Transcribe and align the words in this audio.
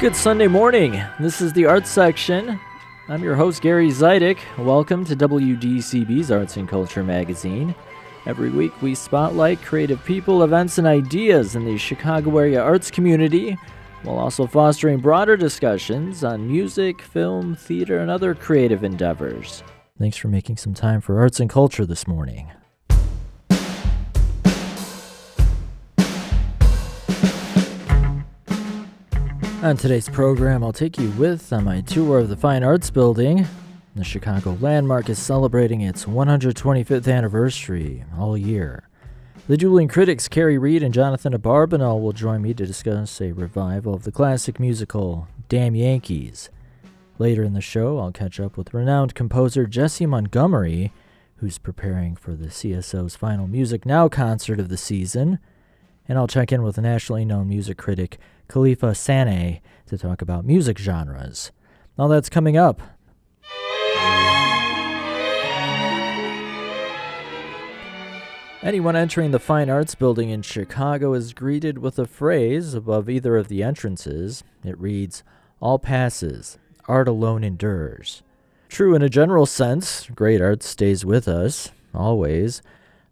Good 0.00 0.14
Sunday 0.14 0.46
morning. 0.46 1.02
This 1.18 1.40
is 1.40 1.52
the 1.52 1.66
Arts 1.66 1.90
Section. 1.90 2.60
I'm 3.08 3.20
your 3.20 3.34
host, 3.34 3.60
Gary 3.60 3.88
Zidek. 3.88 4.38
Welcome 4.56 5.04
to 5.06 5.16
WDCB's 5.16 6.30
Arts 6.30 6.56
and 6.56 6.68
Culture 6.68 7.02
magazine. 7.02 7.74
Every 8.24 8.48
week, 8.48 8.80
we 8.80 8.94
spotlight 8.94 9.60
creative 9.60 10.04
people, 10.04 10.44
events, 10.44 10.78
and 10.78 10.86
ideas 10.86 11.56
in 11.56 11.64
the 11.64 11.76
Chicago 11.76 12.38
area 12.38 12.62
arts 12.62 12.92
community, 12.92 13.58
while 14.04 14.18
also 14.18 14.46
fostering 14.46 15.00
broader 15.00 15.36
discussions 15.36 16.22
on 16.22 16.46
music, 16.46 17.02
film, 17.02 17.56
theater, 17.56 17.98
and 17.98 18.08
other 18.08 18.36
creative 18.36 18.84
endeavors. 18.84 19.64
Thanks 19.98 20.16
for 20.16 20.28
making 20.28 20.58
some 20.58 20.74
time 20.74 21.00
for 21.00 21.18
arts 21.18 21.40
and 21.40 21.50
culture 21.50 21.84
this 21.84 22.06
morning. 22.06 22.52
On 29.60 29.76
today's 29.76 30.08
program, 30.08 30.62
I'll 30.62 30.72
take 30.72 30.98
you 30.98 31.10
with 31.10 31.52
on 31.52 31.64
my 31.64 31.80
tour 31.80 32.20
of 32.20 32.28
the 32.28 32.36
Fine 32.36 32.62
Arts 32.62 32.90
Building. 32.90 33.44
The 33.96 34.04
Chicago 34.04 34.56
Landmark 34.60 35.08
is 35.08 35.18
celebrating 35.18 35.80
its 35.80 36.04
125th 36.04 37.12
anniversary 37.12 38.04
all 38.16 38.38
year. 38.38 38.88
The 39.48 39.56
dueling 39.56 39.88
critics 39.88 40.28
Kerry 40.28 40.58
Reid 40.58 40.84
and 40.84 40.94
Jonathan 40.94 41.32
Abarbanel 41.32 42.00
will 42.00 42.12
join 42.12 42.40
me 42.40 42.54
to 42.54 42.66
discuss 42.66 43.20
a 43.20 43.32
revival 43.32 43.94
of 43.94 44.04
the 44.04 44.12
classic 44.12 44.60
musical 44.60 45.26
Damn 45.48 45.74
Yankees. 45.74 46.50
Later 47.18 47.42
in 47.42 47.54
the 47.54 47.60
show, 47.60 47.98
I'll 47.98 48.12
catch 48.12 48.38
up 48.38 48.56
with 48.56 48.72
renowned 48.72 49.16
composer 49.16 49.66
Jessie 49.66 50.06
Montgomery, 50.06 50.92
who's 51.38 51.58
preparing 51.58 52.14
for 52.14 52.34
the 52.36 52.46
CSO's 52.46 53.16
final 53.16 53.48
Music 53.48 53.84
Now 53.84 54.08
concert 54.08 54.60
of 54.60 54.68
the 54.68 54.76
season. 54.76 55.40
And 56.06 56.16
I'll 56.16 56.28
check 56.28 56.52
in 56.52 56.62
with 56.62 56.78
nationally 56.78 57.24
known 57.24 57.48
music 57.48 57.76
critic 57.76 58.18
Kelefa 58.48 58.94
Sanneh 58.94 59.60
to 59.86 59.98
talk 59.98 60.22
about 60.22 60.44
music 60.44 60.78
genres. 60.78 61.52
All 61.98 62.08
that's 62.08 62.28
coming 62.28 62.56
up. 62.56 62.80
Anyone 68.60 68.96
entering 68.96 69.30
the 69.30 69.38
Fine 69.38 69.70
Arts 69.70 69.94
Building 69.94 70.30
in 70.30 70.42
Chicago 70.42 71.14
is 71.14 71.32
greeted 71.32 71.78
with 71.78 71.98
a 71.98 72.06
phrase 72.06 72.74
above 72.74 73.08
either 73.08 73.36
of 73.36 73.48
the 73.48 73.62
entrances. 73.62 74.42
It 74.64 74.78
reads, 74.80 75.22
All 75.60 75.78
passes, 75.78 76.58
art 76.86 77.06
alone 77.06 77.44
endures. 77.44 78.22
True 78.68 78.94
in 78.94 79.02
a 79.02 79.08
general 79.08 79.46
sense, 79.46 80.08
great 80.14 80.40
art 80.40 80.62
stays 80.62 81.04
with 81.04 81.28
us, 81.28 81.70
always 81.94 82.60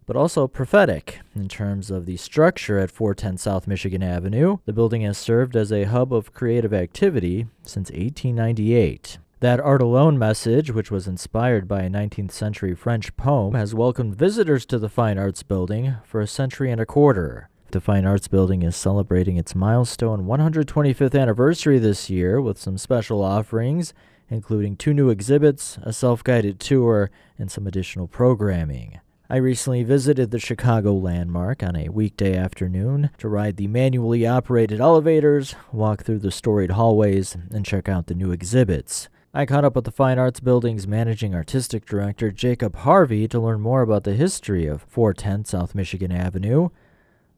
but 0.07 0.15
also 0.15 0.47
prophetic 0.47 1.19
in 1.35 1.47
terms 1.47 1.91
of 1.91 2.07
the 2.07 2.17
structure 2.17 2.79
at 2.79 2.89
410 2.89 3.37
South 3.37 3.67
Michigan 3.67 4.01
Avenue. 4.01 4.57
The 4.65 4.73
building 4.73 5.01
has 5.03 5.17
served 5.17 5.55
as 5.55 5.71
a 5.71 5.83
hub 5.83 6.11
of 6.11 6.33
creative 6.33 6.73
activity 6.73 7.45
since 7.61 7.91
1898. 7.91 9.19
That 9.41 9.59
art 9.59 9.83
alone 9.83 10.17
message, 10.17 10.71
which 10.71 10.89
was 10.89 11.07
inspired 11.07 11.67
by 11.67 11.83
a 11.83 11.89
19th 11.89 12.31
century 12.31 12.73
French 12.73 13.15
poem, 13.17 13.53
has 13.53 13.75
welcomed 13.75 14.15
visitors 14.15 14.65
to 14.65 14.79
the 14.79 14.89
Fine 14.89 15.19
Arts 15.19 15.43
Building 15.43 15.97
for 16.03 16.21
a 16.21 16.25
century 16.25 16.71
and 16.71 16.81
a 16.81 16.87
quarter. 16.87 17.49
The 17.69 17.81
Fine 17.81 18.05
Arts 18.05 18.27
Building 18.29 18.63
is 18.63 18.75
celebrating 18.75 19.37
its 19.37 19.53
milestone 19.53 20.25
125th 20.25 21.19
anniversary 21.19 21.77
this 21.77 22.09
year 22.09 22.41
with 22.41 22.57
some 22.57 22.77
special 22.77 23.21
offerings, 23.21 23.93
including 24.29 24.75
two 24.75 24.93
new 24.93 25.09
exhibits, 25.09 25.77
a 25.83 25.91
self 25.93 26.23
guided 26.23 26.59
tour, 26.59 27.11
and 27.37 27.51
some 27.51 27.67
additional 27.67 28.07
programming. 28.07 29.01
I 29.29 29.35
recently 29.35 29.83
visited 29.83 30.31
the 30.31 30.39
Chicago 30.39 30.93
Landmark 30.93 31.61
on 31.61 31.75
a 31.75 31.89
weekday 31.89 32.37
afternoon 32.37 33.09
to 33.17 33.27
ride 33.27 33.57
the 33.57 33.67
manually 33.67 34.25
operated 34.25 34.79
elevators, 34.79 35.53
walk 35.73 36.03
through 36.03 36.19
the 36.19 36.31
storied 36.31 36.71
hallways, 36.71 37.35
and 37.51 37.65
check 37.65 37.89
out 37.89 38.07
the 38.07 38.15
new 38.15 38.31
exhibits. 38.31 39.09
I 39.33 39.45
caught 39.45 39.65
up 39.65 39.75
with 39.75 39.83
the 39.83 39.91
Fine 39.91 40.17
Arts 40.17 40.39
Building's 40.39 40.87
managing 40.87 41.35
artistic 41.35 41.85
director, 41.85 42.31
Jacob 42.31 42.77
Harvey, 42.77 43.27
to 43.27 43.37
learn 43.37 43.59
more 43.59 43.81
about 43.81 44.05
the 44.05 44.13
history 44.13 44.65
of 44.65 44.83
410 44.83 45.43
South 45.43 45.75
Michigan 45.75 46.13
Avenue 46.13 46.69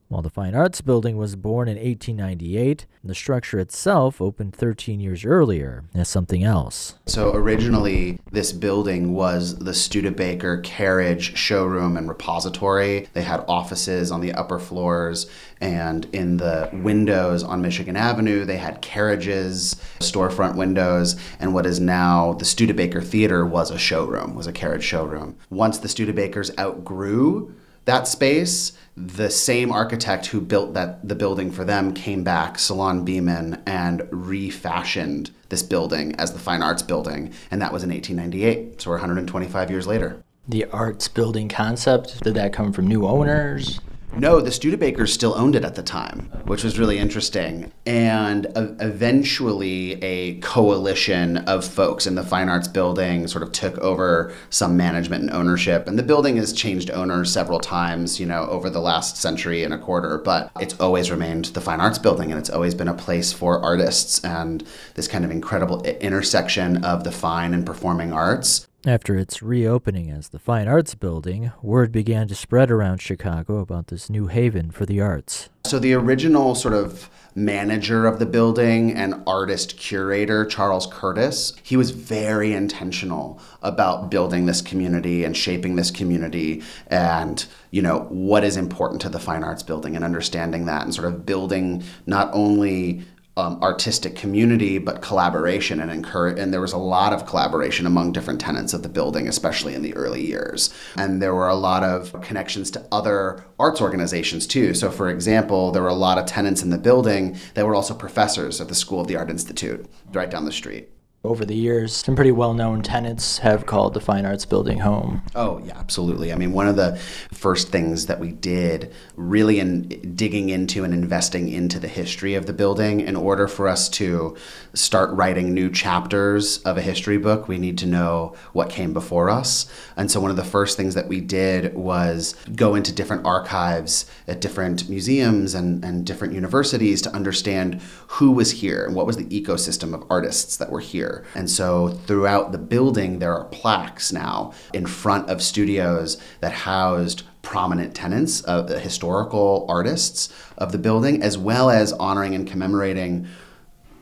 while 0.09 0.23
the 0.23 0.29
Fine 0.29 0.55
Arts 0.55 0.81
Building 0.81 1.17
was 1.17 1.35
born 1.35 1.67
in 1.67 1.75
1898, 1.77 2.87
the 3.03 3.13
structure 3.13 3.59
itself 3.59 4.19
opened 4.19 4.55
13 4.55 4.99
years 4.99 5.23
earlier 5.23 5.83
as 5.93 6.09
something 6.09 6.43
else. 6.43 6.95
So 7.05 7.31
originally, 7.35 8.19
this 8.31 8.51
building 8.51 9.13
was 9.13 9.59
the 9.59 9.73
Studebaker 9.73 10.61
carriage 10.61 11.37
showroom 11.37 11.95
and 11.95 12.09
repository. 12.09 13.07
They 13.13 13.21
had 13.21 13.45
offices 13.47 14.11
on 14.11 14.21
the 14.21 14.33
upper 14.33 14.57
floors, 14.57 15.29
and 15.61 16.05
in 16.11 16.37
the 16.37 16.69
windows 16.73 17.43
on 17.43 17.61
Michigan 17.61 17.95
Avenue, 17.95 18.45
they 18.45 18.57
had 18.57 18.81
carriages, 18.81 19.75
storefront 19.99 20.55
windows, 20.55 21.17
and 21.39 21.53
what 21.53 21.67
is 21.67 21.79
now 21.79 22.33
the 22.33 22.45
Studebaker 22.45 23.01
Theater 23.01 23.45
was 23.45 23.69
a 23.69 23.77
showroom, 23.77 24.33
was 24.33 24.47
a 24.47 24.51
carriage 24.51 24.83
showroom. 24.83 25.37
Once 25.51 25.77
the 25.77 25.87
Studebakers 25.87 26.57
outgrew 26.57 27.53
that 27.89 28.07
space, 28.07 28.73
the 28.95 29.31
same 29.31 29.71
architect 29.71 30.27
who 30.27 30.39
built 30.39 30.75
that 30.75 31.07
the 31.07 31.15
building 31.15 31.51
for 31.51 31.65
them 31.65 31.91
came 31.91 32.23
back, 32.23 32.59
Solon 32.59 33.03
Beman, 33.03 33.63
and 33.65 34.07
refashioned 34.11 35.31
this 35.49 35.63
building 35.63 36.15
as 36.17 36.31
the 36.31 36.37
Fine 36.37 36.61
Arts 36.61 36.83
Building, 36.83 37.33
and 37.49 37.59
that 37.63 37.73
was 37.73 37.83
in 37.83 37.89
1898. 37.89 38.79
So 38.79 38.91
we're 38.91 38.97
125 38.97 39.71
years 39.71 39.87
later. 39.87 40.21
The 40.47 40.65
arts 40.65 41.07
building 41.07 41.49
concept 41.49 42.21
did 42.23 42.35
that 42.35 42.53
come 42.53 42.71
from 42.73 42.87
new 42.87 43.07
owners? 43.07 43.79
No, 44.17 44.41
the 44.41 44.49
Studebakers 44.49 45.09
still 45.09 45.33
owned 45.35 45.55
it 45.55 45.63
at 45.63 45.75
the 45.75 45.83
time, 45.83 46.29
which 46.43 46.63
was 46.63 46.77
really 46.77 46.97
interesting. 46.97 47.71
And 47.85 48.47
uh, 48.47 48.73
eventually, 48.79 49.93
a 50.03 50.39
coalition 50.41 51.37
of 51.37 51.65
folks 51.65 52.05
in 52.05 52.15
the 52.15 52.23
Fine 52.23 52.49
Arts 52.49 52.67
Building 52.67 53.27
sort 53.27 53.43
of 53.43 53.51
took 53.51 53.77
over 53.77 54.33
some 54.49 54.75
management 54.75 55.23
and 55.23 55.31
ownership. 55.31 55.87
And 55.87 55.97
the 55.97 56.03
building 56.03 56.35
has 56.37 56.51
changed 56.51 56.91
owners 56.91 57.31
several 57.31 57.59
times, 57.59 58.19
you 58.19 58.25
know, 58.25 58.45
over 58.47 58.69
the 58.69 58.81
last 58.81 59.17
century 59.17 59.63
and 59.63 59.73
a 59.73 59.77
quarter. 59.77 60.17
But 60.17 60.51
it's 60.59 60.77
always 60.79 61.11
remained 61.11 61.45
the 61.45 61.61
Fine 61.61 61.79
Arts 61.79 61.99
Building, 61.99 62.31
and 62.31 62.39
it's 62.39 62.49
always 62.49 62.75
been 62.75 62.89
a 62.89 62.93
place 62.93 63.31
for 63.31 63.63
artists 63.63 64.23
and 64.23 64.65
this 64.95 65.07
kind 65.07 65.23
of 65.23 65.31
incredible 65.31 65.81
intersection 65.83 66.83
of 66.83 67.03
the 67.03 67.11
fine 67.11 67.53
and 67.53 67.65
performing 67.65 68.11
arts 68.11 68.68
after 68.85 69.17
its 69.17 69.41
reopening 69.41 70.09
as 70.09 70.29
the 70.29 70.39
Fine 70.39 70.67
Arts 70.67 70.95
Building, 70.95 71.51
word 71.61 71.91
began 71.91 72.27
to 72.29 72.35
spread 72.35 72.71
around 72.71 73.01
Chicago 73.01 73.57
about 73.57 73.87
this 73.87 74.09
new 74.09 74.27
haven 74.27 74.71
for 74.71 74.85
the 74.85 75.01
arts. 75.01 75.49
So, 75.65 75.79
the 75.79 75.93
original 75.93 76.55
sort 76.55 76.73
of 76.73 77.09
manager 77.35 78.07
of 78.07 78.19
the 78.19 78.25
building 78.25 78.93
and 78.93 79.21
artist 79.27 79.77
curator, 79.77 80.45
Charles 80.45 80.87
Curtis, 80.87 81.53
he 81.61 81.77
was 81.77 81.91
very 81.91 82.53
intentional 82.53 83.39
about 83.61 84.09
building 84.09 84.45
this 84.45 84.61
community 84.61 85.23
and 85.23 85.35
shaping 85.35 85.75
this 85.75 85.91
community 85.91 86.63
and, 86.87 87.45
you 87.71 87.81
know, 87.81 88.07
what 88.09 88.43
is 88.43 88.57
important 88.57 89.01
to 89.01 89.09
the 89.09 89.19
Fine 89.19 89.43
Arts 89.43 89.63
Building 89.63 89.95
and 89.95 90.05
understanding 90.05 90.65
that 90.65 90.83
and 90.83 90.95
sort 90.95 91.07
of 91.07 91.25
building 91.25 91.83
not 92.05 92.29
only 92.33 93.03
um, 93.39 93.61
artistic 93.63 94.15
community, 94.15 94.77
but 94.77 95.01
collaboration 95.01 95.79
and 95.79 95.89
encourage. 95.89 96.37
And 96.37 96.53
there 96.53 96.61
was 96.61 96.73
a 96.73 96.77
lot 96.77 97.13
of 97.13 97.25
collaboration 97.25 97.85
among 97.85 98.11
different 98.11 98.41
tenants 98.41 98.73
of 98.73 98.83
the 98.83 98.89
building, 98.89 99.27
especially 99.27 99.73
in 99.73 99.81
the 99.81 99.95
early 99.95 100.25
years. 100.25 100.73
And 100.97 101.21
there 101.21 101.33
were 101.33 101.47
a 101.47 101.55
lot 101.55 101.83
of 101.83 102.19
connections 102.21 102.69
to 102.71 102.85
other 102.91 103.45
arts 103.57 103.81
organizations 103.81 104.45
too. 104.45 104.73
So, 104.73 104.91
for 104.91 105.09
example, 105.09 105.71
there 105.71 105.81
were 105.81 105.87
a 105.87 105.93
lot 105.93 106.17
of 106.17 106.25
tenants 106.25 106.61
in 106.61 106.69
the 106.69 106.77
building 106.77 107.37
that 107.53 107.65
were 107.65 107.75
also 107.75 107.93
professors 107.93 108.59
at 108.59 108.67
the 108.67 108.75
School 108.75 109.01
of 109.01 109.07
the 109.07 109.15
Art 109.15 109.29
Institute, 109.29 109.85
right 110.11 110.29
down 110.29 110.45
the 110.45 110.51
street 110.51 110.89
over 111.23 111.43
the 111.43 111.55
years, 111.55 111.93
some 111.93 112.15
pretty 112.15 112.31
well 112.31 112.53
known 112.53 112.81
tenants 112.81 113.39
have 113.39 113.65
called 113.65 113.93
the 113.93 113.99
Fine 113.99 114.25
Arts 114.25 114.45
Building 114.45 114.79
home. 114.79 115.21
Oh, 115.35 115.61
yeah, 115.65 115.77
absolutely. 115.77 116.31
I 116.31 116.35
mean, 116.35 116.53
one 116.53 116.67
of 116.67 116.77
the 116.77 116.95
first 117.33 117.69
things 117.69 118.05
that 118.05 118.21
we 118.21 118.31
did, 118.31 118.93
really 119.17 119.59
in 119.59 120.15
digging 120.15 120.47
into 120.47 120.85
and 120.85 120.93
investing 120.93 121.49
into 121.49 121.77
the 121.77 121.89
history 121.89 122.35
of 122.35 122.45
the 122.45 122.53
building, 122.53 123.01
in 123.01 123.17
order 123.17 123.49
for 123.49 123.67
us 123.67 123.89
to 123.89 124.37
start 124.73 125.09
writing 125.11 125.53
new 125.53 125.69
chapters 125.69 126.59
of 126.59 126.77
a 126.77 126.81
history 126.81 127.17
book, 127.17 127.49
we 127.49 127.57
need 127.57 127.77
to 127.79 127.85
know 127.85 128.33
what 128.53 128.69
came 128.69 128.93
before 128.93 129.29
us. 129.29 129.69
And 129.97 130.09
so, 130.09 130.21
one 130.21 130.31
of 130.31 130.37
the 130.37 130.45
first 130.45 130.77
things 130.77 130.95
that 130.95 131.09
we 131.09 131.19
did 131.19 131.75
was 131.75 132.33
go 132.55 132.75
into 132.75 132.93
different 132.93 133.25
archives 133.25 134.09
at 134.25 134.39
different 134.39 134.87
museums 134.87 135.53
and, 135.53 135.83
and 135.83 136.05
different 136.05 136.33
universities 136.33 137.01
to 137.01 137.11
understand 137.11 137.81
who 138.07 138.31
was 138.31 138.51
here 138.51 138.85
and 138.85 138.95
what 138.95 139.05
was 139.05 139.17
the 139.17 139.25
ecosystem 139.25 139.93
of 139.93 140.05
artists 140.09 140.55
that 140.55 140.71
were 140.71 140.79
here 140.79 141.18
and 141.35 141.49
so 141.49 141.89
throughout 141.89 142.51
the 142.51 142.57
building, 142.57 143.19
there 143.19 143.33
are 143.33 143.45
plaques 143.45 144.11
now 144.11 144.53
in 144.73 144.85
front 144.85 145.29
of 145.29 145.41
studios 145.41 146.21
that 146.41 146.51
housed 146.51 147.23
prominent 147.41 147.95
tenants, 147.95 148.43
uh, 148.47 148.65
historical 148.79 149.65
artists 149.69 150.33
of 150.57 150.71
the 150.71 150.77
building, 150.77 151.21
as 151.23 151.37
well 151.37 151.69
as 151.69 151.93
honoring 151.93 152.35
and 152.35 152.47
commemorating 152.47 153.27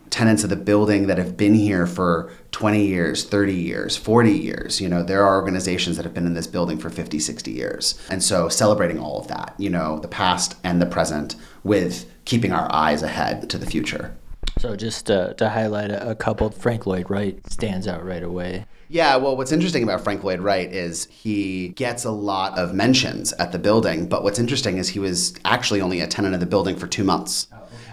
tenants 0.09 0.43
of 0.43 0.49
the 0.49 0.55
building 0.55 1.07
that 1.07 1.17
have 1.17 1.37
been 1.37 1.53
here 1.53 1.85
for 1.85 2.31
20 2.51 2.85
years, 2.85 3.23
30 3.25 3.53
years, 3.53 3.95
40 3.97 4.31
years. 4.31 4.81
You 4.81 4.89
know, 4.89 5.03
there 5.03 5.23
are 5.23 5.35
organizations 5.35 5.97
that 5.97 6.03
have 6.03 6.13
been 6.13 6.25
in 6.25 6.33
this 6.33 6.47
building 6.47 6.77
for 6.77 6.89
50, 6.89 7.19
60 7.19 7.51
years. 7.51 7.99
And 8.09 8.23
so 8.23 8.49
celebrating 8.49 8.99
all 8.99 9.19
of 9.19 9.27
that, 9.27 9.53
you 9.57 9.69
know, 9.69 9.99
the 9.99 10.07
past 10.07 10.55
and 10.63 10.81
the 10.81 10.85
present 10.85 11.35
with 11.63 12.09
keeping 12.25 12.51
our 12.51 12.73
eyes 12.73 13.03
ahead 13.03 13.49
to 13.49 13.57
the 13.57 13.65
future. 13.65 14.15
So 14.59 14.75
just 14.75 15.05
to, 15.07 15.33
to 15.35 15.49
highlight 15.49 15.91
a, 15.91 16.11
a 16.11 16.15
couple, 16.15 16.49
Frank 16.49 16.85
Lloyd 16.85 17.09
Wright 17.09 17.39
stands 17.51 17.88
out 17.88 18.03
right 18.03 18.23
away. 18.23 18.65
Yeah, 18.89 19.17
well, 19.17 19.35
what's 19.35 19.51
interesting 19.51 19.83
about 19.83 20.01
Frank 20.01 20.23
Lloyd 20.23 20.39
Wright 20.39 20.71
is 20.73 21.07
he 21.11 21.69
gets 21.69 22.05
a 22.05 22.11
lot 22.11 22.57
of 22.57 22.73
mentions 22.73 23.33
at 23.33 23.51
the 23.51 23.59
building, 23.59 24.07
but 24.07 24.23
what's 24.23 24.39
interesting 24.39 24.77
is 24.77 24.89
he 24.89 24.99
was 24.99 25.35
actually 25.44 25.81
only 25.81 25.99
a 25.99 26.07
tenant 26.07 26.33
of 26.33 26.39
the 26.39 26.45
building 26.45 26.77
for 26.77 26.88
two 26.88 27.03
months. 27.03 27.47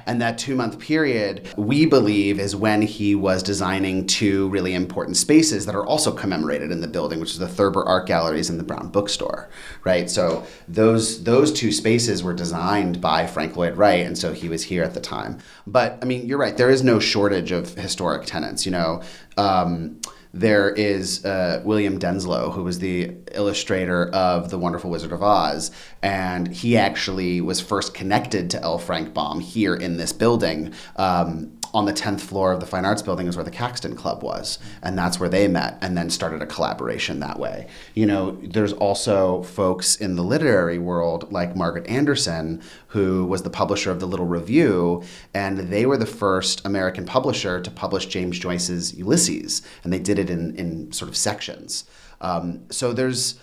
And 0.07 0.21
that 0.21 0.39
two 0.39 0.55
month 0.55 0.79
period, 0.79 1.49
we 1.57 1.87
believe, 1.87 2.39
is 2.39 2.55
when 2.55 2.83
he 2.83 3.15
was 3.15 3.43
designing 3.43 4.07
two 4.07 4.49
really 4.49 4.75
important 4.75 5.17
spaces 5.17 5.67
that 5.67 5.75
are 5.75 5.87
also 5.87 6.13
commemorated 6.13 6.71
in 6.71 6.81
the 6.81 6.89
building, 6.89 7.21
which 7.21 7.33
is 7.33 7.39
the 7.39 7.49
Thurber 7.49 7.85
Art 7.85 8.07
Galleries 8.07 8.51
and 8.51 8.59
the 8.59 8.65
Brown 8.65 8.89
Bookstore, 8.89 9.49
right? 9.85 10.11
So 10.11 10.45
those 10.69 11.25
those 11.25 11.53
two 11.53 11.73
spaces 11.73 12.23
were 12.23 12.35
designed 12.35 13.01
by 13.01 13.27
Frank 13.27 13.57
Lloyd 13.57 13.77
Wright, 13.77 14.07
and 14.07 14.17
so 14.17 14.33
he 14.33 14.49
was 14.49 14.65
here 14.65 14.83
at 14.83 14.95
the 14.95 15.01
time. 15.01 15.39
But 15.67 15.99
I 16.03 16.05
mean, 16.05 16.27
you're 16.27 16.39
right. 16.39 16.57
There 16.57 16.71
is 16.71 16.83
no 16.83 16.99
shortage 16.99 17.53
of 17.53 17.75
historic 17.75 18.27
tenants. 18.27 18.67
You 18.67 18.73
know. 18.73 19.03
Um, 19.37 20.01
there 20.35 20.69
is 20.71 21.25
uh, 21.25 21.63
William 21.65 22.01
Denslow, 22.01 22.53
who 22.53 22.65
was 22.65 22.81
the 22.81 23.13
illustrator 23.33 24.09
of 24.09 24.51
The 24.51 24.59
Wonderful 24.59 24.91
Wizard 24.91 25.13
of 25.13 25.23
Oz, 25.23 25.71
and 26.03 26.49
he 26.49 26.77
actually 26.77 27.41
was 27.41 27.61
first 27.61 27.95
connected 27.95 28.51
to 28.51 28.61
L. 28.61 28.79
Frank 28.79 29.15
Baum 29.15 29.39
here 29.39 29.77
in 29.77 29.97
this 29.97 30.13
building. 30.13 30.75
Um, 30.97 31.57
on 31.75 31.87
the 31.87 31.93
10th 31.93 32.21
floor 32.21 32.53
of 32.53 32.61
the 32.61 32.67
Fine 32.67 32.85
Arts 32.85 33.03
Building 33.03 33.27
is 33.27 33.37
where 33.37 33.45
the 33.45 33.51
Caxton 33.51 33.97
Club 33.97 34.23
was. 34.23 34.61
And 34.83 34.97
that's 34.97 35.19
where 35.19 35.29
they 35.29 35.49
met 35.49 35.77
and 35.83 35.97
then 35.97 36.09
started 36.09 36.41
a 36.41 36.47
collaboration 36.47 37.19
that 37.21 37.39
way. 37.39 37.67
You 37.95 38.07
know, 38.07 38.39
there's 38.43 38.73
also 38.73 39.43
folks 39.43 39.97
in 39.97 40.15
the 40.15 40.23
literary 40.23 40.79
world 40.79 41.33
like 41.33 41.57
Margaret 41.57 41.87
Anderson, 41.89 42.63
who 42.89 43.27
was 43.27 43.43
the 43.43 43.51
publisher 43.51 43.91
of 43.91 43.99
the 43.99 44.07
Little 44.07 44.27
Review, 44.27 45.03
and 45.35 45.59
they 45.59 45.85
were 45.85 45.97
the 45.97 46.07
first 46.07 46.65
American 46.65 47.05
publisher 47.05 47.61
to 47.61 47.71
publish 47.71 48.07
James 48.07 48.39
Joyce's 48.39 48.95
Ulysses. 48.95 49.63
And 49.83 49.93
they 49.93 49.99
did 49.99 50.19
it 50.19 50.31
in, 50.31 50.55
in 50.55 50.93
sort 50.93 51.09
of 51.09 51.17
sections. 51.17 51.85
Um, 52.21 52.71
so 52.71 52.93
there's 52.93 53.35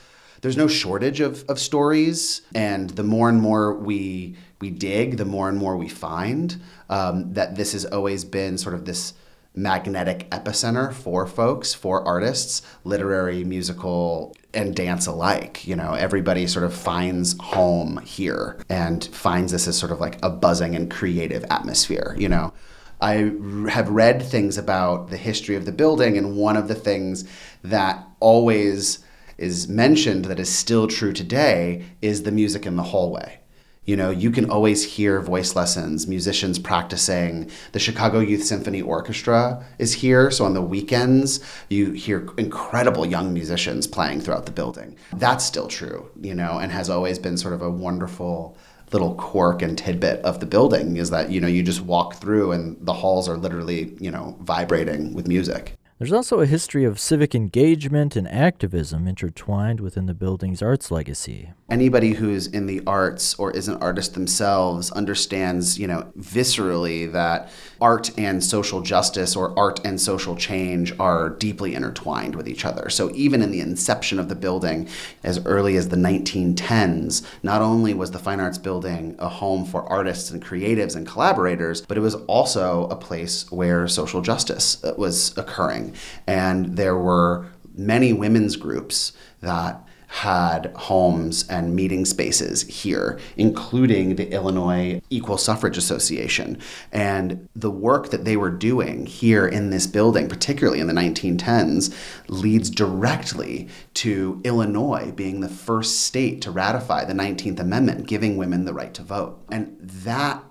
there's 0.41 0.57
no 0.57 0.67
shortage 0.67 1.19
of, 1.19 1.45
of 1.47 1.59
stories, 1.59 2.41
and 2.55 2.89
the 2.89 3.03
more 3.03 3.29
and 3.29 3.39
more 3.39 3.75
we 3.75 4.35
we 4.61 4.69
dig, 4.69 5.17
the 5.17 5.25
more 5.25 5.49
and 5.49 5.57
more 5.57 5.75
we 5.75 5.89
find 5.89 6.61
um, 6.89 7.33
that 7.33 7.55
this 7.55 7.73
has 7.73 7.85
always 7.85 8.23
been 8.23 8.57
sort 8.57 8.75
of 8.75 8.85
this 8.85 9.13
magnetic 9.53 10.29
epicenter 10.29 10.93
for 10.93 11.27
folks, 11.27 11.73
for 11.73 12.05
artists, 12.07 12.61
literary, 12.83 13.43
musical, 13.43 14.35
and 14.53 14.75
dance 14.75 15.07
alike. 15.07 15.67
You 15.67 15.75
know, 15.75 15.93
everybody 15.93 16.47
sort 16.47 16.65
of 16.65 16.73
finds 16.73 17.37
home 17.39 17.97
here 18.05 18.57
and 18.69 19.03
finds 19.03 19.51
this 19.51 19.67
as 19.67 19.77
sort 19.77 19.91
of 19.91 19.99
like 19.99 20.17
a 20.23 20.29
buzzing 20.29 20.75
and 20.75 20.89
creative 20.89 21.43
atmosphere, 21.49 22.15
you 22.17 22.29
know. 22.29 22.53
I 23.01 23.33
have 23.69 23.89
read 23.89 24.21
things 24.21 24.59
about 24.59 25.09
the 25.09 25.17
history 25.17 25.55
of 25.55 25.65
the 25.65 25.71
building, 25.71 26.17
and 26.17 26.37
one 26.37 26.55
of 26.55 26.67
the 26.67 26.75
things 26.75 27.25
that 27.63 28.05
always 28.19 28.99
is 29.39 29.67
mentioned 29.67 30.25
that 30.25 30.39
is 30.39 30.55
still 30.55 30.87
true 30.87 31.11
today 31.11 31.83
is 32.01 32.23
the 32.23 32.31
music 32.31 32.67
in 32.67 32.75
the 32.75 32.83
hallway. 32.83 33.40
You 33.83 33.97
know, 33.97 34.11
you 34.11 34.29
can 34.29 34.47
always 34.47 34.83
hear 34.83 35.19
voice 35.21 35.55
lessons, 35.55 36.05
musicians 36.05 36.59
practicing. 36.59 37.49
The 37.71 37.79
Chicago 37.79 38.19
Youth 38.19 38.43
Symphony 38.43 38.79
Orchestra 38.79 39.65
is 39.79 39.91
here. 39.95 40.29
So 40.29 40.45
on 40.45 40.53
the 40.53 40.61
weekends, 40.61 41.39
you 41.67 41.91
hear 41.93 42.29
incredible 42.37 43.07
young 43.07 43.33
musicians 43.33 43.87
playing 43.87 44.21
throughout 44.21 44.45
the 44.45 44.51
building. 44.51 44.97
That's 45.13 45.43
still 45.43 45.67
true, 45.67 46.11
you 46.21 46.35
know, 46.35 46.59
and 46.59 46.71
has 46.71 46.91
always 46.91 47.17
been 47.17 47.37
sort 47.37 47.55
of 47.55 47.63
a 47.63 47.71
wonderful 47.71 48.55
little 48.91 49.15
quirk 49.15 49.63
and 49.63 49.75
tidbit 49.75 50.19
of 50.23 50.39
the 50.39 50.45
building 50.45 50.97
is 50.97 51.09
that, 51.09 51.31
you 51.31 51.41
know, 51.41 51.47
you 51.47 51.63
just 51.63 51.81
walk 51.81 52.15
through 52.17 52.51
and 52.51 52.77
the 52.85 52.93
halls 52.93 53.27
are 53.27 53.37
literally, 53.37 53.95
you 53.99 54.11
know, 54.11 54.37
vibrating 54.41 55.13
with 55.15 55.27
music. 55.27 55.75
There's 56.01 56.11
also 56.11 56.39
a 56.39 56.47
history 56.47 56.83
of 56.83 56.99
civic 56.99 57.35
engagement 57.35 58.15
and 58.15 58.27
activism 58.27 59.07
intertwined 59.07 59.79
within 59.79 60.07
the 60.07 60.15
building's 60.15 60.63
arts 60.63 60.89
legacy. 60.89 61.51
Anybody 61.69 62.13
who's 62.13 62.47
in 62.47 62.65
the 62.65 62.81
arts 62.87 63.35
or 63.35 63.51
is 63.51 63.67
an 63.67 63.75
artist 63.75 64.15
themselves 64.15 64.89
understands, 64.89 65.77
you 65.77 65.85
know, 65.85 66.11
viscerally 66.17 67.11
that 67.11 67.51
art 67.81 68.17
and 68.17 68.43
social 68.43 68.81
justice 68.81 69.35
or 69.35 69.57
art 69.57 69.79
and 69.83 69.99
social 69.99 70.35
change 70.35 70.93
are 70.99 71.29
deeply 71.29 71.73
intertwined 71.73 72.35
with 72.35 72.47
each 72.47 72.63
other. 72.63 72.89
So 72.89 73.11
even 73.13 73.41
in 73.41 73.51
the 73.51 73.59
inception 73.59 74.19
of 74.19 74.29
the 74.29 74.35
building, 74.35 74.87
as 75.23 75.43
early 75.45 75.75
as 75.75 75.89
the 75.89 75.97
1910s, 75.97 77.25
not 77.43 77.61
only 77.61 77.93
was 77.93 78.11
the 78.11 78.19
Fine 78.19 78.39
Arts 78.39 78.57
Building 78.57 79.15
a 79.19 79.27
home 79.27 79.65
for 79.65 79.83
artists 79.83 80.29
and 80.29 80.43
creatives 80.43 80.95
and 80.95 81.07
collaborators, 81.07 81.81
but 81.81 81.97
it 81.97 82.01
was 82.01 82.15
also 82.27 82.87
a 82.87 82.95
place 82.95 83.51
where 83.51 83.87
social 83.87 84.21
justice 84.21 84.83
uh, 84.83 84.93
was 84.97 85.35
occurring. 85.37 85.93
And 86.27 86.77
there 86.77 86.97
were 86.97 87.47
many 87.75 88.13
women's 88.13 88.55
groups 88.55 89.13
that 89.41 89.83
had 90.11 90.73
homes 90.75 91.47
and 91.47 91.73
meeting 91.73 92.03
spaces 92.03 92.63
here, 92.63 93.17
including 93.37 94.17
the 94.17 94.29
Illinois 94.33 95.01
Equal 95.09 95.37
Suffrage 95.37 95.77
Association. 95.77 96.59
And 96.91 97.47
the 97.55 97.71
work 97.71 98.09
that 98.09 98.25
they 98.25 98.35
were 98.35 98.49
doing 98.49 99.05
here 99.05 99.47
in 99.47 99.69
this 99.69 99.87
building, 99.87 100.27
particularly 100.27 100.81
in 100.81 100.87
the 100.87 100.93
1910s, 100.93 101.95
leads 102.27 102.69
directly 102.69 103.69
to 103.93 104.41
Illinois 104.43 105.13
being 105.13 105.39
the 105.39 105.47
first 105.47 106.01
state 106.01 106.41
to 106.41 106.51
ratify 106.51 107.05
the 107.05 107.13
19th 107.13 107.61
Amendment, 107.61 108.05
giving 108.05 108.35
women 108.35 108.65
the 108.65 108.73
right 108.73 108.93
to 108.93 109.03
vote. 109.03 109.41
And 109.49 109.77
that 109.79 110.43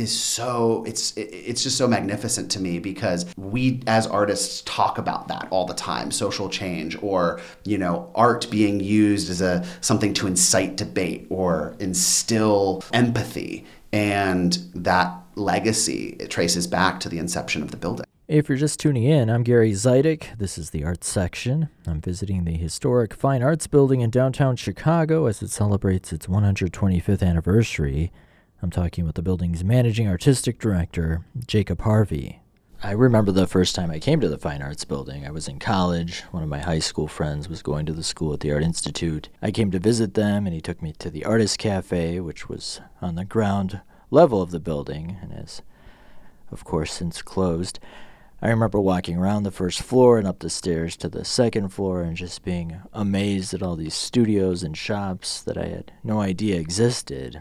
is 0.00 0.18
so 0.18 0.82
it's 0.86 1.12
it's 1.16 1.62
just 1.62 1.76
so 1.76 1.86
magnificent 1.86 2.50
to 2.50 2.58
me 2.58 2.78
because 2.78 3.26
we 3.36 3.82
as 3.86 4.06
artists 4.06 4.62
talk 4.62 4.98
about 4.98 5.28
that 5.28 5.46
all 5.50 5.66
the 5.66 5.74
time 5.74 6.10
social 6.10 6.48
change 6.48 7.00
or 7.02 7.40
you 7.64 7.78
know 7.78 8.10
art 8.14 8.50
being 8.50 8.80
used 8.80 9.30
as 9.30 9.40
a 9.40 9.64
something 9.80 10.14
to 10.14 10.26
incite 10.26 10.76
debate 10.76 11.26
or 11.30 11.76
instill 11.78 12.82
empathy 12.92 13.64
and 13.92 14.58
that 14.74 15.14
legacy 15.36 16.16
it 16.18 16.30
traces 16.30 16.66
back 16.66 16.98
to 16.98 17.08
the 17.08 17.18
inception 17.18 17.62
of 17.62 17.70
the 17.70 17.76
building 17.76 18.06
if 18.28 18.48
you're 18.48 18.56
just 18.56 18.78
tuning 18.78 19.02
in, 19.02 19.28
I'm 19.28 19.42
Gary 19.42 19.72
Zidek. 19.72 20.38
This 20.38 20.56
is 20.56 20.70
the 20.70 20.84
Arts 20.84 21.08
Section. 21.08 21.68
I'm 21.84 22.00
visiting 22.00 22.44
the 22.44 22.52
historic 22.52 23.12
Fine 23.12 23.42
Arts 23.42 23.66
Building 23.66 24.02
in 24.02 24.10
downtown 24.10 24.54
Chicago 24.54 25.26
as 25.26 25.42
it 25.42 25.50
celebrates 25.50 26.12
its 26.12 26.28
125th 26.28 27.24
anniversary. 27.24 28.12
I'm 28.62 28.70
talking 28.70 29.06
with 29.06 29.14
the 29.14 29.22
building's 29.22 29.64
managing 29.64 30.06
artistic 30.06 30.58
director, 30.58 31.24
Jacob 31.46 31.80
Harvey. 31.80 32.42
I 32.82 32.90
remember 32.90 33.32
the 33.32 33.46
first 33.46 33.74
time 33.74 33.90
I 33.90 33.98
came 33.98 34.20
to 34.20 34.28
the 34.28 34.36
Fine 34.36 34.60
Arts 34.60 34.84
Building. 34.84 35.26
I 35.26 35.30
was 35.30 35.48
in 35.48 35.58
college. 35.58 36.20
One 36.30 36.42
of 36.42 36.48
my 36.50 36.58
high 36.58 36.78
school 36.78 37.08
friends 37.08 37.48
was 37.48 37.62
going 37.62 37.86
to 37.86 37.94
the 37.94 38.02
school 38.02 38.34
at 38.34 38.40
the 38.40 38.52
Art 38.52 38.62
Institute. 38.62 39.30
I 39.40 39.50
came 39.50 39.70
to 39.70 39.78
visit 39.78 40.12
them, 40.12 40.44
and 40.44 40.54
he 40.54 40.60
took 40.60 40.82
me 40.82 40.92
to 40.98 41.08
the 41.08 41.24
Artist 41.24 41.58
Cafe, 41.58 42.20
which 42.20 42.50
was 42.50 42.82
on 43.00 43.14
the 43.14 43.24
ground 43.24 43.80
level 44.10 44.42
of 44.42 44.50
the 44.50 44.60
building 44.60 45.16
and 45.22 45.32
has, 45.32 45.62
of 46.52 46.62
course, 46.62 46.92
since 46.92 47.22
closed. 47.22 47.78
I 48.42 48.50
remember 48.50 48.78
walking 48.78 49.16
around 49.16 49.44
the 49.44 49.50
first 49.50 49.82
floor 49.82 50.18
and 50.18 50.26
up 50.26 50.40
the 50.40 50.50
stairs 50.50 50.98
to 50.98 51.08
the 51.08 51.24
second 51.24 51.70
floor 51.70 52.02
and 52.02 52.14
just 52.14 52.44
being 52.44 52.82
amazed 52.92 53.54
at 53.54 53.62
all 53.62 53.76
these 53.76 53.94
studios 53.94 54.62
and 54.62 54.76
shops 54.76 55.40
that 55.40 55.56
I 55.56 55.66
had 55.66 55.92
no 56.04 56.20
idea 56.20 56.60
existed. 56.60 57.40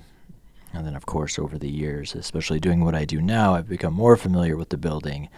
And 0.74 0.86
then, 0.86 0.96
of 0.96 1.06
course, 1.06 1.40
over 1.40 1.58
the 1.58 1.70
years, 1.70 2.16
especially 2.16 2.60
doing 2.60 2.86
what 2.86 2.96
I 2.96 3.06
do 3.06 3.22
now, 3.22 3.56
I've 3.56 3.68
become 3.68 3.94
more 3.94 4.16
familiar 4.16 4.56
with 4.56 4.70
the 4.70 4.78
building. 4.78 5.30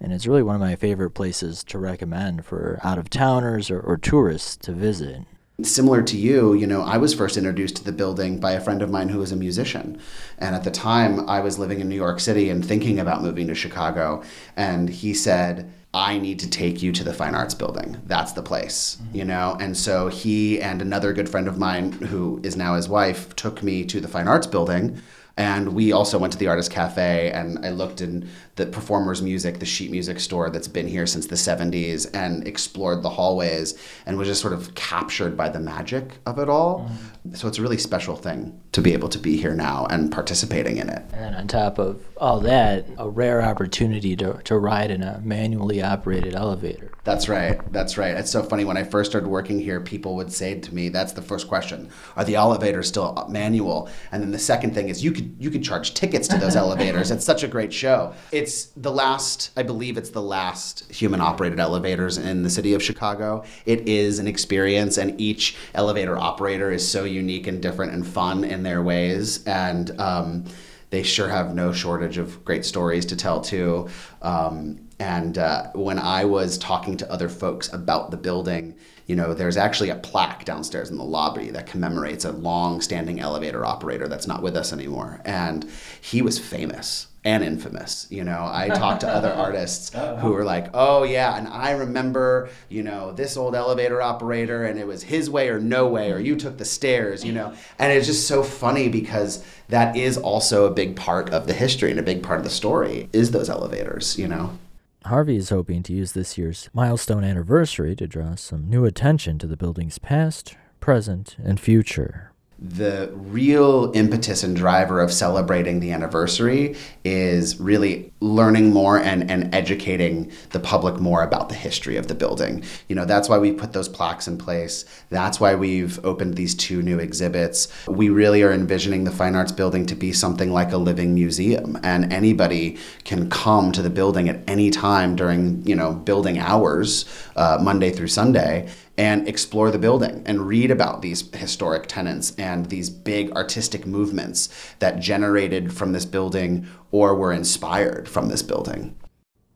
And 0.00 0.12
it's 0.12 0.26
really 0.26 0.42
one 0.42 0.54
of 0.54 0.60
my 0.60 0.76
favorite 0.76 1.10
places 1.10 1.64
to 1.64 1.78
recommend 1.78 2.44
for 2.44 2.78
out 2.84 2.98
of 2.98 3.10
towners 3.10 3.70
or, 3.70 3.80
or 3.80 3.96
tourists 3.96 4.56
to 4.58 4.72
visit. 4.72 5.22
Similar 5.60 6.02
to 6.02 6.16
you, 6.16 6.54
you 6.54 6.68
know, 6.68 6.82
I 6.82 6.98
was 6.98 7.12
first 7.12 7.36
introduced 7.36 7.74
to 7.76 7.84
the 7.84 7.90
building 7.90 8.38
by 8.38 8.52
a 8.52 8.60
friend 8.60 8.80
of 8.80 8.90
mine 8.90 9.08
who 9.08 9.18
was 9.18 9.32
a 9.32 9.36
musician. 9.36 10.00
And 10.38 10.54
at 10.54 10.62
the 10.62 10.70
time, 10.70 11.28
I 11.28 11.40
was 11.40 11.58
living 11.58 11.80
in 11.80 11.88
New 11.88 11.96
York 11.96 12.20
City 12.20 12.48
and 12.48 12.64
thinking 12.64 13.00
about 13.00 13.22
moving 13.22 13.48
to 13.48 13.56
Chicago. 13.56 14.22
And 14.56 14.88
he 14.88 15.12
said, 15.12 15.72
I 15.94 16.18
need 16.18 16.38
to 16.40 16.50
take 16.50 16.82
you 16.82 16.92
to 16.92 17.04
the 17.04 17.14
Fine 17.14 17.34
Arts 17.34 17.54
Building. 17.54 17.96
That's 18.06 18.32
the 18.32 18.42
place, 18.42 18.98
mm-hmm. 19.00 19.16
you 19.16 19.24
know? 19.24 19.56
And 19.58 19.76
so 19.76 20.08
he 20.08 20.60
and 20.60 20.82
another 20.82 21.12
good 21.12 21.28
friend 21.28 21.48
of 21.48 21.58
mine, 21.58 21.92
who 21.92 22.40
is 22.42 22.56
now 22.56 22.74
his 22.74 22.88
wife, 22.88 23.34
took 23.36 23.62
me 23.62 23.84
to 23.86 24.00
the 24.00 24.08
Fine 24.08 24.28
Arts 24.28 24.46
Building. 24.46 25.00
And 25.38 25.72
we 25.72 25.92
also 25.92 26.18
went 26.18 26.32
to 26.32 26.38
the 26.38 26.48
Artist 26.48 26.72
Cafe, 26.72 27.30
and 27.30 27.64
I 27.64 27.70
looked 27.70 28.00
in 28.00 28.28
the 28.56 28.66
performers' 28.66 29.22
music, 29.22 29.60
the 29.60 29.66
sheet 29.66 29.88
music 29.88 30.18
store 30.18 30.50
that's 30.50 30.66
been 30.66 30.88
here 30.88 31.06
since 31.06 31.28
the 31.28 31.36
70s, 31.36 32.12
and 32.12 32.46
explored 32.46 33.04
the 33.04 33.08
hallways 33.08 33.78
and 34.04 34.18
was 34.18 34.26
just 34.26 34.42
sort 34.42 34.52
of 34.52 34.74
captured 34.74 35.36
by 35.36 35.48
the 35.48 35.60
magic 35.60 36.18
of 36.26 36.40
it 36.40 36.48
all. 36.48 36.80
Mm-hmm. 36.80 36.94
So 37.34 37.48
it's 37.48 37.58
a 37.58 37.62
really 37.62 37.78
special 37.78 38.16
thing 38.16 38.60
to 38.72 38.80
be 38.80 38.92
able 38.92 39.08
to 39.08 39.18
be 39.18 39.36
here 39.36 39.54
now 39.54 39.86
and 39.90 40.10
participating 40.12 40.76
in 40.78 40.88
it. 40.88 41.02
And 41.12 41.34
on 41.34 41.48
top 41.48 41.78
of 41.78 42.02
all 42.16 42.40
that, 42.40 42.86
a 42.98 43.08
rare 43.08 43.42
opportunity 43.42 44.16
to, 44.16 44.40
to 44.44 44.58
ride 44.58 44.90
in 44.90 45.02
a 45.02 45.20
manually 45.24 45.82
operated 45.82 46.34
elevator. 46.34 46.92
That's 47.04 47.28
right. 47.28 47.60
That's 47.72 47.96
right. 47.96 48.16
It's 48.16 48.30
so 48.30 48.42
funny. 48.42 48.64
When 48.64 48.76
I 48.76 48.84
first 48.84 49.10
started 49.10 49.28
working 49.28 49.58
here, 49.58 49.80
people 49.80 50.14
would 50.16 50.30
say 50.32 50.60
to 50.60 50.74
me, 50.74 50.90
"That's 50.90 51.12
the 51.12 51.22
first 51.22 51.48
question: 51.48 51.88
Are 52.16 52.24
the 52.24 52.34
elevators 52.34 52.88
still 52.88 53.26
manual?" 53.30 53.88
And 54.12 54.22
then 54.22 54.30
the 54.30 54.38
second 54.38 54.74
thing 54.74 54.90
is, 54.90 55.02
you 55.02 55.12
could 55.12 55.34
you 55.38 55.50
could 55.50 55.64
charge 55.64 55.94
tickets 55.94 56.28
to 56.28 56.36
those 56.36 56.54
elevators. 56.64 57.10
It's 57.10 57.24
such 57.24 57.42
a 57.42 57.48
great 57.48 57.72
show. 57.72 58.12
It's 58.30 58.66
the 58.76 58.92
last, 58.92 59.52
I 59.56 59.62
believe, 59.62 59.96
it's 59.96 60.10
the 60.10 60.20
last 60.22 60.90
human-operated 60.92 61.58
elevators 61.58 62.18
in 62.18 62.42
the 62.42 62.50
city 62.50 62.74
of 62.74 62.82
Chicago. 62.82 63.42
It 63.64 63.88
is 63.88 64.18
an 64.18 64.26
experience, 64.26 64.98
and 64.98 65.18
each 65.18 65.56
elevator 65.74 66.18
operator 66.18 66.70
is 66.70 66.86
so 66.86 67.04
unique 67.04 67.17
and 67.18 67.62
different 67.62 67.92
and 67.92 68.06
fun 68.06 68.44
in 68.44 68.62
their 68.62 68.82
ways. 68.82 69.44
And 69.46 69.98
um, 70.00 70.44
they 70.90 71.02
sure 71.02 71.28
have 71.28 71.54
no 71.54 71.72
shortage 71.72 72.18
of 72.18 72.44
great 72.44 72.64
stories 72.64 73.06
to 73.06 73.16
tell 73.16 73.40
too. 73.40 73.88
Um, 74.22 74.88
and 75.00 75.38
uh, 75.38 75.70
when 75.74 75.98
I 75.98 76.24
was 76.24 76.58
talking 76.58 76.96
to 76.98 77.12
other 77.12 77.28
folks 77.28 77.72
about 77.72 78.10
the 78.10 78.16
building, 78.16 78.76
you 79.06 79.16
know, 79.16 79.34
there's 79.34 79.56
actually 79.56 79.90
a 79.90 79.96
plaque 79.96 80.44
downstairs 80.44 80.90
in 80.90 80.96
the 80.96 81.04
lobby 81.04 81.50
that 81.50 81.66
commemorates 81.66 82.24
a 82.24 82.32
long-standing 82.32 83.20
elevator 83.20 83.64
operator 83.64 84.08
that's 84.08 84.26
not 84.26 84.42
with 84.42 84.56
us 84.56 84.72
anymore, 84.72 85.20
and 85.24 85.68
he 86.00 86.20
was 86.20 86.38
famous 86.38 87.07
and 87.24 87.44
infamous. 87.44 88.06
You 88.10 88.24
know, 88.24 88.48
I 88.50 88.68
talked 88.74 89.00
to 89.02 89.08
other 89.08 89.32
artists 89.32 89.94
uh-huh. 89.94 90.16
who 90.16 90.32
were 90.32 90.44
like, 90.44 90.68
"Oh 90.74 91.02
yeah, 91.02 91.36
and 91.36 91.48
I 91.48 91.72
remember, 91.72 92.50
you 92.68 92.82
know, 92.82 93.12
this 93.12 93.36
old 93.36 93.54
elevator 93.54 94.00
operator, 94.00 94.64
and 94.64 94.78
it 94.78 94.86
was 94.86 95.02
his 95.02 95.28
way 95.28 95.48
or 95.48 95.60
no 95.60 95.86
way, 95.86 96.12
or 96.12 96.18
you 96.18 96.36
took 96.36 96.58
the 96.58 96.64
stairs." 96.64 97.24
You 97.24 97.32
know, 97.32 97.54
and 97.78 97.92
it's 97.92 98.06
just 98.06 98.26
so 98.26 98.42
funny 98.42 98.88
because 98.88 99.44
that 99.68 99.96
is 99.96 100.16
also 100.16 100.66
a 100.66 100.70
big 100.70 100.96
part 100.96 101.30
of 101.30 101.46
the 101.46 101.54
history 101.54 101.90
and 101.90 102.00
a 102.00 102.04
big 102.04 102.22
part 102.22 102.38
of 102.38 102.44
the 102.44 102.50
story 102.50 103.08
is 103.12 103.30
those 103.30 103.50
elevators. 103.50 104.18
You 104.18 104.28
know. 104.28 104.58
Harvey 105.04 105.36
is 105.36 105.48
hoping 105.48 105.82
to 105.84 105.92
use 105.92 106.12
this 106.12 106.36
year's 106.36 106.68
milestone 106.74 107.24
anniversary 107.24 107.96
to 107.96 108.06
draw 108.06 108.34
some 108.34 108.68
new 108.68 108.84
attention 108.84 109.38
to 109.38 109.46
the 109.46 109.56
building's 109.56 109.98
past, 109.98 110.56
present, 110.80 111.36
and 111.42 111.58
future 111.58 112.27
the 112.60 113.08
real 113.14 113.92
impetus 113.94 114.42
and 114.42 114.56
driver 114.56 115.00
of 115.00 115.12
celebrating 115.12 115.78
the 115.78 115.92
anniversary 115.92 116.74
is 117.04 117.60
really 117.60 118.12
learning 118.20 118.72
more 118.72 118.98
and, 118.98 119.30
and 119.30 119.54
educating 119.54 120.30
the 120.50 120.58
public 120.58 120.98
more 120.98 121.22
about 121.22 121.48
the 121.48 121.54
history 121.54 121.96
of 121.96 122.08
the 122.08 122.16
building. 122.16 122.64
You 122.88 122.96
know, 122.96 123.04
that's 123.04 123.28
why 123.28 123.38
we 123.38 123.52
put 123.52 123.74
those 123.74 123.88
plaques 123.88 124.26
in 124.26 124.38
place. 124.38 124.84
That's 125.08 125.38
why 125.38 125.54
we've 125.54 126.04
opened 126.04 126.34
these 126.34 126.52
two 126.52 126.82
new 126.82 126.98
exhibits. 126.98 127.68
We 127.86 128.08
really 128.08 128.42
are 128.42 128.52
envisioning 128.52 129.04
the 129.04 129.12
Fine 129.12 129.36
Arts 129.36 129.52
Building 129.52 129.86
to 129.86 129.94
be 129.94 130.12
something 130.12 130.52
like 130.52 130.72
a 130.72 130.78
living 130.78 131.14
museum, 131.14 131.78
and 131.84 132.12
anybody 132.12 132.76
can 133.04 133.30
come 133.30 133.70
to 133.70 133.82
the 133.82 133.90
building 133.90 134.28
at 134.28 134.40
any 134.48 134.70
time 134.70 135.14
during, 135.14 135.64
you 135.64 135.76
know, 135.76 135.92
building 135.92 136.40
hours, 136.40 137.04
uh, 137.36 137.58
Monday 137.62 137.90
through 137.90 138.08
Sunday 138.08 138.68
and 138.98 139.28
explore 139.28 139.70
the 139.70 139.78
building 139.78 140.22
and 140.26 140.46
read 140.46 140.70
about 140.70 141.00
these 141.00 141.34
historic 141.34 141.86
tenants 141.86 142.34
and 142.36 142.66
these 142.66 142.90
big 142.90 143.30
artistic 143.32 143.86
movements 143.86 144.48
that 144.80 144.98
generated 144.98 145.72
from 145.72 145.92
this 145.92 146.04
building 146.04 146.66
or 146.90 147.14
were 147.14 147.32
inspired 147.32 148.08
from 148.08 148.28
this 148.28 148.42
building. 148.42 148.96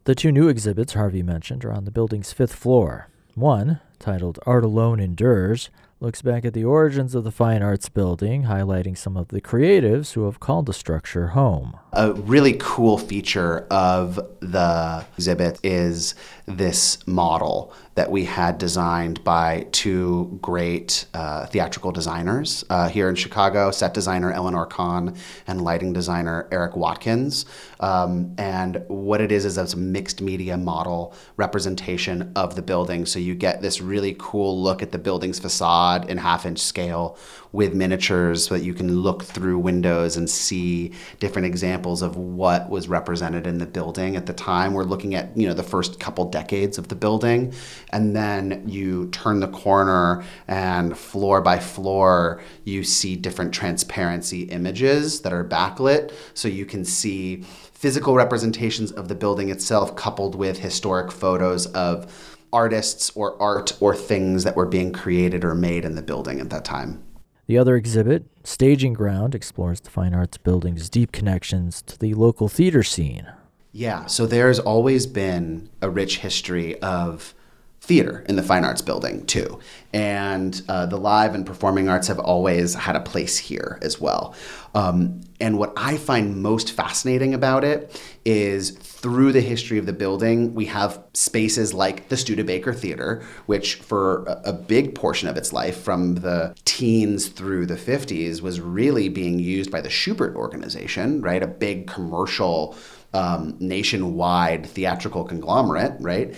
The 0.05 0.15
two 0.15 0.33
new 0.33 0.49
exhibits 0.49 0.95
Harvey 0.95 1.23
mentioned 1.23 1.65
are 1.65 1.73
on 1.73 1.85
the 1.85 1.91
building's 1.91 2.33
fifth 2.33 2.55
floor. 2.55 3.09
One, 3.35 3.81
titled 3.99 4.39
Art 4.47 4.65
Alone 4.65 5.01
Endures, 5.01 5.71
looks 6.03 6.21
back 6.21 6.45
at 6.45 6.53
the 6.53 6.65
origins 6.65 7.15
of 7.15 7.23
the 7.23 7.31
Fine 7.31 7.63
Arts 7.63 7.89
Building, 7.89 8.43
highlighting 8.43 8.99
some 8.99 9.17
of 9.17 9.29
the 9.29 9.41
creatives 9.41 10.15
who 10.15 10.25
have 10.25 10.41
called 10.41 10.67
the 10.67 10.73
structure 10.73 11.29
home. 11.29 11.79
A 11.93 12.13
really 12.13 12.55
cool 12.59 12.99
feature 12.99 13.69
of 13.71 14.17
the 14.41 15.05
exhibit 15.17 15.61
is 15.63 16.17
this 16.47 17.07
model 17.07 17.73
that 17.95 18.11
we 18.11 18.25
had 18.25 18.57
designed 18.59 19.23
by 19.23 19.67
two 19.73 20.39
great 20.41 21.07
uh, 21.13 21.47
theatrical 21.47 21.93
designers 21.93 22.65
uh, 22.71 22.89
here 22.89 23.09
in 23.09 23.15
Chicago 23.15 23.71
set 23.71 23.93
designer 23.93 24.33
Eleanor 24.33 24.65
Kahn 24.65 25.15
and 25.47 25.61
lighting 25.61 25.93
designer 25.93 26.49
Eric 26.51 26.75
Watkins. 26.75 27.45
Um, 27.81 28.35
and 28.39 28.83
what 28.89 29.21
it 29.21 29.31
is 29.31 29.45
is 29.45 29.59
a 29.59 29.77
mixed 29.77 30.23
media 30.23 30.57
model 30.57 31.15
representation 31.37 32.33
of 32.35 32.57
the 32.57 32.63
building. 32.63 33.05
So 33.05 33.19
you 33.19 33.35
get 33.35 33.61
this 33.61 33.81
really 33.81 34.17
cool 34.19 34.63
look 34.63 34.83
at 34.83 34.93
the 34.93 34.99
building's 34.99 35.39
facade 35.39 36.09
in 36.09 36.19
half 36.19 36.47
inch 36.47 36.61
scale 36.61 37.19
with 37.53 37.75
miniatures 37.75 38.47
so 38.47 38.55
that 38.55 38.65
you 38.65 38.75
can 38.75 39.01
look 39.01 39.23
through 39.23 39.59
windows 39.59 40.17
and 40.17 40.29
see 40.29 40.93
different 41.21 41.47
examples 41.47 42.03
of 42.03 42.17
what 42.17 42.71
was 42.71 42.89
represented 42.89 43.47
in 43.47 43.59
the 43.59 43.67
building 43.67 44.17
at 44.17 44.27
the 44.27 44.33
time. 44.33 44.73
We're 44.73 44.85
looking 44.85 45.15
at, 45.15 45.37
you 45.37 45.47
know, 45.47 45.55
the 45.55 45.63
first 45.63 46.01
couple 46.01 46.25
decades 46.31 46.79
of 46.79 46.89
the 46.89 46.95
building 46.95 47.53
and 47.91 48.17
then 48.17 48.63
you 48.67 49.09
turn 49.11 49.41
the 49.41 49.49
corner 49.49 50.25
and 50.49 50.97
floor 50.97 51.41
by 51.41 51.59
floor 51.59 52.41
you 52.65 52.85
see 52.85 53.17
different 53.17 53.53
transparency 53.53 54.43
images 54.45 55.21
that 55.21 55.33
are 55.33 55.45
backlit 55.45 56.13
so 56.35 56.49
you 56.49 56.65
can 56.65 56.85
see 56.85 57.43
physical 57.73 58.15
representations 58.15 58.93
of 58.93 59.09
the 59.09 59.15
building 59.15 59.51
itself 59.51 59.97
coupled 59.97 60.35
with 60.35 60.59
historic 60.59 61.11
photos 61.11 61.67
of 61.67 62.39
artists 62.53 63.11
or 63.15 63.41
art 63.43 63.77
or 63.81 63.97
things 63.97 64.45
that 64.45 64.55
were 64.55 64.67
being 64.67 64.93
created 64.93 65.45
or 65.45 65.55
made 65.55 65.85
in 65.85 65.95
the 65.95 66.03
building 66.03 66.39
at 66.41 66.51
that 66.51 66.65
time. 66.65 67.03
The 67.47 67.59
other 67.59 67.77
exhibit, 67.77 68.25
Staging 68.45 68.93
Ground, 68.93 69.35
explores 69.35 69.81
the 69.81 69.91
Fine 69.91 70.15
Arts 70.15 70.39
Building's 70.39 70.89
deep 70.89 71.11
connections 71.13 71.83
to 71.83 71.99
the 71.99 72.15
local 72.15 72.49
theater 72.49 72.83
scene. 72.83 73.27
Yeah, 73.73 74.07
so 74.07 74.27
there's 74.27 74.59
always 74.59 75.07
been 75.07 75.71
a 75.81 75.91
rich 75.91 76.19
history 76.19 76.79
of 76.81 77.35
theater 77.83 78.25
in 78.29 78.37
the 78.37 78.43
fine 78.43 78.65
arts 78.65 78.81
building 78.81 79.27
too. 79.27 79.59
And 79.93 80.63
uh, 80.69 80.87
the 80.87 80.97
live 80.97 81.35
and 81.35 81.45
performing 81.45 81.89
arts 81.89 82.07
have 82.07 82.21
always 82.21 82.75
had 82.75 82.95
a 82.95 83.01
place 83.01 83.37
here 83.37 83.79
as 83.83 84.01
well. 84.01 84.35
Um, 84.75 85.21
and 85.43 85.59
what 85.59 85.73
i 85.77 85.97
find 85.97 86.41
most 86.41 86.73
fascinating 86.73 87.35
about 87.35 87.65
it 87.65 88.01
is 88.25 88.71
through 88.71 89.33
the 89.33 89.41
history 89.41 89.77
of 89.77 89.87
the 89.87 89.93
building 89.93 90.55
we 90.55 90.67
have 90.67 91.03
spaces 91.13 91.75
like 91.75 92.09
the 92.09 92.17
studebaker 92.17 92.73
theater 92.73 93.23
which 93.47 93.75
for 93.75 94.25
a, 94.45 94.53
big 94.53 94.95
portion 94.95 95.29
of 95.29 95.37
its 95.37 95.53
life 95.53 95.83
from 95.83 96.15
the 96.17 96.55
teens 96.65 97.27
through 97.27 97.67
the 97.67 97.75
50s 97.75 98.41
was 98.41 98.61
really 98.61 99.09
being 99.09 99.39
used 99.41 99.71
by 99.73 99.81
the 99.81 99.89
Shubert 99.89 100.37
organization 100.37 101.21
right? 101.21 101.43
A 101.43 101.49
big 101.49 101.89
commercial 101.89 102.77
um, 103.15 103.57
nationwide 103.61 104.67
theatrical 104.67 105.25
conglomerate, 105.25 105.95
right? 106.01 106.35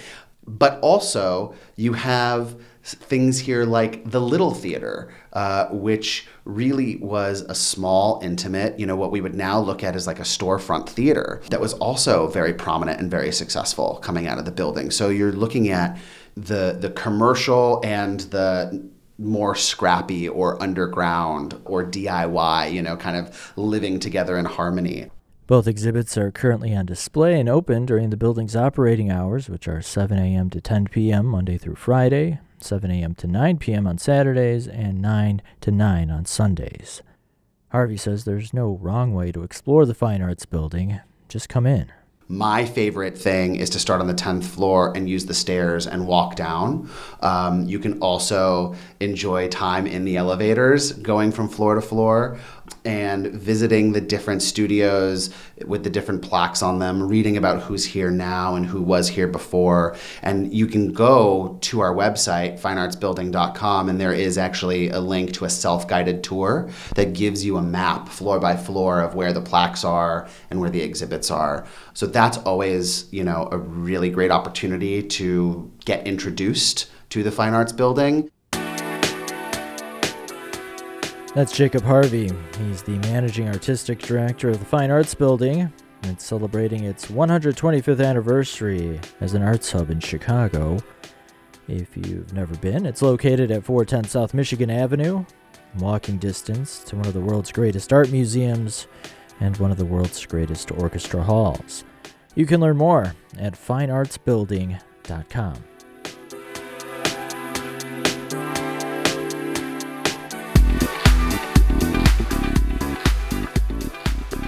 But 0.46 0.78
also, 0.80 1.54
you 1.76 1.94
have 1.94 2.56
things 2.84 3.38
here 3.38 3.64
like 3.64 4.10
the 4.10 4.20
Little 4.20 4.52
Theater, 4.52 5.12
uh, 5.32 5.68
which 5.68 6.26
really 6.44 6.96
was 6.96 7.40
a 7.42 7.54
small, 7.54 8.20
intimate, 8.22 8.78
you 8.78 8.84
know, 8.84 8.94
what 8.94 9.10
we 9.10 9.22
would 9.22 9.34
now 9.34 9.58
look 9.58 9.82
at 9.82 9.96
as 9.96 10.06
like 10.06 10.18
a 10.18 10.24
storefront 10.24 10.88
theater 10.88 11.40
that 11.48 11.60
was 11.60 11.72
also 11.74 12.28
very 12.28 12.52
prominent 12.52 13.00
and 13.00 13.10
very 13.10 13.32
successful 13.32 13.98
coming 14.02 14.26
out 14.26 14.38
of 14.38 14.44
the 14.44 14.52
building. 14.52 14.90
So 14.90 15.08
you're 15.08 15.32
looking 15.32 15.70
at 15.70 15.98
the 16.36 16.76
the 16.78 16.90
commercial 16.90 17.80
and 17.84 18.20
the 18.20 18.90
more 19.18 19.54
scrappy 19.54 20.28
or 20.28 20.60
underground 20.62 21.58
or 21.64 21.84
DIY, 21.84 22.72
you 22.72 22.82
know, 22.82 22.96
kind 22.96 23.16
of 23.16 23.52
living 23.56 24.00
together 24.00 24.36
in 24.36 24.44
harmony. 24.44 25.10
Both 25.46 25.66
exhibits 25.68 26.16
are 26.16 26.30
currently 26.30 26.74
on 26.74 26.86
display 26.86 27.38
and 27.38 27.50
open 27.50 27.84
during 27.84 28.08
the 28.08 28.16
building's 28.16 28.56
operating 28.56 29.10
hours, 29.10 29.50
which 29.50 29.68
are 29.68 29.82
7 29.82 30.18
a.m. 30.18 30.48
to 30.48 30.60
10 30.60 30.86
p.m. 30.86 31.26
Monday 31.26 31.58
through 31.58 31.74
Friday, 31.74 32.38
7 32.60 32.90
a.m. 32.90 33.14
to 33.16 33.26
9 33.26 33.58
p.m. 33.58 33.86
on 33.86 33.98
Saturdays, 33.98 34.66
and 34.66 35.02
9 35.02 35.42
to 35.60 35.70
9 35.70 36.10
on 36.10 36.24
Sundays. 36.24 37.02
Harvey 37.72 37.98
says 37.98 38.24
there's 38.24 38.54
no 38.54 38.78
wrong 38.80 39.12
way 39.12 39.32
to 39.32 39.42
explore 39.42 39.84
the 39.84 39.94
Fine 39.94 40.22
Arts 40.22 40.46
Building. 40.46 41.00
Just 41.28 41.50
come 41.50 41.66
in. 41.66 41.92
My 42.28 42.64
favorite 42.64 43.18
thing 43.18 43.56
is 43.56 43.68
to 43.70 43.78
start 43.78 44.00
on 44.00 44.06
the 44.06 44.14
10th 44.14 44.44
floor 44.44 44.96
and 44.96 45.10
use 45.10 45.26
the 45.26 45.34
stairs 45.34 45.86
and 45.86 46.06
walk 46.06 46.36
down. 46.36 46.88
Um, 47.20 47.64
you 47.64 47.78
can 47.78 48.00
also 48.00 48.74
enjoy 49.00 49.48
time 49.48 49.86
in 49.86 50.06
the 50.06 50.16
elevators 50.16 50.92
going 50.92 51.32
from 51.32 51.50
floor 51.50 51.74
to 51.74 51.82
floor 51.82 52.38
and 52.84 53.28
visiting 53.28 53.92
the 53.92 54.00
different 54.00 54.42
studios 54.42 55.30
with 55.64 55.84
the 55.84 55.90
different 55.90 56.22
plaques 56.22 56.62
on 56.62 56.78
them, 56.78 57.08
reading 57.08 57.36
about 57.36 57.62
who's 57.62 57.84
here 57.84 58.10
now 58.10 58.56
and 58.56 58.66
who 58.66 58.82
was 58.82 59.08
here 59.08 59.26
before. 59.26 59.96
And 60.22 60.52
you 60.52 60.66
can 60.66 60.92
go 60.92 61.58
to 61.62 61.80
our 61.80 61.94
website, 61.94 62.60
fineartsbuilding.com, 62.60 63.88
and 63.88 64.00
there 64.00 64.12
is 64.12 64.36
actually 64.36 64.90
a 64.90 65.00
link 65.00 65.32
to 65.34 65.46
a 65.46 65.50
self 65.50 65.88
guided 65.88 66.22
tour 66.22 66.68
that 66.94 67.14
gives 67.14 67.44
you 67.44 67.56
a 67.56 67.62
map, 67.62 68.08
floor 68.08 68.38
by 68.38 68.56
floor, 68.56 69.00
of 69.00 69.14
where 69.14 69.32
the 69.32 69.40
plaques 69.40 69.84
are 69.84 70.28
and 70.50 70.60
where 70.60 70.70
the 70.70 70.82
exhibits 70.82 71.30
are. 71.30 71.66
So 71.94 72.06
that's 72.06 72.38
always, 72.38 73.10
you 73.12 73.24
know, 73.24 73.48
a 73.50 73.56
really 73.56 74.10
great 74.10 74.30
opportunity 74.30 75.02
to 75.02 75.72
get 75.84 76.06
introduced 76.06 76.90
to 77.10 77.22
the 77.22 77.30
Fine 77.30 77.54
Arts 77.54 77.72
Building 77.72 78.30
That's 81.34 81.52
Jacob 81.52 81.82
Harvey. 81.82 82.30
He's 82.60 82.84
the 82.84 82.96
managing 82.98 83.48
artistic 83.48 83.98
director 83.98 84.50
of 84.50 84.60
the 84.60 84.64
Fine 84.64 84.92
Arts 84.92 85.16
Building. 85.16 85.72
It's 86.04 86.24
celebrating 86.24 86.84
its 86.84 87.06
125th 87.06 88.06
anniversary 88.06 89.00
as 89.20 89.34
an 89.34 89.42
arts 89.42 89.72
hub 89.72 89.90
in 89.90 89.98
Chicago. 89.98 90.78
If 91.66 91.96
you've 91.96 92.32
never 92.32 92.54
been, 92.58 92.86
it's 92.86 93.02
located 93.02 93.50
at 93.50 93.64
410 93.64 94.08
South 94.08 94.32
Michigan 94.32 94.70
Avenue, 94.70 95.24
walking 95.80 96.18
distance 96.18 96.84
to 96.84 96.94
one 96.94 97.06
of 97.06 97.14
the 97.14 97.20
world's 97.20 97.50
greatest 97.50 97.92
art 97.92 98.12
museums 98.12 98.86
and 99.40 99.56
one 99.56 99.72
of 99.72 99.76
the 99.76 99.84
world's 99.84 100.24
greatest 100.24 100.70
orchestra 100.70 101.20
halls. 101.20 101.82
You 102.36 102.46
can 102.46 102.60
learn 102.60 102.76
more 102.76 103.12
at 103.40 103.54
fineartsbuilding.com. 103.54 105.64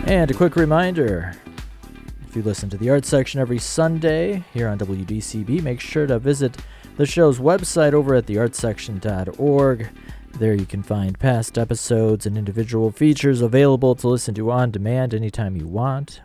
And 0.07 0.31
a 0.31 0.35
quick 0.35 0.55
reminder 0.55 1.35
if 2.29 2.37
you 2.37 2.43
listen 2.45 2.71
to 2.71 2.77
the 2.77 2.91
art 2.91 3.05
section 3.05 3.41
every 3.41 3.59
Sunday 3.59 4.45
here 4.55 4.69
on 4.69 4.79
WDCB, 4.79 5.61
make 5.65 5.81
sure 5.81 6.07
to 6.07 6.21
visit 6.21 6.57
the 6.97 7.05
show's 7.05 7.41
website 7.41 7.93
over 7.93 8.15
at 8.15 8.27
theartsection.org. 8.27 9.89
There 10.39 10.55
you 10.55 10.65
can 10.65 10.85
find 10.85 11.19
past 11.19 11.59
episodes 11.59 12.25
and 12.25 12.39
individual 12.39 12.93
features 12.93 13.41
available 13.41 13.97
to 13.97 14.07
listen 14.07 14.33
to 14.37 14.53
on 14.53 14.71
demand 14.71 15.13
anytime 15.13 15.57
you 15.57 15.67
want. 15.67 16.21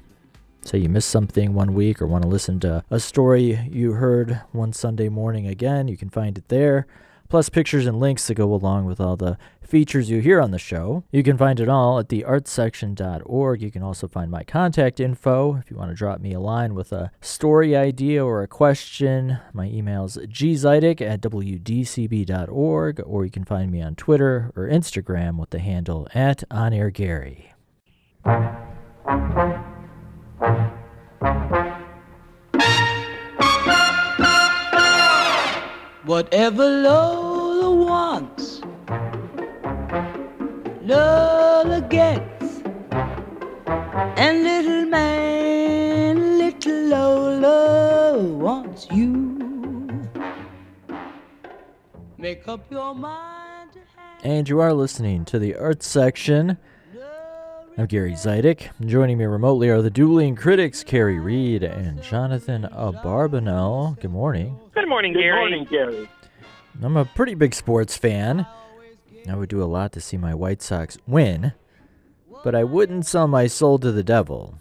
Say 0.62 0.78
you 0.78 0.88
missed 0.88 1.10
something 1.10 1.56
one 1.56 1.74
week 1.74 2.04
or 2.04 2.06
want 2.06 2.22
to 2.22 2.30
listen 2.30 2.60
to 2.60 2.84
a 2.92 3.00
story 3.00 3.68
you 3.72 3.94
heard 3.94 4.44
one 4.52 4.74
Sunday 4.74 5.10
morning 5.10 5.48
again, 5.48 5.88
you 5.88 5.98
can 5.98 6.12
find 6.12 6.38
it 6.38 6.50
there 6.50 6.86
plus 7.32 7.48
pictures 7.48 7.86
and 7.86 7.98
links 7.98 8.28
to 8.28 8.34
go 8.34 8.54
along 8.54 8.84
with 8.84 9.00
all 9.00 9.16
the 9.16 9.38
features 9.62 10.10
you 10.10 10.20
hear 10.20 10.42
on 10.42 10.52
the 10.52 10.60
show. 10.60 11.02
You 11.14 11.24
can 11.24 11.38
find 11.38 11.62
it 11.62 11.70
all 11.70 11.98
at 11.98 12.10
theartsection.org. 12.10 13.62
You 13.62 13.72
can 13.72 13.82
also 13.82 14.10
find 14.10 14.30
my 14.30 14.44
contact 14.44 15.00
info 15.00 15.56
if 15.56 15.72
you 15.72 15.78
want 15.78 15.92
to 15.92 15.96
drop 15.96 16.20
me 16.20 16.34
a 16.34 16.42
line 16.42 16.76
with 16.76 16.92
a 16.92 17.10
story 17.22 17.74
idea 17.74 18.22
or 18.26 18.44
a 18.44 18.50
question. 18.50 19.40
My 19.54 19.68
email 19.68 20.04
is 20.04 20.18
gzidek 20.18 21.00
at 21.00 21.22
wdcb.org, 21.22 23.02
or 23.06 23.24
you 23.24 23.32
can 23.32 23.46
find 23.46 23.72
me 23.72 23.82
on 23.82 23.96
Twitter 23.96 24.52
or 24.54 24.68
Instagram 24.68 25.38
with 25.38 25.52
the 25.52 25.60
handle 25.60 26.10
at 26.14 26.44
OnAirGary. 26.50 27.46
Whatever 36.12 36.68
Lola 36.68 37.72
wants, 37.86 38.60
Lola 40.82 41.88
gets. 41.90 42.62
And 44.20 44.44
little 44.44 44.88
man, 44.88 46.38
little 46.38 46.84
Lola 46.90 48.20
wants 48.20 48.88
you. 48.92 50.10
Make 52.18 52.46
up 52.46 52.70
your 52.70 52.94
mind. 52.94 53.70
And 54.22 54.50
you 54.50 54.60
are 54.60 54.74
listening 54.74 55.24
to 55.24 55.40
the 55.40 55.56
Earth 55.56 55.82
Section. 55.82 56.58
I'm 57.82 57.88
Gary 57.88 58.12
Zidek. 58.14 58.70
Joining 58.86 59.18
me 59.18 59.26
remotely 59.26 59.68
are 59.70 59.82
the 59.82 59.90
dueling 59.90 60.36
critics, 60.36 60.84
Kerry 60.84 61.18
Reid 61.18 61.64
and 61.64 62.00
Jonathan 62.04 62.68
Abarbanel. 62.72 64.00
Good 64.00 64.12
morning. 64.12 64.60
Good 64.76 64.88
morning, 64.88 65.14
Good 65.14 65.22
Gary. 65.22 65.40
morning, 65.40 65.66
Gary. 65.68 66.08
I'm 66.84 66.96
a 66.96 67.06
pretty 67.06 67.34
big 67.34 67.56
sports 67.56 67.98
fan. 67.98 68.46
I 69.28 69.34
would 69.34 69.50
do 69.50 69.64
a 69.64 69.66
lot 69.66 69.94
to 69.94 70.00
see 70.00 70.16
my 70.16 70.36
White 70.36 70.62
Sox 70.62 71.00
win, 71.08 71.54
but 72.44 72.54
I 72.54 72.64
wouldn't 72.64 73.08
sell 73.08 73.28
my 73.28 73.48
soul 73.48 73.80
to 73.80 73.92
the 73.92 74.04
devil. 74.04 74.60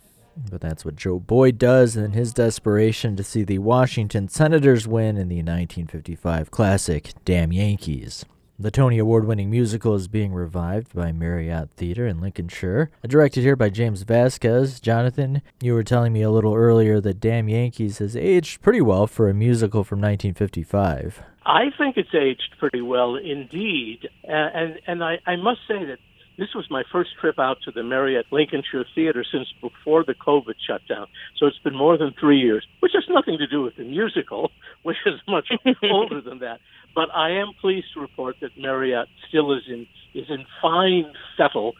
But 0.51 0.63
that's 0.63 0.87
what 0.87 0.97
Joe 0.97 1.19
Boyd 1.21 1.59
does 1.59 1.99
in 1.99 2.13
his 2.13 2.33
desperation 2.33 3.17
to 3.17 3.23
see 3.23 3.45
the 3.45 3.59
Washington 3.59 4.29
Senators 4.29 4.89
win 4.89 5.19
in 5.19 5.29
the 5.29 5.43
1955 5.43 6.51
classic 6.51 7.13
Damn 7.27 7.53
Yankees. 7.53 8.25
The 8.61 8.71
Tony 8.71 8.99
Award 8.99 9.27
winning 9.27 9.49
musical 9.49 9.95
is 9.95 10.07
being 10.07 10.35
revived 10.35 10.95
by 10.95 11.13
Marriott 11.13 11.71
Theater 11.79 12.07
in 12.07 12.21
Lincolnshire. 12.21 12.91
Directed 13.09 13.41
here 13.41 13.57
by 13.57 13.71
James 13.71 14.03
Vasquez. 14.03 14.81
Jonathan, 14.81 15.41
you 15.63 15.73
were 15.73 15.83
telling 15.83 16.13
me 16.13 16.21
a 16.21 16.31
little 16.31 16.55
earlier 16.55 17.01
that 17.01 17.21
Damn 17.21 17.49
Yankees 17.49 18.01
has 18.01 18.15
aged 18.15 18.61
pretty 18.61 18.83
well 18.83 19.07
for 19.07 19.31
a 19.31 19.33
musical 19.33 19.83
from 19.83 20.01
1955. 20.01 21.23
I 21.47 21.71
think 21.79 21.97
it's 21.97 22.15
aged 22.15 22.57
pretty 22.59 22.83
well 22.83 23.17
indeed, 23.17 24.11
and 24.25 24.79
and 24.87 25.03
I, 25.03 25.21
I 25.27 25.37
must 25.37 25.61
say 25.67 25.83
that 25.87 25.99
this 26.41 26.55
was 26.55 26.67
my 26.71 26.83
first 26.91 27.11
trip 27.21 27.39
out 27.39 27.59
to 27.67 27.71
the 27.71 27.83
Marriott 27.83 28.25
Lincolnshire 28.31 28.87
Theater 28.95 29.23
since 29.31 29.47
before 29.61 30.05
the 30.05 30.15
COVID 30.15 30.55
shutdown. 30.67 31.07
So 31.37 31.47
it's 31.47 31.59
been 31.59 31.77
more 31.77 31.99
than 31.99 32.15
three 32.19 32.39
years, 32.39 32.67
which 32.81 32.93
has 32.95 33.05
nothing 33.11 33.37
to 33.37 33.47
do 33.47 33.61
with 33.61 33.77
the 33.77 33.85
musical, 33.85 34.51
which 34.83 34.97
is 35.05 35.21
much 35.29 35.51
older 35.83 36.23
than 36.23 36.39
that. 36.39 36.61
But 36.95 37.09
I 37.15 37.31
am 37.31 37.53
pleased 37.61 37.87
to 37.95 38.01
report 38.01 38.37
that 38.41 38.57
Marriott 38.59 39.09
still 39.29 39.53
is 39.53 39.63
in 39.69 39.87
is 40.15 40.27
in 40.29 40.45
fine 40.61 41.13
fettle, 41.37 41.75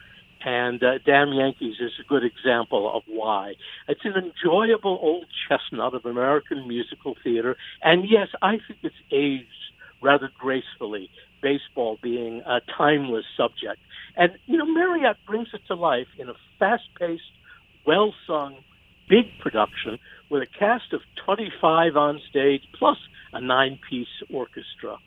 and 0.45 0.81
uh, 0.81 0.99
Damn 1.05 1.33
Yankees 1.33 1.75
is 1.81 1.91
a 1.99 2.07
good 2.07 2.23
example 2.23 2.91
of 2.95 3.03
why. 3.07 3.55
It's 3.87 4.01
an 4.05 4.13
enjoyable 4.13 4.97
old 5.01 5.25
chestnut 5.47 5.93
of 5.93 6.05
American 6.05 6.67
musical 6.67 7.15
theater, 7.23 7.57
and 7.83 8.09
yes, 8.09 8.29
I 8.41 8.51
think 8.67 8.79
it's 8.83 8.95
aged 9.11 9.47
rather 10.01 10.29
gracefully. 10.39 11.09
Baseball 11.41 11.97
being 12.03 12.43
a 12.45 12.61
timeless 12.77 13.25
subject, 13.35 13.79
and 14.15 14.33
you 14.45 14.57
know 14.57 14.65
Marriott 14.65 15.17
brings 15.25 15.47
it 15.53 15.61
to 15.67 15.75
life 15.75 16.07
in 16.19 16.29
a 16.29 16.33
fast-paced, 16.59 17.23
well-sung, 17.83 18.57
big 19.09 19.25
production 19.41 19.97
with 20.31 20.41
a 20.41 20.47
cast 20.57 20.93
of 20.93 21.01
25 21.25 21.97
on 21.97 22.21
stage 22.29 22.61
plus 22.79 22.97
a 23.33 23.41
nine-piece 23.41 24.07
orchestra. 24.33 24.97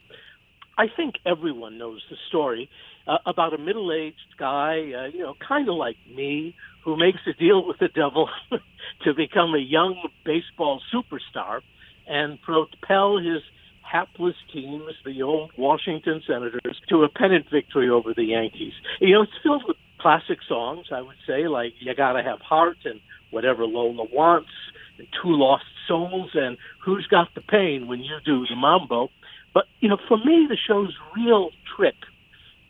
I 0.77 0.87
think 0.95 1.15
everyone 1.25 1.79
knows 1.79 2.03
the 2.11 2.17
story 2.29 2.69
uh, 3.07 3.19
about 3.27 3.55
a 3.55 3.59
middle-aged 3.59 4.37
guy, 4.39 4.93
uh, 4.93 5.07
you 5.07 5.21
know, 5.21 5.35
kind 5.47 5.69
of 5.69 5.77
like 5.77 5.97
me, 6.15 6.55
who 6.85 6.97
makes 6.97 7.21
a 7.27 7.33
deal 7.33 7.67
with 7.67 7.79
the 7.79 7.89
devil 7.89 8.29
to 9.05 9.15
become 9.15 9.55
a 9.55 9.59
young 9.59 9.97
baseball 10.25 10.81
superstar 10.93 11.61
and 12.07 12.41
propel 12.43 13.19
his 13.19 13.43
hapless 13.83 14.35
teams, 14.53 14.93
the 15.05 15.23
old 15.23 15.53
Washington 15.57 16.23
Senators, 16.27 16.81
to 16.89 17.05
a 17.05 17.09
pennant 17.09 17.47
victory 17.51 17.89
over 17.89 18.13
the 18.15 18.25
Yankees. 18.25 18.73
You 19.01 19.15
know, 19.15 19.23
it's 19.23 19.33
filled 19.43 19.65
with 19.67 19.77
classic 20.01 20.39
songs, 20.47 20.87
I 20.93 21.01
would 21.01 21.17
say, 21.27 21.49
like 21.49 21.73
You 21.79 21.95
Gotta 21.95 22.23
Have 22.23 22.41
Heart 22.41 22.79
and 22.85 23.01
Whatever 23.31 23.65
Lola 23.65 24.05
Wants, 24.13 24.51
Two 24.99 25.37
Lost 25.37 25.65
Souls, 25.89 26.31
and 26.35 26.57
Who's 26.85 27.07
Got 27.07 27.29
the 27.35 27.41
Pain 27.41 27.87
When 27.87 28.01
You 28.01 28.17
Do 28.25 28.47
the 28.49 28.57
Mambo. 28.57 29.09
But, 29.53 29.65
you 29.81 29.89
know, 29.89 29.99
for 30.09 30.19
me, 30.19 30.47
the 30.49 30.57
show's 30.57 30.95
real 31.17 31.51
trick 31.77 31.95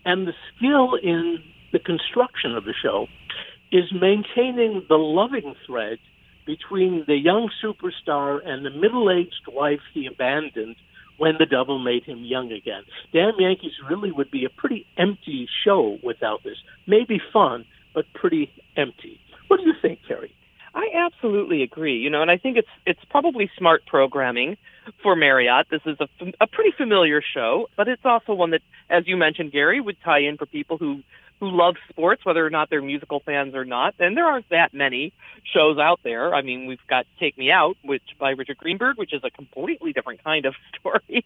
and 0.05 0.27
the 0.27 0.35
skill 0.57 0.95
in 1.03 1.39
the 1.73 1.79
construction 1.79 2.55
of 2.55 2.65
the 2.65 2.75
show 2.81 3.07
is 3.73 3.85
maintaining 3.93 4.85
the 4.89 4.97
loving 4.97 5.55
thread 5.67 5.99
between 6.47 7.05
the 7.07 7.17
young 7.17 7.51
superstar 7.63 8.39
and 8.47 8.65
the 8.65 8.71
middle 8.71 9.11
aged 9.11 9.47
wife 9.49 9.81
he 9.93 10.07
abandoned 10.07 10.77
when 11.17 11.35
the 11.39 11.47
devil 11.47 11.79
made 11.79 12.05
him 12.05 12.19
young 12.25 12.53
again. 12.53 12.83
Damn 13.13 13.35
Yankees 13.39 13.73
really 13.89 14.13
would 14.13 14.31
be 14.31 14.45
a 14.45 14.51
pretty 14.51 14.87
empty 14.99 15.49
show 15.65 15.99
without 16.03 16.43
this. 16.45 16.57
Maybe 16.87 17.21
fun, 17.33 17.65
but 17.95 18.05
pretty 18.15 18.51
empty. 18.77 19.21
What 19.49 19.59
do 19.59 19.63
you 19.65 19.75
think, 19.81 20.01
Kerry? 20.07 20.33
I 20.75 20.89
absolutely 20.95 21.63
agree. 21.63 21.99
You 21.99 22.11
know, 22.11 22.23
and 22.23 22.31
I 22.31 22.37
think 22.37 22.57
it's 22.57 22.69
it's 22.85 23.01
probably 23.09 23.51
smart 23.57 23.87
programming 23.87 24.57
for 25.03 25.15
Marriott. 25.15 25.67
This 25.71 25.83
is 25.87 25.97
a, 26.01 26.09
a 26.41 26.47
pretty 26.47 26.73
familiar 26.77 27.23
show, 27.23 27.69
but 27.77 27.89
it's 27.89 28.05
also 28.05 28.35
one 28.35 28.51
that, 28.51 28.63
as 28.91 29.07
you 29.07 29.17
mentioned, 29.17 29.53
Gary, 29.53 29.81
would 29.81 29.97
tie 30.05 30.21
in 30.21 30.37
for 30.37 30.47
people 30.47 30.77
who 30.77 31.03
who 31.41 31.51
love 31.51 31.77
sports, 31.89 32.25
whether 32.25 32.45
or 32.45 32.51
not 32.51 32.71
they're 32.71 32.83
musical 32.83 33.21
fans 33.21 33.55
or 33.55 33.65
not. 33.65 33.95
And 33.99 34.17
there 34.17 34.27
aren't 34.27 34.49
that 34.51 34.73
many 34.73 35.13
shows 35.53 35.79
out 35.79 36.01
there. 36.03 36.35
I 36.35 36.43
mean, 36.43 36.67
we've 36.67 36.87
got 36.89 37.07
Take 37.19 37.37
Me 37.37 37.51
Out, 37.51 37.77
which 37.83 38.03
by 38.19 38.31
Richard 38.31 38.59
Greenberg, 38.59 38.97
which 38.97 39.13
is 39.13 39.23
a 39.25 39.31
completely 39.31 39.93
different 39.93 40.23
kind 40.25 40.47
of 40.47 40.55
story. 40.79 41.25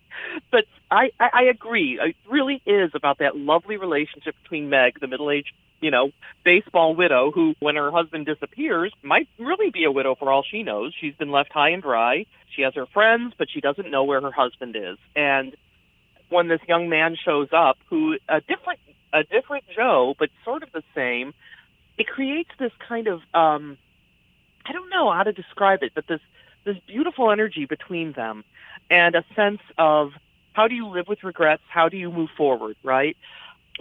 but 0.50 0.64
I, 0.90 1.10
I, 1.20 1.28
I 1.32 1.42
agree. 1.44 1.98
It 2.02 2.16
really 2.28 2.62
is 2.66 2.90
about 2.94 3.18
that 3.18 3.36
lovely 3.36 3.76
relationship 3.76 4.34
between 4.42 4.68
Meg, 4.68 5.00
the 5.00 5.06
middle-aged, 5.06 5.52
you 5.80 5.90
know, 5.90 6.10
baseball 6.44 6.96
widow, 6.96 7.30
who, 7.30 7.54
when 7.60 7.76
her 7.76 7.90
husband 7.90 8.26
disappears, 8.26 8.92
might 9.02 9.28
really 9.38 9.70
be 9.70 9.84
a 9.84 9.92
widow 9.92 10.14
for 10.14 10.32
all 10.32 10.42
she 10.42 10.62
knows. 10.62 10.92
She's 10.98 11.14
been 11.14 11.30
left 11.30 11.52
high 11.52 11.70
and 11.70 11.82
dry. 11.82 12.26
She 12.54 12.62
has 12.62 12.74
her 12.74 12.86
friends, 12.86 13.34
but 13.38 13.48
she 13.52 13.60
doesn't 13.60 13.90
know 13.90 14.04
where 14.04 14.20
her 14.20 14.32
husband 14.32 14.74
is. 14.74 14.96
And 15.14 15.54
when 16.28 16.48
this 16.48 16.60
young 16.68 16.88
man 16.88 17.16
shows 17.22 17.48
up, 17.52 17.78
who 17.88 18.16
a 18.28 18.40
different 18.40 18.80
a 19.12 19.24
different 19.24 19.64
Joe, 19.74 20.14
but 20.18 20.28
sort 20.44 20.62
of 20.62 20.70
the 20.72 20.82
same, 20.94 21.32
it 21.96 22.06
creates 22.06 22.50
this 22.58 22.72
kind 22.86 23.06
of 23.06 23.20
um, 23.34 23.78
I 24.66 24.72
don't 24.72 24.90
know 24.90 25.12
how 25.12 25.22
to 25.22 25.32
describe 25.32 25.82
it, 25.82 25.92
but 25.94 26.06
this 26.06 26.20
this 26.64 26.76
beautiful 26.86 27.30
energy 27.30 27.64
between 27.64 28.12
them, 28.12 28.44
and 28.90 29.14
a 29.14 29.24
sense 29.34 29.60
of 29.78 30.12
how 30.52 30.68
do 30.68 30.74
you 30.74 30.88
live 30.88 31.06
with 31.08 31.22
regrets? 31.22 31.62
How 31.68 31.88
do 31.88 31.96
you 31.96 32.10
move 32.10 32.30
forward? 32.36 32.76
Right? 32.82 33.16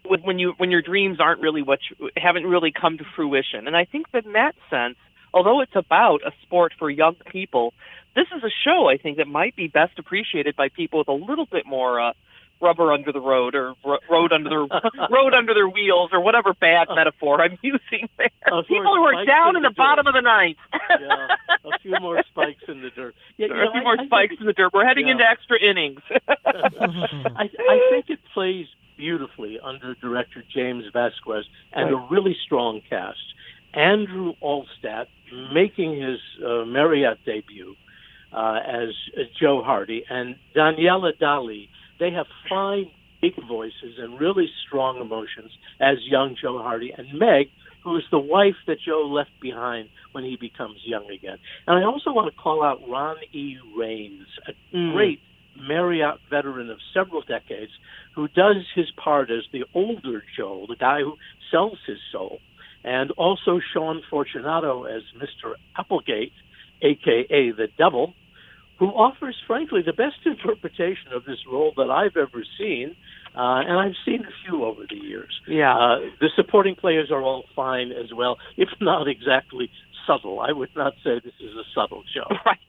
with 0.06 0.22
when 0.22 0.40
you 0.40 0.54
when 0.58 0.72
your 0.72 0.82
dreams 0.82 1.20
aren't 1.20 1.42
really 1.42 1.62
what 1.62 1.80
you 1.90 2.10
haven't 2.18 2.46
really 2.46 2.72
come 2.72 2.98
to 2.98 3.04
fruition. 3.16 3.68
And 3.68 3.76
I 3.76 3.86
think 3.86 4.12
that 4.12 4.26
in 4.26 4.34
that 4.34 4.56
sense, 4.70 4.98
although 5.34 5.62
it's 5.62 5.76
about 5.76 6.22
a 6.26 6.32
sport 6.44 6.74
for 6.78 6.90
young 6.90 7.16
people, 7.32 7.74
this 8.16 8.28
is 8.36 8.44
a 8.44 8.52
show 8.64 8.88
I 8.88 8.98
think 8.98 9.18
that 9.18 9.28
might 9.28 9.56
be 9.56 9.68
best 9.68 9.98
appreciated 10.00 10.56
by 10.56 10.70
people 10.70 11.00
with 11.00 11.08
a 11.08 11.14
little 11.14 11.46
bit 11.46 11.66
more 11.66 12.00
uh, 12.00 12.14
rubber 12.62 12.92
under 12.92 13.12
the 13.12 13.20
road 13.22 13.56
or 13.56 13.74
ro- 13.86 14.00
road 14.10 14.32
under 14.34 14.50
their 14.50 14.60
road 15.10 15.34
under 15.34 15.54
their 15.54 15.68
wheels 15.70 16.10
or 16.14 16.20
whatever 16.22 16.54
bad 16.54 16.88
metaphor 16.96 17.42
I'm 17.42 17.58
using 17.62 18.10
there. 18.18 18.30
Uh, 18.52 18.62
People 18.64 18.96
who 18.96 19.04
are 19.04 19.26
down 19.26 19.56
in 19.56 19.62
the 19.64 19.70
the 19.70 19.76
bottom 19.76 20.08
of 20.08 20.14
the 20.14 20.22
ninth. 20.22 20.58
yeah, 21.00 21.28
a 21.66 21.80
few 21.80 21.96
more 22.00 22.24
spikes 22.30 22.64
in 22.68 22.82
the 22.82 22.90
dirt. 22.90 23.16
Yeah, 23.38 23.48
There 23.48 23.58
you 23.58 23.62
are 23.64 23.66
know, 23.66 23.70
a 23.70 23.74
few 23.74 23.82
I- 23.82 23.84
more 23.84 23.98
I 24.02 24.06
spikes 24.06 24.36
in 24.40 24.46
the 24.48 24.54
dirt. 24.54 24.72
We're 24.74 24.86
heading 24.86 25.08
Yeah. 25.08 25.14
into 25.14 25.24
extra 25.30 25.58
innings. 25.62 26.02
I, 26.46 27.50
I 27.70 27.88
think 27.92 28.10
it 28.10 28.20
plays 28.34 28.68
beautifully 28.98 29.60
under 29.64 29.94
director 29.96 30.44
James 30.54 30.86
Vasquez 30.94 31.46
and 31.74 31.92
a 31.94 32.08
really 32.10 32.36
strong 32.46 32.82
cast. 32.90 33.20
Andrew 33.74 34.34
Allstat 34.42 35.06
making 35.54 36.02
his 36.02 36.20
uh, 36.44 36.66
Marriott 36.66 37.20
debut 37.26 37.76
uh, 38.34 38.60
as, 38.66 38.90
as 39.20 39.28
Joe 39.40 39.62
Hardy, 39.64 40.04
and 40.10 40.36
Daniela 40.56 41.12
Dali. 41.22 41.70
They 42.00 42.12
have 42.12 42.28
fine, 42.50 42.92
big 43.22 43.34
voices 43.48 43.98
and 43.98 44.20
really 44.20 44.48
strong 44.68 45.02
emotions 45.02 45.52
as 45.80 45.98
young 46.04 46.36
Joe 46.40 46.60
Hardy, 46.60 46.94
and 46.96 47.08
Meg, 47.18 47.48
who 47.84 47.96
is 47.98 48.04
the 48.12 48.20
wife 48.20 48.56
that 48.68 48.78
Joe 48.86 49.08
left 49.08 49.32
behind 49.42 49.90
when 50.12 50.24
he 50.24 50.38
becomes 50.40 50.78
young 50.84 51.10
again. 51.10 51.38
And 51.66 51.78
I 51.78 51.84
also 51.84 52.12
want 52.12 52.34
to 52.34 52.42
call 52.42 52.64
out 52.64 52.88
Ron 52.88 53.18
E. 53.32 53.58
Raines, 53.76 54.28
a 54.48 54.54
Mm. 54.76 54.94
great 54.94 55.22
Marriott 55.56 56.20
veteran 56.30 56.70
of 56.70 56.80
several 56.94 57.22
decades 57.22 57.72
who 58.14 58.28
does 58.28 58.58
his 58.76 58.92
part 58.92 59.32
as 59.32 59.44
the 59.52 59.66
older 59.74 60.24
Joe, 60.36 60.66
the 60.68 60.76
guy 60.76 61.02
who 61.02 61.18
sells 61.50 61.80
his 61.86 62.00
soul, 62.12 62.40
and 62.84 63.12
also 63.12 63.60
Sean 63.74 64.02
Fortunato 64.10 64.84
as 64.84 65.04
Mr. 65.16 65.56
Applegate, 65.78 66.34
aka 66.82 67.52
the 67.52 67.68
Devil, 67.78 68.14
who 68.80 68.88
offers, 68.88 69.36
frankly, 69.46 69.82
the 69.82 69.94
best 69.94 70.18
interpretation 70.26 71.12
of 71.14 71.26
this 71.26 71.40
role 71.52 71.74
that 71.78 71.90
I've 71.90 72.16
ever 72.16 72.44
seen, 72.58 72.96
uh, 73.36 73.62
and 73.66 73.80
I've 73.80 73.96
seen 74.06 74.24
a 74.24 74.32
few 74.46 74.66
over 74.66 74.84
the 74.90 74.96
years. 74.96 75.40
yeah. 75.48 75.76
Uh, 75.76 76.00
the 76.20 76.30
supporting 76.36 76.76
players 76.76 77.12
are 77.12 77.22
all 77.22 77.46
fine 77.56 77.92
as 77.92 78.14
well, 78.14 78.38
if 78.56 78.70
not 78.80 79.08
exactly 79.08 79.70
subtle. 80.08 80.40
I 80.40 80.54
would 80.54 80.70
not 80.76 80.94
say 81.04 81.20
this 81.24 81.34
is 81.40 81.54
a 81.56 81.64
subtle 81.76 82.04
show. 82.14 82.26
Right, 82.46 82.60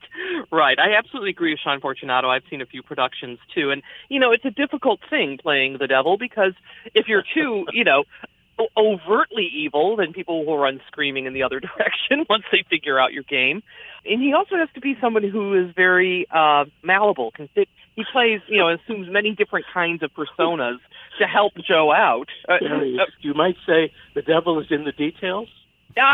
right. 0.51 0.79
I 0.79 0.97
absolutely 0.97 1.29
agree 1.29 1.51
with 1.51 1.61
Sean 1.63 1.79
Fortunato. 1.79 2.29
I've 2.29 2.43
seen 2.49 2.61
a 2.61 2.65
few 2.65 2.83
productions 2.83 3.39
too, 3.55 3.71
and 3.71 3.81
you 4.09 4.19
know, 4.19 4.31
it's 4.31 4.43
a 4.43 4.51
difficult 4.51 4.99
thing 5.09 5.37
playing 5.41 5.77
the 5.79 5.87
devil 5.87 6.17
because 6.17 6.53
if 6.93 7.07
you're 7.07 7.23
too, 7.33 7.65
you 7.71 7.85
know, 7.85 8.03
overtly 8.77 9.49
evil, 9.53 9.95
then 9.95 10.13
people 10.13 10.45
will 10.45 10.57
run 10.57 10.79
screaming 10.87 11.25
in 11.25 11.33
the 11.33 11.43
other 11.43 11.59
direction 11.59 12.25
once 12.29 12.43
they 12.51 12.63
figure 12.69 12.99
out 12.99 13.13
your 13.13 13.23
game. 13.23 13.61
And 14.05 14.21
he 14.21 14.33
also 14.33 14.55
has 14.55 14.69
to 14.75 14.81
be 14.81 14.95
someone 15.01 15.23
who 15.23 15.53
is 15.53 15.73
very 15.75 16.25
uh, 16.33 16.65
malleable. 16.83 17.31
Can 17.31 17.49
fit. 17.53 17.67
He 17.95 18.03
plays, 18.11 18.39
you 18.47 18.57
know, 18.57 18.69
assumes 18.69 19.09
many 19.09 19.35
different 19.35 19.65
kinds 19.73 20.03
of 20.03 20.11
personas 20.13 20.77
to 21.19 21.27
help 21.27 21.53
Joe 21.67 21.91
out. 21.91 22.29
Uh, 22.47 22.57
Very- 22.61 22.97
you 23.21 23.33
might 23.33 23.57
say 23.67 23.91
the 24.15 24.21
devil 24.21 24.59
is 24.59 24.67
in 24.71 24.85
the 24.85 24.93
details. 24.93 25.49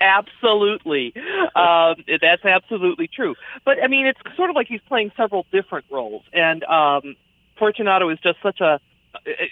absolutely. 0.00 1.12
Um, 1.54 1.96
that's 2.20 2.44
absolutely 2.44 3.08
true. 3.08 3.34
But 3.64 3.82
I 3.82 3.88
mean, 3.88 4.06
it's 4.06 4.18
sort 4.36 4.50
of 4.50 4.56
like 4.56 4.68
he's 4.68 4.80
playing 4.88 5.12
several 5.16 5.46
different 5.52 5.86
roles, 5.90 6.22
and 6.32 6.64
um, 6.64 7.16
Fortunato 7.58 8.08
is 8.10 8.18
just 8.22 8.38
such 8.42 8.60
a- 8.60 8.80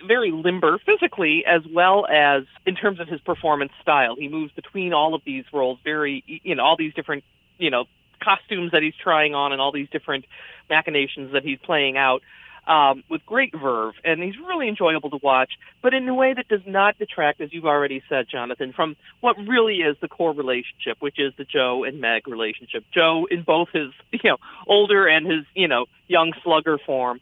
very 0.07 0.31
limber 0.31 0.79
physically 0.85 1.44
as 1.46 1.62
well 1.70 2.07
as 2.07 2.44
in 2.66 2.75
terms 2.75 3.01
of 3.01 3.09
his 3.09 3.20
performance 3.20 3.73
style. 3.81 4.16
He 4.16 4.29
moves 4.29 4.53
between 4.53 4.92
all 4.92 5.14
of 5.14 5.23
these 5.25 5.44
roles 5.53 5.79
very, 5.85 6.25
you 6.27 6.55
know, 6.55 6.64
all 6.64 6.77
these 6.77 6.94
different, 6.94 7.25
you 7.59 7.70
know, 7.70 7.85
costumes 8.23 8.73
that 8.73 8.83
he's 8.83 8.94
trying 9.03 9.35
on 9.35 9.53
and 9.53 9.61
all 9.61 9.73
these 9.73 9.88
different 9.90 10.25
machinations 10.68 11.33
that 11.33 11.42
he's 11.42 11.59
playing 11.59 11.96
out 11.96 12.23
um, 12.66 13.03
with 13.09 13.25
great 13.27 13.55
verve, 13.57 13.94
and 14.05 14.23
he's 14.23 14.38
really 14.38 14.68
enjoyable 14.68 15.11
to 15.11 15.18
watch, 15.23 15.53
but 15.83 15.94
in 15.94 16.09
a 16.09 16.14
way 16.14 16.35
that 16.35 16.46
does 16.49 16.61
not 16.66 16.99
detract, 16.99 17.40
as 17.40 17.53
you've 17.53 17.66
already 17.66 18.03
said, 18.09 18.27
Jonathan, 18.31 18.73
from 18.73 18.96
what 19.20 19.37
really 19.38 19.77
is 19.79 19.96
the 20.01 20.09
core 20.09 20.33
relationship, 20.33 20.99
which 21.01 21.18
is 21.18 21.33
the 21.37 21.44
Joe 21.44 21.85
and 21.85 22.01
Meg 22.01 22.29
relationship. 22.29 22.85
Joe 22.92 23.27
in 23.31 23.42
both 23.42 23.68
his, 23.73 23.90
you 24.12 24.31
know, 24.31 24.37
older 24.66 25.07
and 25.07 25.27
his, 25.27 25.44
you 25.55 25.68
know, 25.68 25.87
young 26.07 26.33
slugger 26.44 26.79
form. 26.79 27.20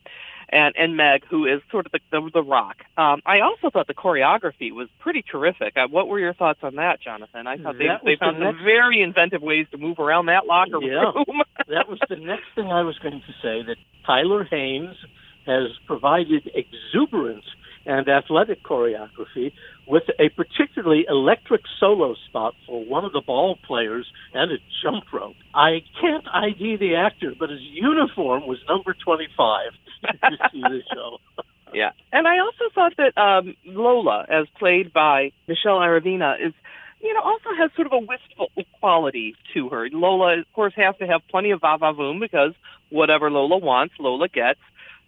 And, 0.50 0.74
and 0.78 0.96
Meg, 0.96 1.24
who 1.28 1.44
is 1.44 1.60
sort 1.70 1.84
of 1.86 1.92
the, 1.92 2.00
the, 2.10 2.30
the 2.32 2.42
rock. 2.42 2.78
Um, 2.96 3.20
I 3.26 3.40
also 3.40 3.68
thought 3.70 3.86
the 3.86 3.92
choreography 3.94 4.72
was 4.72 4.88
pretty 4.98 5.22
terrific. 5.22 5.76
Uh, 5.76 5.88
what 5.88 6.08
were 6.08 6.18
your 6.18 6.32
thoughts 6.32 6.60
on 6.62 6.76
that, 6.76 7.00
Jonathan? 7.02 7.46
I 7.46 7.58
thought 7.58 7.76
they, 7.76 7.86
That 7.86 8.00
they 8.04 8.14
the 8.14 8.18
found 8.20 8.36
some 8.36 8.44
next- 8.44 8.62
very 8.64 9.02
inventive 9.02 9.42
ways 9.42 9.66
to 9.72 9.78
move 9.78 9.98
around 9.98 10.26
that 10.26 10.46
locker 10.46 10.80
Yeah. 10.82 11.12
room. 11.14 11.42
that 11.68 11.86
was 11.88 11.98
the 12.08 12.16
next 12.16 12.44
thing 12.54 12.68
I 12.72 12.80
was 12.82 12.98
going 12.98 13.20
to 13.20 13.32
say 13.42 13.62
that 13.66 13.76
Tyler 14.06 14.44
Hanes 14.44 14.96
has 15.44 15.68
provided 15.86 16.50
exuberant 16.54 17.44
and 17.88 18.06
athletic 18.06 18.62
choreography 18.62 19.52
with 19.86 20.02
a 20.20 20.28
particularly 20.28 21.06
electric 21.08 21.62
solo 21.80 22.14
spot 22.28 22.54
for 22.66 22.84
one 22.84 23.04
of 23.04 23.12
the 23.12 23.22
ball 23.26 23.58
players 23.66 24.06
and 24.34 24.52
a 24.52 24.56
jump 24.82 25.04
rope. 25.10 25.36
I 25.54 25.82
can't 25.98 26.24
ID 26.32 26.76
the 26.76 26.96
actor, 26.96 27.32
but 27.36 27.48
his 27.48 27.62
uniform 27.62 28.46
was 28.46 28.58
number 28.68 28.94
25. 28.94 29.72
If 30.04 30.14
you 30.22 30.36
see 30.52 30.62
the 30.62 30.82
show. 30.94 31.18
Yeah, 31.74 31.90
and 32.14 32.26
I 32.26 32.38
also 32.38 32.64
thought 32.74 32.94
that 32.96 33.20
um, 33.20 33.54
Lola, 33.66 34.24
as 34.30 34.46
played 34.58 34.90
by 34.90 35.32
Michelle 35.46 35.80
Aravena, 35.80 36.36
is 36.40 36.54
you 36.98 37.12
know 37.12 37.20
also 37.20 37.50
has 37.58 37.70
sort 37.76 37.86
of 37.88 37.92
a 37.92 37.98
wistful 37.98 38.48
quality 38.80 39.36
to 39.52 39.68
her. 39.68 39.90
Lola, 39.92 40.38
of 40.38 40.46
course, 40.54 40.72
has 40.76 40.96
to 40.96 41.06
have 41.06 41.20
plenty 41.30 41.50
of 41.50 41.60
va 41.60 41.76
va 41.78 41.92
voom 41.92 42.20
because 42.20 42.54
whatever 42.88 43.30
Lola 43.30 43.58
wants, 43.58 43.92
Lola 43.98 44.28
gets. 44.28 44.60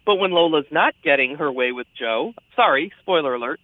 But 0.05 0.15
when 0.15 0.31
Lola's 0.31 0.65
not 0.71 0.95
getting 1.03 1.35
her 1.35 1.51
way 1.51 1.71
with 1.71 1.87
Joe, 1.97 2.33
sorry, 2.55 2.91
spoiler 3.01 3.35
alert, 3.35 3.59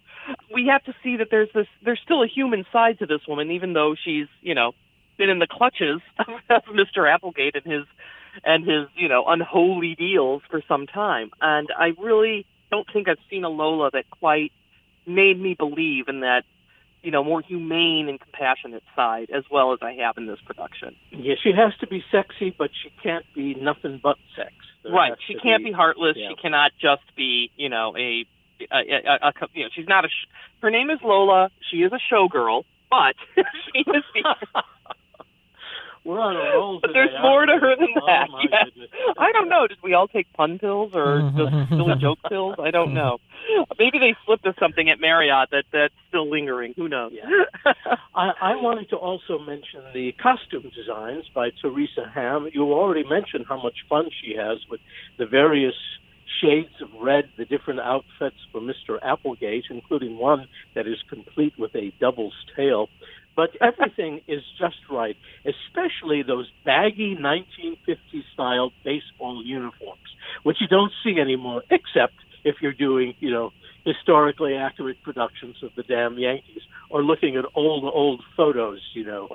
we 0.52 0.68
have 0.70 0.84
to 0.84 0.94
see 1.02 1.16
that 1.16 1.28
there's 1.30 1.48
this 1.54 1.66
there's 1.84 2.00
still 2.04 2.22
a 2.22 2.28
human 2.28 2.64
side 2.72 2.98
to 3.00 3.06
this 3.06 3.20
woman, 3.26 3.50
even 3.50 3.72
though 3.72 3.94
she's 4.02 4.26
you 4.40 4.54
know 4.54 4.72
been 5.16 5.30
in 5.30 5.38
the 5.38 5.48
clutches 5.50 6.00
of 6.18 6.62
Mr. 6.64 7.12
Applegate 7.12 7.56
and 7.56 7.64
his 7.64 7.84
and 8.44 8.64
his 8.64 8.88
you 8.94 9.08
know 9.08 9.24
unholy 9.26 9.94
deals 9.94 10.42
for 10.50 10.62
some 10.68 10.86
time. 10.86 11.30
And 11.40 11.68
I 11.76 11.92
really 11.98 12.46
don't 12.70 12.86
think 12.92 13.08
I've 13.08 13.18
seen 13.30 13.44
a 13.44 13.48
Lola 13.48 13.90
that 13.92 14.08
quite 14.10 14.52
made 15.06 15.40
me 15.40 15.54
believe 15.54 16.08
in 16.08 16.20
that 16.20 16.44
you 17.02 17.10
know 17.10 17.22
more 17.24 17.42
humane 17.42 18.08
and 18.08 18.20
compassionate 18.20 18.82
side 18.96 19.30
as 19.34 19.44
well 19.50 19.72
as 19.72 19.78
I 19.82 19.92
have 20.04 20.16
in 20.16 20.26
this 20.26 20.38
production. 20.44 20.96
Yeah, 21.10 21.34
she 21.42 21.50
has 21.50 21.72
to 21.80 21.86
be 21.86 22.02
sexy, 22.10 22.54
but 22.56 22.70
she 22.82 22.90
can't 23.02 23.24
be 23.34 23.54
nothing 23.54 24.00
but 24.02 24.16
sex. 24.36 24.52
There 24.82 24.92
right? 24.92 25.12
She 25.26 25.34
can't 25.34 25.64
be 25.64 25.72
heartless. 25.72 26.16
yeah. 26.16 26.28
She 26.30 26.36
cannot 26.40 26.72
just 26.80 27.02
be 27.16 27.50
you 27.56 27.68
know 27.68 27.96
a, 27.96 28.26
a, 28.70 28.76
a, 28.76 29.18
a, 29.22 29.28
a 29.28 29.32
you 29.54 29.64
know 29.64 29.70
she's 29.74 29.88
not 29.88 30.04
a. 30.04 30.08
Sh- 30.08 30.28
her 30.62 30.70
name 30.70 30.90
is 30.90 30.98
Lola. 31.02 31.50
She 31.70 31.78
is 31.78 31.92
a 31.92 32.00
showgirl, 32.12 32.64
but 32.90 33.14
she 33.72 33.80
is 33.80 34.04
the 34.14 34.62
We're 36.04 36.20
on 36.20 36.36
a 36.36 36.56
roll 36.56 36.80
But 36.80 36.90
there's 36.92 37.10
more 37.22 37.46
to 37.46 37.52
her 37.52 37.76
than 37.76 37.88
oh, 37.96 38.06
that, 38.06 38.28
Oh, 38.28 38.32
my 38.32 38.44
yes. 38.50 38.64
goodness. 38.66 38.90
I 39.18 39.32
don't 39.32 39.48
know. 39.48 39.66
Did 39.66 39.78
we 39.82 39.94
all 39.94 40.08
take 40.08 40.32
pun 40.32 40.58
pills 40.58 40.92
or 40.94 41.30
just 41.36 41.68
silly 41.68 41.94
joke 42.00 42.18
pills? 42.28 42.56
I 42.58 42.70
don't 42.70 42.94
know. 42.94 43.18
Maybe 43.78 43.98
they 43.98 44.14
slipped 44.26 44.46
us 44.46 44.54
something 44.60 44.90
at 44.90 45.00
Marriott 45.00 45.50
that 45.50 45.64
that's 45.72 45.94
still 46.08 46.28
lingering. 46.30 46.74
Who 46.76 46.88
knows? 46.88 47.12
Yeah. 47.14 47.72
I, 48.14 48.30
I 48.40 48.56
wanted 48.56 48.90
to 48.90 48.96
also 48.96 49.38
mention 49.38 49.82
the 49.94 50.12
costume 50.12 50.70
designs 50.74 51.24
by 51.34 51.50
Theresa 51.62 52.10
Ham. 52.14 52.48
You 52.52 52.72
already 52.72 53.08
mentioned 53.08 53.46
how 53.48 53.60
much 53.62 53.76
fun 53.88 54.10
she 54.22 54.34
has 54.36 54.58
with 54.70 54.80
the 55.18 55.26
various 55.26 55.74
shades 56.42 56.74
of 56.82 56.88
red, 57.00 57.30
the 57.36 57.44
different 57.44 57.80
outfits 57.80 58.36
for 58.52 58.60
Mr. 58.60 58.98
Applegate, 59.02 59.64
including 59.70 60.18
one 60.18 60.46
that 60.74 60.86
is 60.86 60.96
complete 61.08 61.54
with 61.58 61.74
a 61.74 61.92
double's 62.00 62.34
tail. 62.54 62.88
But 63.38 63.50
everything 63.60 64.20
is 64.28 64.42
just 64.58 64.78
right, 64.90 65.16
especially 65.46 66.24
those 66.24 66.50
baggy 66.64 67.16
1950s 67.16 68.24
style 68.34 68.72
baseball 68.84 69.44
uniforms, 69.46 70.10
which 70.42 70.56
you 70.60 70.66
don't 70.66 70.90
see 71.04 71.20
anymore, 71.20 71.62
except 71.70 72.14
if 72.42 72.56
you're 72.60 72.72
doing, 72.72 73.14
you 73.20 73.30
know, 73.30 73.52
historically 73.84 74.56
accurate 74.56 75.00
productions 75.04 75.54
of 75.62 75.70
the 75.76 75.84
damn 75.84 76.18
Yankees 76.18 76.62
or 76.90 77.04
looking 77.04 77.36
at 77.36 77.44
old, 77.54 77.84
old 77.84 78.24
photos, 78.36 78.80
you 78.92 79.04
know, 79.04 79.28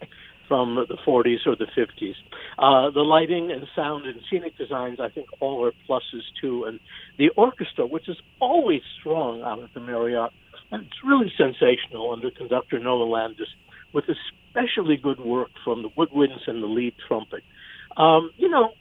from 0.50 0.76
the 0.76 0.98
40s 1.08 1.48
or 1.48 1.56
the 1.56 1.68
50s. 1.78 2.16
Uh, 2.60 2.92
the 2.92 3.04
lighting 3.04 3.52
and 3.54 3.66
sound 3.74 4.06
and 4.06 4.20
scenic 4.30 4.58
designs, 4.58 5.00
I 5.00 5.08
think, 5.08 5.28
all 5.40 5.66
are 5.66 5.72
pluses 5.88 6.24
too. 6.42 6.66
And 6.66 6.82
the 7.18 7.30
orchestra, 7.38 7.86
which 7.86 8.10
is 8.10 8.18
always 8.42 8.82
strong 9.00 9.44
out 9.44 9.64
at 9.64 9.74
the 9.74 9.80
Marriott, 9.80 10.32
and 10.72 10.84
it's 10.84 11.04
really 11.06 11.32
sensational 11.38 12.12
under 12.12 12.30
conductor 12.32 12.80
Noah 12.80 13.06
Landis, 13.06 13.48
with 13.94 14.06
especially 14.06 14.98
good 14.98 15.20
work 15.20 15.50
from 15.64 15.84
the 15.84 15.90
woodwinds 15.90 16.48
and 16.48 16.62
the 16.62 16.68
lead 16.68 16.94
trumpet. 17.08 17.44
Um, 17.96 18.32
you 18.38 18.50
know, 18.50 18.72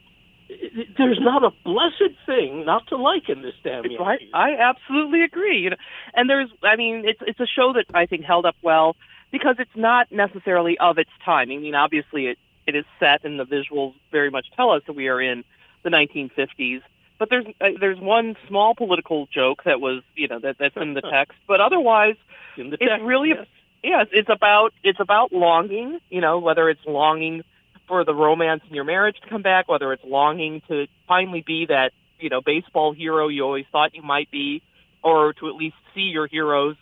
there's 0.98 1.18
not 1.20 1.44
a 1.44 1.51
blessed 1.64 2.14
thing 2.27 2.64
not 2.64 2.87
to 2.88 2.96
like 2.96 3.29
in 3.29 3.42
this 3.42 3.55
damn 3.62 3.85
It's 3.85 3.94
right. 3.98 4.20
I 4.35 4.57
absolutely 4.59 5.22
agree. 5.22 5.61
You 5.61 5.70
know, 5.70 5.77
and 6.14 6.29
there's, 6.29 6.48
I 6.62 6.77
mean, 6.77 7.05
it's 7.05 7.20
it's 7.27 7.40
a 7.40 7.46
show 7.46 7.72
that 7.75 7.87
I 7.94 8.07
think 8.07 8.25
held 8.25 8.46
up 8.46 8.57
well 8.62 8.96
because 9.31 9.57
it's 9.59 9.77
not 9.77 10.11
necessarily 10.11 10.77
of 10.79 10.98
its 10.98 11.11
time. 11.25 11.51
I 11.51 11.57
mean, 11.57 11.75
obviously 11.75 12.27
it 12.27 12.38
it 12.66 12.77
is 12.77 12.85
set, 13.01 13.25
and 13.25 13.38
the 13.38 13.44
visuals 13.44 13.94
very 14.11 14.31
much 14.31 14.46
tell 14.57 14.70
us 14.70 14.83
that 14.87 14.94
we 14.94 15.09
are 15.09 15.20
in 15.20 15.44
the 15.83 15.90
1950s. 15.90 16.83
But 17.18 17.31
there's 17.31 17.46
uh, 17.61 17.68
there's 17.81 18.01
one 18.01 18.37
small 18.48 18.75
political 18.75 19.27
joke 19.33 19.62
that 19.64 19.81
was, 19.81 20.03
you 20.14 20.29
know, 20.29 20.38
that 20.40 20.57
that's 20.59 20.77
in 20.77 20.94
the 20.94 21.01
text. 21.12 21.38
But 21.46 21.61
otherwise, 21.61 22.16
in 22.57 22.70
the 22.70 22.77
it's 22.81 23.03
really 23.03 23.31
yes. 23.31 23.46
Yes, 23.82 24.06
it's 24.12 24.28
about 24.30 24.72
it's 24.82 25.00
about 25.00 25.32
longing. 25.32 25.98
You 26.10 26.20
know, 26.20 26.38
whether 26.38 26.68
it's 26.68 26.84
longing 26.86 27.42
for 27.88 28.04
the 28.04 28.14
romance 28.14 28.62
in 28.68 28.74
your 28.74 28.84
marriage 28.84 29.16
to 29.22 29.28
come 29.28 29.42
back, 29.42 29.68
whether 29.68 29.92
it's 29.92 30.04
longing 30.04 30.62
to 30.68 30.86
finally 31.08 31.42
be 31.46 31.66
that 31.66 31.92
you 32.18 32.28
know 32.28 32.40
baseball 32.40 32.92
hero 32.92 33.28
you 33.28 33.42
always 33.42 33.66
thought 33.72 33.94
you 33.94 34.02
might 34.02 34.30
be, 34.30 34.62
or 35.02 35.32
to 35.34 35.48
at 35.48 35.54
least 35.54 35.76
see 35.94 36.02
your 36.12 36.26
heroes 36.26 36.76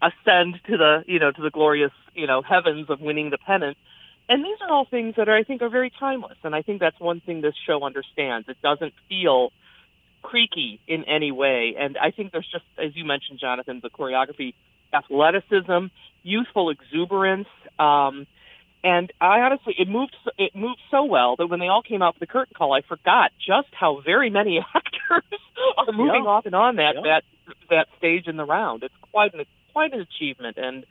ascend 0.00 0.60
to 0.66 0.76
the 0.76 1.04
you 1.06 1.18
know 1.18 1.32
to 1.32 1.42
the 1.42 1.50
glorious 1.50 1.92
you 2.14 2.26
know 2.26 2.42
heavens 2.42 2.88
of 2.90 3.00
winning 3.00 3.30
the 3.30 3.38
pennant. 3.38 3.76
And 4.30 4.44
these 4.44 4.58
are 4.60 4.70
all 4.70 4.84
things 4.84 5.14
that 5.16 5.28
are, 5.30 5.34
I 5.34 5.42
think 5.42 5.62
are 5.62 5.70
very 5.70 5.90
timeless. 5.90 6.36
And 6.44 6.54
I 6.54 6.60
think 6.60 6.80
that's 6.80 7.00
one 7.00 7.20
thing 7.20 7.40
this 7.40 7.54
show 7.66 7.82
understands. 7.82 8.46
It 8.46 8.58
doesn't 8.62 8.92
feel 9.08 9.52
creaky 10.20 10.80
in 10.86 11.04
any 11.04 11.32
way. 11.32 11.76
And 11.78 11.96
I 11.96 12.10
think 12.10 12.32
there's 12.32 12.48
just, 12.50 12.64
as 12.76 12.94
you 12.94 13.06
mentioned, 13.06 13.38
Jonathan, 13.40 13.80
the 13.82 13.88
choreography, 13.88 14.52
athleticism, 14.92 15.86
youthful 16.22 16.70
exuberance. 16.70 17.48
Um, 17.78 18.26
and 18.84 19.12
I 19.20 19.40
honestly, 19.40 19.74
it 19.78 19.88
moved 19.88 20.14
it 20.38 20.54
moved 20.54 20.80
so 20.90 21.04
well 21.04 21.34
that 21.36 21.48
when 21.48 21.58
they 21.60 21.66
all 21.68 21.82
came 21.82 22.00
out 22.02 22.14
for 22.14 22.20
the 22.20 22.26
curtain 22.26 22.54
call, 22.56 22.72
I 22.72 22.82
forgot 22.82 23.32
just 23.44 23.68
how 23.72 24.00
very 24.04 24.30
many 24.30 24.58
actors 24.74 25.40
are 25.76 25.92
moving 25.92 26.22
Yeah. 26.24 26.30
off 26.30 26.46
and 26.46 26.54
on 26.54 26.76
that 26.76 26.94
Yeah. 26.96 27.00
that 27.02 27.22
that 27.70 27.86
stage 27.98 28.26
in 28.28 28.36
the 28.36 28.44
round. 28.44 28.82
It's 28.84 28.94
quite 29.12 29.34
an 29.34 29.44
quite 29.72 29.92
an 29.92 30.00
achievement, 30.00 30.58
and 30.58 30.86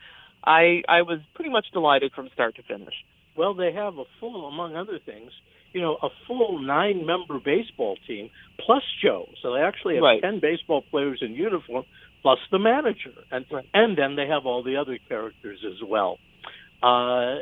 I 0.46 0.84
I 0.88 1.04
was 1.04 1.20
pretty 1.34 1.50
much 1.50 1.68
delighted 1.72 2.12
from 2.14 2.30
start 2.34 2.56
to 2.56 2.64
finish. 2.64 2.94
Well, 3.38 3.54
they 3.54 3.72
have 3.72 3.98
a 4.00 4.04
full, 4.20 4.48
among 4.48 4.76
other 4.76 4.98
things, 5.00 5.32
you 5.72 5.80
know, 5.80 5.98
a 6.02 6.10
full 6.26 6.58
nine-member 6.60 7.40
baseball 7.46 7.96
team 8.08 8.32
plus 8.60 8.82
Joe. 9.02 9.30
So 9.44 9.54
they 9.54 9.62
actually 9.62 9.96
have 9.96 10.04
Right. 10.04 10.22
ten 10.22 10.40
baseball 10.40 10.82
players 10.82 11.20
in 11.22 11.34
uniform 11.36 11.86
plus 12.22 12.40
the 12.52 12.60
manager, 12.60 13.14
and 13.32 13.46
Right. 13.52 13.66
and 13.74 13.98
then 13.98 14.16
they 14.16 14.28
have 14.28 14.46
all 14.46 14.64
the 14.64 14.78
other 14.78 14.98
characters 15.10 15.60
as 15.66 15.82
well. 15.84 16.20
Uh, 16.84 17.36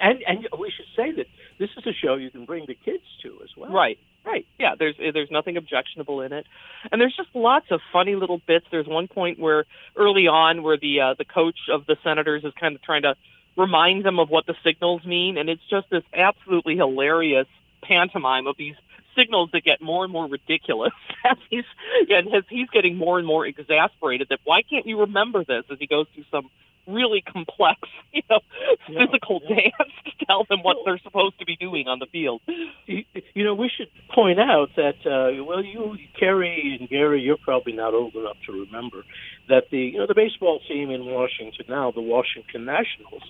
and 0.00 0.22
and 0.26 0.48
we 0.58 0.70
should 0.70 0.86
say 0.96 1.10
that 1.10 1.26
this 1.58 1.70
is 1.76 1.86
a 1.86 1.92
show 1.92 2.14
you 2.14 2.30
can 2.30 2.44
bring 2.44 2.66
the 2.66 2.74
kids 2.74 3.02
to 3.22 3.40
as 3.42 3.50
well. 3.56 3.70
Right, 3.70 3.98
right. 4.24 4.46
Yeah, 4.58 4.74
there's 4.78 4.94
there's 4.96 5.30
nothing 5.30 5.56
objectionable 5.56 6.20
in 6.20 6.32
it, 6.32 6.46
and 6.92 7.00
there's 7.00 7.16
just 7.16 7.30
lots 7.34 7.66
of 7.72 7.80
funny 7.92 8.14
little 8.14 8.40
bits. 8.46 8.66
There's 8.70 8.86
one 8.86 9.08
point 9.08 9.40
where 9.40 9.64
early 9.96 10.28
on 10.28 10.62
where 10.62 10.76
the 10.76 11.00
uh, 11.00 11.14
the 11.18 11.24
coach 11.24 11.58
of 11.68 11.86
the 11.86 11.96
Senators 12.04 12.44
is 12.44 12.52
kind 12.60 12.76
of 12.76 12.82
trying 12.82 13.02
to 13.02 13.16
remind 13.56 14.04
them 14.04 14.20
of 14.20 14.30
what 14.30 14.46
the 14.46 14.54
signals 14.62 15.04
mean, 15.04 15.36
and 15.36 15.48
it's 15.48 15.66
just 15.68 15.90
this 15.90 16.04
absolutely 16.14 16.76
hilarious 16.76 17.48
pantomime 17.82 18.46
of 18.46 18.56
these 18.56 18.76
signals 19.20 19.50
that 19.52 19.64
get 19.64 19.82
more 19.82 20.04
and 20.04 20.12
more 20.12 20.28
ridiculous 20.28 20.92
as 21.30 21.38
he's 21.50 21.64
and 22.10 22.34
as 22.34 22.44
he's 22.50 22.70
getting 22.70 22.96
more 22.96 23.18
and 23.18 23.28
more 23.28 23.46
exasperated 23.46 24.28
that 24.30 24.40
why 24.44 24.62
can't 24.62 24.86
you 24.86 25.00
remember 25.00 25.44
this 25.44 25.64
as 25.70 25.78
he 25.80 25.88
goes 25.88 26.06
through 26.14 26.24
some 26.32 26.50
really 26.88 27.22
complex 27.22 27.80
you 28.12 28.22
know 28.30 28.40
Yeah, 28.86 29.06
physical 29.06 29.42
yeah. 29.42 29.56
dance 29.56 29.94
to 30.06 30.26
tell 30.26 30.44
them 30.50 30.60
what 30.62 30.78
they're 30.86 31.00
supposed 31.04 31.38
to 31.40 31.46
be 31.46 31.56
doing 31.56 31.88
on 31.88 32.00
the 32.00 32.06
field 32.06 32.40
You 32.86 33.04
you 33.34 33.44
know, 33.44 33.54
we 33.54 33.70
should 33.76 33.88
point 34.14 34.40
out 34.40 34.70
that, 34.76 34.96
uh, 35.06 35.44
well, 35.44 35.64
you, 35.64 35.96
Kerry 36.18 36.76
and 36.78 36.88
Gary, 36.88 37.22
you're 37.22 37.38
probably 37.38 37.72
not 37.72 37.94
old 37.94 38.14
enough 38.16 38.38
to 38.46 38.52
remember 38.52 39.04
that 39.48 39.64
the, 39.70 39.78
you 39.78 39.98
know, 39.98 40.06
the 40.06 40.14
baseball 40.14 40.60
team 40.68 40.90
in 40.90 41.04
Washington 41.06 41.66
now, 41.68 41.92
the 41.92 42.02
Washington 42.02 42.64
Nationals, 42.64 43.22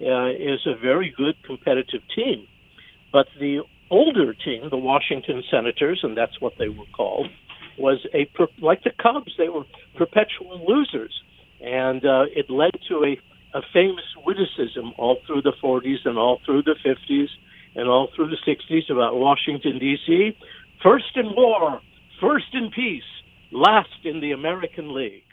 uh, 0.00 0.30
is 0.30 0.66
a 0.66 0.76
very 0.80 1.14
good 1.16 1.36
competitive 1.44 2.02
team. 2.14 2.48
But 3.12 3.28
the 3.38 3.60
older 3.90 4.34
team, 4.34 4.68
the 4.70 4.76
Washington 4.76 5.42
Senators, 5.50 6.00
and 6.02 6.16
that's 6.16 6.40
what 6.40 6.54
they 6.58 6.68
were 6.68 6.86
called, 6.96 7.28
was 7.78 8.06
a, 8.14 8.26
per- 8.26 8.48
like 8.60 8.82
the 8.84 8.92
Cubs, 9.02 9.32
they 9.38 9.48
were 9.48 9.64
perpetual 9.96 10.64
losers. 10.66 11.12
And 11.60 12.04
uh, 12.04 12.24
it 12.34 12.50
led 12.50 12.72
to 12.88 13.04
a, 13.04 13.20
a 13.56 13.62
famous 13.72 14.04
witticism 14.24 14.92
all 14.98 15.18
through 15.26 15.42
the 15.42 15.54
40s 15.62 16.04
and 16.04 16.18
all 16.18 16.40
through 16.44 16.62
the 16.62 16.76
50s 16.84 17.28
and 17.74 17.88
all 17.88 18.08
through 18.14 18.28
the 18.28 18.36
60s 18.46 18.90
about 18.90 19.16
Washington, 19.16 19.78
D.C. 19.78 20.36
First 20.82 21.16
in 21.16 21.34
war, 21.34 21.80
first 22.20 22.52
in 22.52 22.70
peace, 22.70 23.02
last 23.50 24.04
in 24.04 24.20
the 24.20 24.32
American 24.32 24.94
League. 24.94 25.24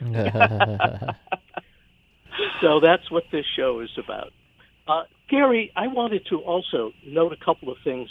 So 2.60 2.80
that's 2.80 3.10
what 3.10 3.24
this 3.32 3.44
show 3.56 3.80
is 3.80 3.90
about. 3.98 4.32
Uh, 4.86 5.02
Gary, 5.28 5.72
I 5.76 5.88
wanted 5.88 6.26
to 6.30 6.38
also 6.38 6.92
note 7.06 7.32
a 7.32 7.44
couple 7.44 7.70
of 7.70 7.78
things 7.84 8.08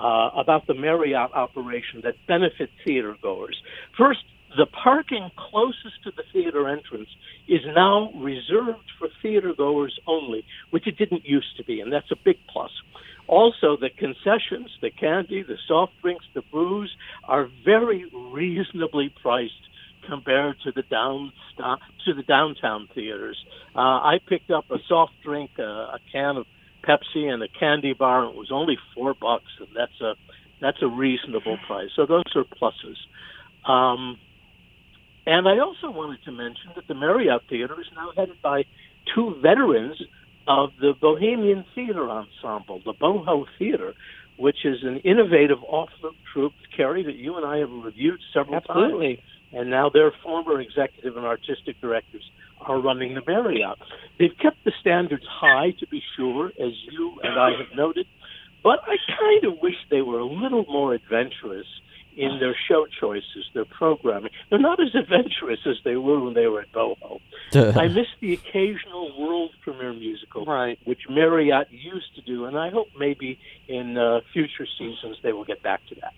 uh, 0.00 0.30
about 0.36 0.66
the 0.66 0.74
Marriott 0.74 1.32
operation 1.34 2.00
that 2.04 2.14
benefit 2.26 2.70
theater 2.84 3.16
goers. 3.22 3.60
First, 3.96 4.20
the 4.56 4.66
parking 4.66 5.30
closest 5.36 6.02
to 6.04 6.10
the 6.16 6.24
theater 6.32 6.68
entrance 6.68 7.08
is 7.46 7.60
now 7.66 8.10
reserved 8.16 8.88
for 8.98 9.08
theater 9.22 9.52
goers 9.56 9.98
only, 10.06 10.44
which 10.70 10.86
it 10.86 10.98
didn't 10.98 11.24
used 11.24 11.56
to 11.56 11.64
be, 11.64 11.80
and 11.80 11.92
that's 11.92 12.10
a 12.10 12.16
big 12.24 12.36
plus. 12.48 12.70
Also, 13.28 13.76
the 13.76 13.90
concessions, 13.90 14.70
the 14.82 14.90
candy, 14.90 15.42
the 15.42 15.56
soft 15.68 15.92
drinks, 16.02 16.24
the 16.34 16.42
booze 16.50 16.90
are 17.28 17.48
very 17.64 18.04
reasonably 18.32 19.14
priced 19.22 19.52
compared 20.08 20.56
to 20.64 20.72
the 20.72 20.82
down 20.82 21.32
to 22.04 22.14
the 22.14 22.22
downtown 22.22 22.88
theaters. 22.94 23.36
Uh, 23.76 23.78
I 23.78 24.18
picked 24.28 24.50
up 24.50 24.64
a 24.70 24.78
soft 24.88 25.12
drink, 25.22 25.50
uh, 25.58 25.62
a 25.62 25.98
can 26.10 26.38
of 26.38 26.46
Pepsi, 26.82 27.32
and 27.32 27.42
a 27.42 27.48
candy 27.48 27.92
bar. 27.92 28.24
And 28.24 28.34
it 28.34 28.36
was 28.36 28.50
only 28.52 28.76
four 28.94 29.14
bucks, 29.14 29.50
and 29.58 29.68
that's 29.74 30.00
a 30.00 30.14
that's 30.60 30.78
a 30.82 30.86
reasonable 30.88 31.58
price. 31.66 31.88
So 31.96 32.06
those 32.06 32.24
are 32.36 32.44
pluses. 32.44 32.96
Um, 33.70 34.18
and 35.26 35.48
I 35.48 35.58
also 35.58 35.90
wanted 35.90 36.22
to 36.24 36.32
mention 36.32 36.72
that 36.76 36.86
the 36.86 36.94
Marriott 36.94 37.42
Theater 37.48 37.80
is 37.80 37.86
now 37.94 38.10
headed 38.16 38.42
by 38.42 38.64
two 39.14 39.36
veterans 39.42 40.00
of 40.46 40.70
the 40.80 40.92
Bohemian 41.00 41.64
Theater 41.74 42.10
Ensemble, 42.10 42.80
the 42.84 42.92
Boho 42.92 43.46
Theater, 43.58 43.94
which 44.38 44.64
is 44.64 44.78
an 44.82 44.98
innovative 44.98 45.58
off-loop 45.62 46.14
troupe, 46.32 46.52
Kerry, 46.76 47.04
that 47.04 47.16
you 47.16 47.36
and 47.36 47.46
I 47.46 47.58
have 47.58 47.70
reviewed 47.70 48.20
several 48.34 48.60
times 48.60 48.66
absolutely 48.68 49.22
and 49.52 49.70
now 49.70 49.90
their 49.90 50.12
former 50.22 50.60
executive 50.60 51.16
and 51.16 51.26
artistic 51.26 51.80
directors 51.80 52.22
are 52.66 52.80
running 52.80 53.14
the 53.14 53.22
Marriott. 53.26 53.78
They've 54.18 54.36
kept 54.40 54.64
the 54.64 54.72
standards 54.80 55.24
high, 55.28 55.70
to 55.80 55.86
be 55.86 56.02
sure, 56.16 56.48
as 56.48 56.72
you 56.90 57.20
and 57.22 57.38
I 57.38 57.50
have 57.56 57.76
noted, 57.76 58.06
but 58.62 58.80
I 58.86 58.96
kind 59.18 59.44
of 59.44 59.60
wish 59.62 59.76
they 59.90 60.02
were 60.02 60.18
a 60.18 60.26
little 60.26 60.64
more 60.68 60.94
adventurous 60.94 61.66
in 62.16 62.38
their 62.38 62.56
show 62.68 62.86
choices, 63.00 63.46
their 63.54 63.64
programming. 63.64 64.30
They're 64.50 64.58
not 64.58 64.80
as 64.80 64.94
adventurous 64.94 65.60
as 65.64 65.76
they 65.84 65.96
were 65.96 66.20
when 66.20 66.34
they 66.34 66.46
were 66.46 66.60
at 66.60 66.72
Boho. 66.72 67.20
I 67.54 67.88
miss 67.88 68.06
the 68.20 68.34
occasional 68.34 69.18
world 69.18 69.52
premiere 69.62 69.92
musical, 69.92 70.44
right 70.44 70.78
which 70.84 71.00
Marriott 71.08 71.68
used 71.70 72.14
to 72.16 72.22
do, 72.22 72.44
and 72.44 72.58
I 72.58 72.70
hope 72.70 72.88
maybe 72.98 73.38
in 73.68 73.96
uh, 73.96 74.20
future 74.32 74.66
seasons 74.78 75.16
they 75.22 75.32
will 75.32 75.44
get 75.44 75.62
back 75.62 75.80
to 75.88 75.94
that. 75.96 76.12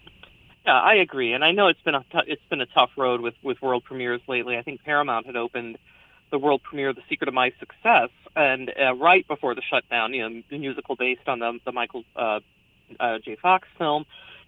Yeah, 0.67 0.81
I 0.81 0.95
agree, 0.95 1.33
and 1.33 1.45
I 1.45 1.53
know 1.53 1.69
it's 1.69 1.81
been 1.83 1.95
a 1.95 2.05
t- 2.13 2.29
it's 2.29 2.45
been 2.49 2.61
a 2.61 2.67
tough 2.67 2.91
road 2.97 3.21
with 3.21 3.35
with 3.43 3.61
world 3.61 3.85
premieres 3.85 4.21
lately. 4.29 4.57
I 4.57 4.63
think 4.63 4.83
Paramount 4.85 5.27
had 5.27 5.37
opened 5.37 5.79
the 6.33 6.39
world 6.39 6.63
premiere 6.65 6.89
of 6.89 6.97
The 6.97 7.03
Secret 7.09 7.29
of 7.29 7.35
My 7.35 7.53
Success, 7.61 8.09
and 8.35 8.73
uh, 8.81 8.95
right 8.95 9.27
before 9.29 9.55
the 9.55 9.63
shutdown, 9.63 10.15
you 10.15 10.29
know, 10.29 10.43
the 10.51 10.59
musical 10.59 10.97
based 10.97 11.29
on 11.29 11.39
the 11.39 11.61
the 11.65 11.71
Michael 11.71 12.03
uh, 12.17 12.41
uh, 12.99 13.19
J. 13.25 13.37
Fox 13.37 13.69
film. 13.79 14.05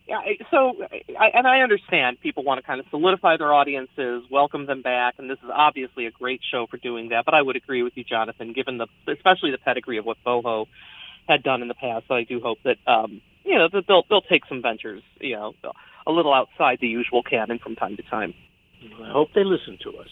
Yeah, 0.09 0.21
so 0.51 0.75
I, 1.19 1.29
and 1.29 1.47
I 1.47 1.61
understand 1.61 2.21
people 2.21 2.43
want 2.43 2.59
to 2.61 2.67
kind 2.67 2.79
of 2.81 2.87
solidify 2.91 3.39
their 3.39 3.55
audiences, 3.55 4.25
welcome 4.31 4.67
them 4.67 4.83
back, 4.83 5.15
and 5.19 5.31
this 5.31 5.39
is 5.39 5.51
obviously 5.55 6.07
a 6.07 6.11
great 6.11 6.41
show 6.51 6.67
for 6.67 6.77
doing 6.77 7.11
that. 7.11 7.25
But 7.25 7.35
I 7.35 7.41
would 7.41 7.57
agree 7.57 7.83
with 7.83 7.97
you, 7.97 8.05
Jonathan, 8.05 8.53
given 8.53 8.79
the 8.79 8.87
especially 9.07 9.51
the 9.51 9.59
pedigree 9.59 9.99
of 9.99 10.05
what 10.05 10.17
Boho 10.27 10.67
had 11.29 11.43
done 11.43 11.63
in 11.63 11.69
the 11.69 11.75
past. 11.75 12.07
So 12.09 12.15
I 12.15 12.25
do 12.25 12.41
hope 12.41 12.59
that 12.65 12.77
um, 12.87 13.21
you 13.45 13.57
know 13.57 13.69
that 13.73 13.87
they'll 13.87 14.05
they'll 14.09 14.23
take 14.23 14.47
some 14.47 14.63
ventures, 14.63 15.03
you 15.21 15.37
know, 15.37 15.55
a 16.07 16.13
little 16.13 16.35
outside 16.35 16.79
the 16.81 16.89
usual 16.89 17.23
canon 17.23 17.59
from 17.59 17.77
time 17.77 17.97
to 17.97 18.03
time. 18.03 18.35
I 19.03 19.11
hope 19.11 19.31
they 19.35 19.45
listen 19.45 19.79
to 19.85 19.99
us. 19.99 20.09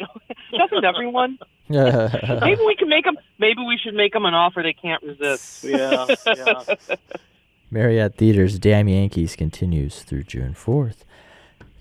Doesn't 0.58 0.84
everyone? 0.84 1.38
Maybe 1.68 2.60
we 2.66 2.74
can 2.76 2.88
make 2.88 3.04
them. 3.04 3.16
Maybe 3.38 3.62
we 3.66 3.78
should 3.78 3.94
make 3.94 4.12
them 4.12 4.24
an 4.24 4.34
offer 4.34 4.62
they 4.62 4.72
can't 4.72 5.02
resist. 5.02 5.64
Yeah, 5.64 6.06
yeah. 6.26 6.62
Marriott 7.70 8.16
Theater's 8.16 8.58
Damn 8.58 8.88
Yankees 8.88 9.36
continues 9.36 10.02
through 10.02 10.24
June 10.24 10.54
4th. 10.54 11.04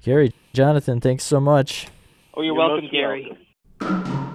Gary, 0.04 0.34
Jonathan, 0.54 1.02
thanks 1.02 1.24
so 1.24 1.40
much. 1.40 1.88
Oh, 2.36 2.42
you're, 2.42 2.54
You're 2.54 2.68
welcome, 2.70 2.90
Gary. 2.92 3.36
welcome. 3.82 4.30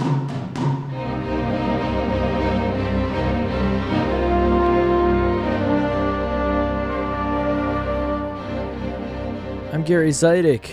I'm 9.73 9.83
Gary 9.83 10.11
Zidek. 10.11 10.71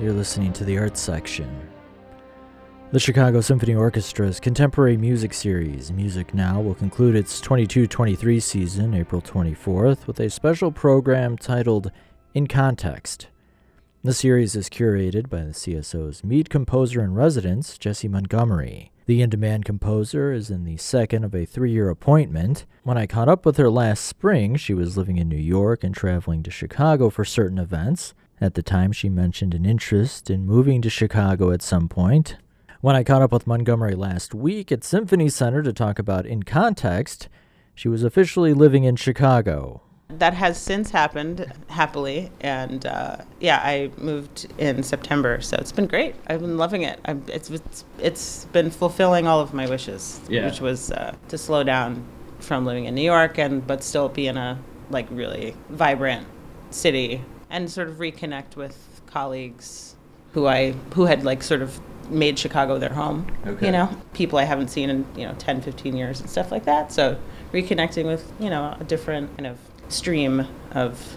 You're 0.00 0.12
listening 0.12 0.52
to 0.52 0.64
the 0.64 0.78
Arts 0.78 1.00
Section. 1.00 1.48
The 2.94 3.00
Chicago 3.00 3.40
Symphony 3.40 3.74
Orchestra's 3.74 4.38
contemporary 4.38 4.96
music 4.96 5.34
series, 5.34 5.90
Music 5.90 6.32
Now, 6.32 6.60
will 6.60 6.76
conclude 6.76 7.16
its 7.16 7.40
22 7.40 7.88
23 7.88 8.38
season 8.38 8.94
April 8.94 9.20
24th 9.20 10.06
with 10.06 10.20
a 10.20 10.30
special 10.30 10.70
program 10.70 11.36
titled 11.36 11.90
In 12.34 12.46
Context. 12.46 13.26
The 14.04 14.14
series 14.14 14.54
is 14.54 14.68
curated 14.68 15.28
by 15.28 15.38
the 15.38 15.50
CSO's 15.50 16.22
Mead 16.22 16.48
composer 16.50 17.02
in 17.02 17.14
residence, 17.14 17.78
Jessie 17.78 18.06
Montgomery. 18.06 18.92
The 19.06 19.22
in 19.22 19.30
demand 19.30 19.64
composer 19.64 20.32
is 20.32 20.48
in 20.48 20.62
the 20.62 20.76
second 20.76 21.24
of 21.24 21.34
a 21.34 21.44
three 21.44 21.72
year 21.72 21.90
appointment. 21.90 22.64
When 22.84 22.96
I 22.96 23.08
caught 23.08 23.28
up 23.28 23.44
with 23.44 23.56
her 23.56 23.70
last 23.70 24.04
spring, 24.04 24.54
she 24.54 24.72
was 24.72 24.96
living 24.96 25.16
in 25.16 25.28
New 25.28 25.34
York 25.34 25.82
and 25.82 25.96
traveling 25.96 26.44
to 26.44 26.50
Chicago 26.52 27.10
for 27.10 27.24
certain 27.24 27.58
events. 27.58 28.14
At 28.40 28.54
the 28.54 28.62
time, 28.62 28.92
she 28.92 29.08
mentioned 29.08 29.52
an 29.52 29.66
interest 29.66 30.30
in 30.30 30.46
moving 30.46 30.80
to 30.82 30.90
Chicago 30.90 31.50
at 31.50 31.60
some 31.60 31.88
point. 31.88 32.36
When 32.84 32.96
I 32.96 33.02
caught 33.02 33.22
up 33.22 33.32
with 33.32 33.46
Montgomery 33.46 33.94
last 33.94 34.34
week 34.34 34.70
at 34.70 34.84
Symphony 34.84 35.30
Center 35.30 35.62
to 35.62 35.72
talk 35.72 35.98
about 35.98 36.26
In 36.26 36.42
Context, 36.42 37.30
she 37.74 37.88
was 37.88 38.04
officially 38.04 38.52
living 38.52 38.84
in 38.84 38.96
Chicago. 38.96 39.80
That 40.08 40.34
has 40.34 40.60
since 40.60 40.90
happened 40.90 41.50
happily, 41.68 42.30
and 42.42 42.84
uh, 42.84 43.16
yeah, 43.40 43.62
I 43.64 43.90
moved 43.96 44.52
in 44.58 44.82
September, 44.82 45.40
so 45.40 45.56
it's 45.58 45.72
been 45.72 45.86
great. 45.86 46.14
I've 46.26 46.40
been 46.40 46.58
loving 46.58 46.82
it. 46.82 47.00
I've, 47.06 47.26
it's, 47.26 47.48
it's 47.48 47.86
it's 47.98 48.44
been 48.52 48.70
fulfilling 48.70 49.26
all 49.26 49.40
of 49.40 49.54
my 49.54 49.66
wishes, 49.66 50.20
Yeah. 50.28 50.44
which 50.44 50.60
was 50.60 50.90
uh, 50.90 51.16
to 51.28 51.38
slow 51.38 51.64
down 51.64 52.04
from 52.40 52.66
living 52.66 52.84
in 52.84 52.94
New 52.94 53.00
York 53.00 53.38
and 53.38 53.66
but 53.66 53.82
still 53.82 54.10
be 54.10 54.26
in 54.26 54.36
a 54.36 54.58
like 54.90 55.06
really 55.10 55.56
vibrant 55.70 56.26
city 56.68 57.22
and 57.48 57.70
sort 57.70 57.88
of 57.88 57.94
reconnect 57.94 58.56
with 58.56 59.00
colleagues 59.06 59.96
who 60.34 60.46
I 60.46 60.72
who 60.92 61.06
had 61.06 61.24
like 61.24 61.42
sort 61.42 61.62
of 61.62 61.80
made 62.08 62.38
Chicago 62.38 62.78
their 62.78 62.92
home. 62.92 63.26
Okay. 63.46 63.66
You 63.66 63.72
know, 63.72 63.88
people 64.12 64.38
I 64.38 64.44
haven't 64.44 64.68
seen 64.68 64.90
in, 64.90 65.06
you 65.16 65.26
know, 65.26 65.34
10, 65.38 65.62
15 65.62 65.96
years 65.96 66.20
and 66.20 66.28
stuff 66.28 66.50
like 66.50 66.64
that. 66.64 66.92
So 66.92 67.18
reconnecting 67.52 68.04
with, 68.04 68.30
you 68.38 68.50
know, 68.50 68.76
a 68.78 68.84
different 68.84 69.36
kind 69.36 69.46
of 69.46 69.58
stream 69.88 70.46
of 70.72 71.16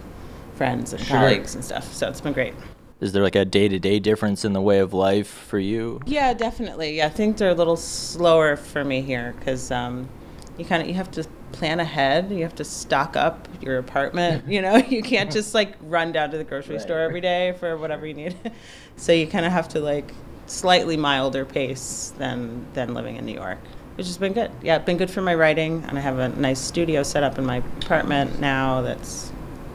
friends 0.56 0.94
and 0.94 1.04
Sure. 1.04 1.18
colleagues 1.18 1.56
and 1.56 1.64
stuff. 1.64 1.94
So 1.94 2.10
it's 2.10 2.22
been 2.22 2.34
great. 2.34 2.54
Is 3.00 3.12
there 3.12 3.22
like 3.22 3.36
a 3.36 3.46
day 3.46 3.68
to 3.68 3.78
day 3.78 4.00
difference 4.00 4.44
in 4.44 4.54
the 4.54 4.62
way 4.62 4.80
of 4.80 4.94
life 4.94 5.28
for 5.28 5.60
you? 5.60 6.02
Yeah, 6.06 6.34
definitely. 6.34 6.98
Yeah, 6.98 7.06
I 7.06 7.10
think 7.10 7.38
they're 7.38 7.52
a 7.52 7.54
little 7.54 7.78
slower 7.78 8.56
for 8.56 8.84
me 8.84 9.02
here 9.02 9.36
because 9.38 9.70
um, 9.70 10.10
you 10.58 10.66
kind 10.66 10.82
of 10.82 10.88
you 10.88 10.96
have 10.96 11.12
to 11.12 11.24
plan 11.52 11.80
ahead. 11.80 12.32
You 12.32 12.42
have 12.42 12.56
to 12.56 12.64
stock 12.64 13.16
up 13.16 13.48
your 13.62 13.78
apartment. 13.78 14.48
You 14.48 14.62
know, 14.62 14.78
you 14.78 15.04
can't 15.04 15.32
just 15.32 15.54
like 15.54 15.76
run 15.82 16.12
down 16.12 16.32
to 16.32 16.38
the 16.38 16.44
grocery 16.44 16.80
store 16.80 17.00
every 17.00 17.22
day 17.22 17.54
for 17.60 17.78
whatever 17.78 18.08
you 18.08 18.14
need. 18.16 18.36
so 18.96 19.12
you 19.12 19.28
kind 19.28 19.46
of 19.46 19.52
have 19.52 19.70
to 19.70 19.80
like 19.80 20.12
slightly 20.48 20.98
milder 20.98 21.46
pace 21.46 22.14
than 22.18 22.66
than 22.74 22.94
living 22.94 23.18
in 23.18 23.26
New 23.26 23.34
York, 23.36 23.60
which 23.96 24.08
has 24.08 24.18
been 24.18 24.34
good. 24.34 24.52
Yeah, 24.62 24.80
been 24.80 24.98
good 24.98 25.12
for 25.12 25.22
my 25.22 25.36
writing, 25.36 25.84
and 25.88 25.98
I 25.98 26.02
have 26.02 26.20
a 26.20 26.30
nice 26.30 26.60
studio 26.60 27.04
set 27.04 27.24
up 27.24 27.38
in 27.38 27.46
my 27.46 27.58
apartment 27.58 28.40
now 28.40 28.82
that's 28.82 29.32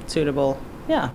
suitable. 0.06 0.58
Yeah. 0.88 1.10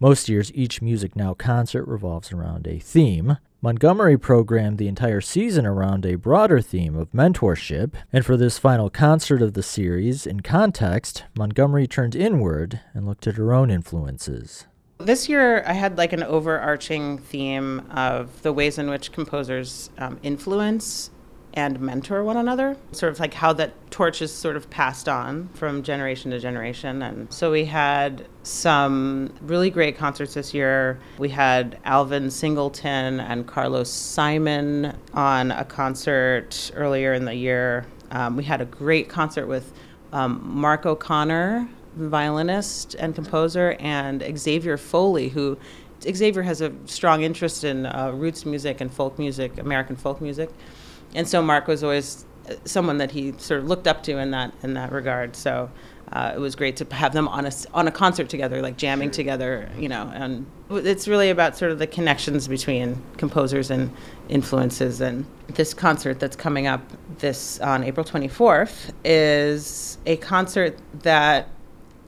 Most 0.00 0.28
years, 0.28 0.52
each 0.54 0.80
MusicNOW 0.80 1.38
concert 1.38 1.86
revolves 1.86 2.32
around 2.32 2.66
a 2.66 2.78
theme. 2.78 3.38
Montgomery 3.62 4.18
programmed 4.18 4.76
the 4.76 4.88
entire 4.88 5.22
season 5.22 5.64
around 5.64 6.04
a 6.04 6.16
broader 6.16 6.60
theme 6.60 6.96
of 6.96 7.10
mentorship, 7.12 7.94
and 8.12 8.26
for 8.26 8.36
this 8.36 8.58
final 8.58 8.90
concert 8.90 9.40
of 9.40 9.54
the 9.54 9.62
series, 9.62 10.26
in 10.26 10.40
context, 10.40 11.24
Montgomery 11.34 11.86
turned 11.86 12.14
inward 12.14 12.80
and 12.92 13.06
looked 13.06 13.26
at 13.26 13.36
her 13.36 13.54
own 13.54 13.70
influences. 13.70 14.66
This 14.98 15.28
year, 15.28 15.64
I 15.66 15.72
had 15.72 15.98
like 15.98 16.12
an 16.12 16.22
overarching 16.22 17.18
theme 17.18 17.82
of 17.90 18.42
the 18.42 18.52
ways 18.52 18.78
in 18.78 18.88
which 18.88 19.10
composers 19.10 19.90
um, 19.98 20.20
influence 20.22 21.10
and 21.52 21.80
mentor 21.80 22.22
one 22.22 22.36
another, 22.36 22.76
sort 22.92 23.12
of 23.12 23.18
like 23.18 23.34
how 23.34 23.52
that 23.54 23.72
torch 23.90 24.22
is 24.22 24.32
sort 24.32 24.56
of 24.56 24.70
passed 24.70 25.08
on 25.08 25.48
from 25.54 25.82
generation 25.82 26.30
to 26.30 26.38
generation. 26.38 27.02
And 27.02 27.32
so 27.32 27.50
we 27.50 27.64
had 27.64 28.26
some 28.44 29.32
really 29.40 29.68
great 29.68 29.96
concerts 29.96 30.34
this 30.34 30.54
year. 30.54 31.00
We 31.18 31.28
had 31.28 31.78
Alvin 31.84 32.30
Singleton 32.30 33.20
and 33.20 33.46
Carlos 33.46 33.90
Simon 33.90 34.96
on 35.12 35.50
a 35.50 35.64
concert 35.64 36.70
earlier 36.74 37.14
in 37.14 37.24
the 37.24 37.34
year. 37.34 37.86
Um, 38.12 38.36
we 38.36 38.44
had 38.44 38.60
a 38.60 38.66
great 38.66 39.08
concert 39.08 39.46
with 39.46 39.72
um, 40.12 40.40
Mark 40.44 40.86
O'Connor, 40.86 41.68
violinist 41.96 42.94
and 42.94 43.14
composer, 43.14 43.76
and 43.80 44.22
Xavier 44.36 44.76
Foley, 44.76 45.28
who 45.28 45.58
Xavier 46.02 46.42
has 46.42 46.60
a 46.60 46.72
strong 46.86 47.22
interest 47.22 47.64
in 47.64 47.86
uh, 47.86 48.10
roots 48.14 48.44
music 48.44 48.80
and 48.80 48.92
folk 48.92 49.18
music, 49.18 49.58
American 49.58 49.96
folk 49.96 50.20
music, 50.20 50.50
and 51.14 51.28
so 51.28 51.42
Mark 51.42 51.66
was 51.66 51.82
always 51.82 52.24
uh, 52.48 52.54
someone 52.64 52.98
that 52.98 53.10
he 53.10 53.32
sort 53.38 53.60
of 53.60 53.68
looked 53.68 53.86
up 53.86 54.02
to 54.04 54.18
in 54.18 54.30
that 54.32 54.52
in 54.62 54.74
that 54.74 54.92
regard. 54.92 55.36
So. 55.36 55.70
Uh, 56.12 56.32
it 56.36 56.38
was 56.38 56.54
great 56.54 56.76
to 56.76 56.84
have 56.94 57.12
them 57.12 57.26
on 57.26 57.46
a 57.46 57.50
on 57.72 57.88
a 57.88 57.90
concert 57.90 58.28
together, 58.28 58.60
like 58.60 58.76
jamming 58.76 59.10
together, 59.10 59.68
you 59.76 59.88
know. 59.88 60.12
And 60.14 60.46
it's 60.70 61.08
really 61.08 61.30
about 61.30 61.56
sort 61.56 61.72
of 61.72 61.78
the 61.78 61.86
connections 61.86 62.46
between 62.46 63.02
composers 63.16 63.70
and 63.70 63.90
influences. 64.28 65.00
And 65.00 65.26
this 65.48 65.74
concert 65.74 66.20
that's 66.20 66.36
coming 66.36 66.66
up 66.66 66.82
this 67.18 67.58
on 67.60 67.82
April 67.84 68.04
24th 68.04 68.92
is 69.04 69.98
a 70.06 70.16
concert 70.18 70.78
that 71.02 71.48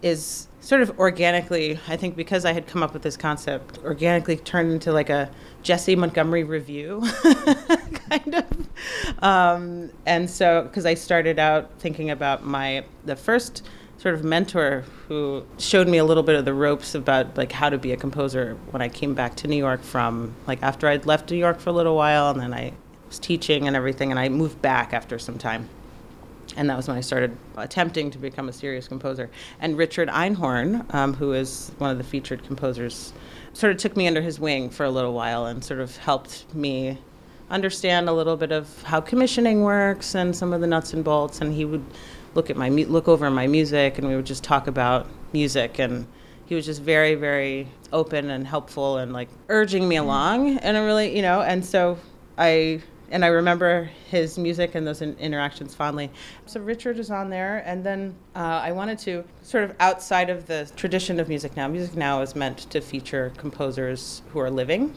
is 0.06 0.48
sort 0.60 0.82
of 0.82 0.98
organically, 0.98 1.78
I 1.86 1.96
think 1.96 2.16
because 2.16 2.44
I 2.44 2.52
had 2.52 2.66
come 2.66 2.82
up 2.82 2.92
with 2.92 3.02
this 3.02 3.16
concept, 3.16 3.78
organically 3.84 4.36
turned 4.36 4.72
into 4.72 4.92
like 4.92 5.10
a 5.10 5.30
Jessie 5.62 5.96
Montgomery 5.96 6.44
revue, 6.44 7.00
kind 8.10 8.34
of. 8.34 9.22
Um, 9.22 9.90
and 10.06 10.28
so, 10.28 10.62
because 10.62 10.86
I 10.86 10.94
started 10.94 11.38
out 11.38 11.70
thinking 11.78 12.10
about 12.10 12.44
my, 12.44 12.84
the 13.04 13.16
first 13.16 13.68
sort 13.98 14.14
of 14.14 14.24
mentor 14.24 14.84
who 15.08 15.44
showed 15.58 15.88
me 15.88 15.98
a 15.98 16.04
little 16.04 16.22
bit 16.22 16.34
of 16.34 16.44
the 16.44 16.54
ropes 16.54 16.94
about 16.94 17.36
like 17.36 17.52
how 17.52 17.70
to 17.70 17.78
be 17.78 17.92
a 17.92 17.96
composer 17.96 18.56
when 18.70 18.82
I 18.82 18.88
came 18.88 19.14
back 19.14 19.36
to 19.36 19.48
New 19.48 19.56
York 19.56 19.82
from 19.82 20.34
like 20.46 20.62
after 20.62 20.88
I'd 20.88 21.06
left 21.06 21.30
New 21.30 21.38
York 21.38 21.60
for 21.60 21.70
a 21.70 21.72
little 21.72 21.96
while 21.96 22.30
and 22.30 22.40
then 22.40 22.52
I 22.52 22.74
was 23.08 23.18
teaching 23.18 23.66
and 23.66 23.74
everything 23.74 24.10
and 24.10 24.20
I 24.20 24.28
moved 24.28 24.60
back 24.60 24.92
after 24.92 25.18
some 25.18 25.38
time 25.38 25.70
and 26.56 26.70
that 26.70 26.76
was 26.76 26.88
when 26.88 26.96
I 26.96 27.00
started 27.00 27.36
attempting 27.56 28.10
to 28.12 28.18
become 28.18 28.48
a 28.48 28.52
serious 28.52 28.86
composer. 28.88 29.30
And 29.60 29.76
Richard 29.76 30.08
Einhorn, 30.08 30.92
um, 30.94 31.14
who 31.14 31.32
is 31.32 31.72
one 31.78 31.90
of 31.90 31.98
the 31.98 32.04
featured 32.04 32.44
composers, 32.44 33.12
sort 33.52 33.72
of 33.72 33.78
took 33.78 33.96
me 33.96 34.06
under 34.06 34.22
his 34.22 34.38
wing 34.38 34.70
for 34.70 34.84
a 34.84 34.90
little 34.90 35.12
while 35.12 35.46
and 35.46 35.64
sort 35.64 35.80
of 35.80 35.96
helped 35.96 36.52
me 36.54 36.98
understand 37.50 38.08
a 38.08 38.12
little 38.12 38.36
bit 38.36 38.52
of 38.52 38.82
how 38.82 39.00
commissioning 39.00 39.62
works 39.62 40.14
and 40.14 40.34
some 40.34 40.52
of 40.52 40.60
the 40.60 40.66
nuts 40.66 40.92
and 40.92 41.04
bolts. 41.04 41.40
And 41.40 41.54
he 41.54 41.64
would 41.64 41.84
look 42.34 42.50
at 42.50 42.56
my 42.56 42.70
mu- 42.70 42.86
look 42.86 43.08
over 43.08 43.30
my 43.30 43.46
music, 43.46 43.98
and 43.98 44.06
we 44.08 44.14
would 44.16 44.26
just 44.26 44.44
talk 44.44 44.66
about 44.66 45.06
music 45.32 45.78
and. 45.78 46.06
He 46.48 46.54
was 46.54 46.64
just 46.64 46.80
very, 46.80 47.16
very 47.16 47.66
open 47.92 48.30
and 48.30 48.46
helpful, 48.46 48.98
and 48.98 49.12
like 49.12 49.28
urging 49.48 49.88
me 49.88 49.96
along, 49.96 50.58
and 50.58 50.76
I 50.76 50.84
really, 50.84 51.16
you 51.16 51.20
know, 51.20 51.40
and 51.40 51.66
so 51.66 51.98
I 52.38 52.82
and 53.10 53.24
I 53.24 53.28
remember 53.28 53.90
his 54.10 54.38
music 54.38 54.74
and 54.74 54.86
those 54.86 55.02
in- 55.02 55.16
interactions 55.18 55.74
fondly. 55.74 56.10
So 56.46 56.60
Richard 56.60 56.98
is 56.98 57.10
on 57.10 57.30
there, 57.30 57.62
and 57.66 57.84
then 57.84 58.14
uh, 58.34 58.38
I 58.62 58.72
wanted 58.72 58.98
to 59.00 59.24
sort 59.42 59.64
of 59.64 59.74
outside 59.80 60.30
of 60.30 60.46
the 60.46 60.70
tradition 60.76 61.20
of 61.20 61.28
music 61.28 61.56
now. 61.56 61.68
Music 61.68 61.96
now 61.96 62.20
is 62.22 62.34
meant 62.34 62.68
to 62.70 62.80
feature 62.80 63.32
composers 63.36 64.22
who 64.32 64.40
are 64.40 64.50
living, 64.50 64.94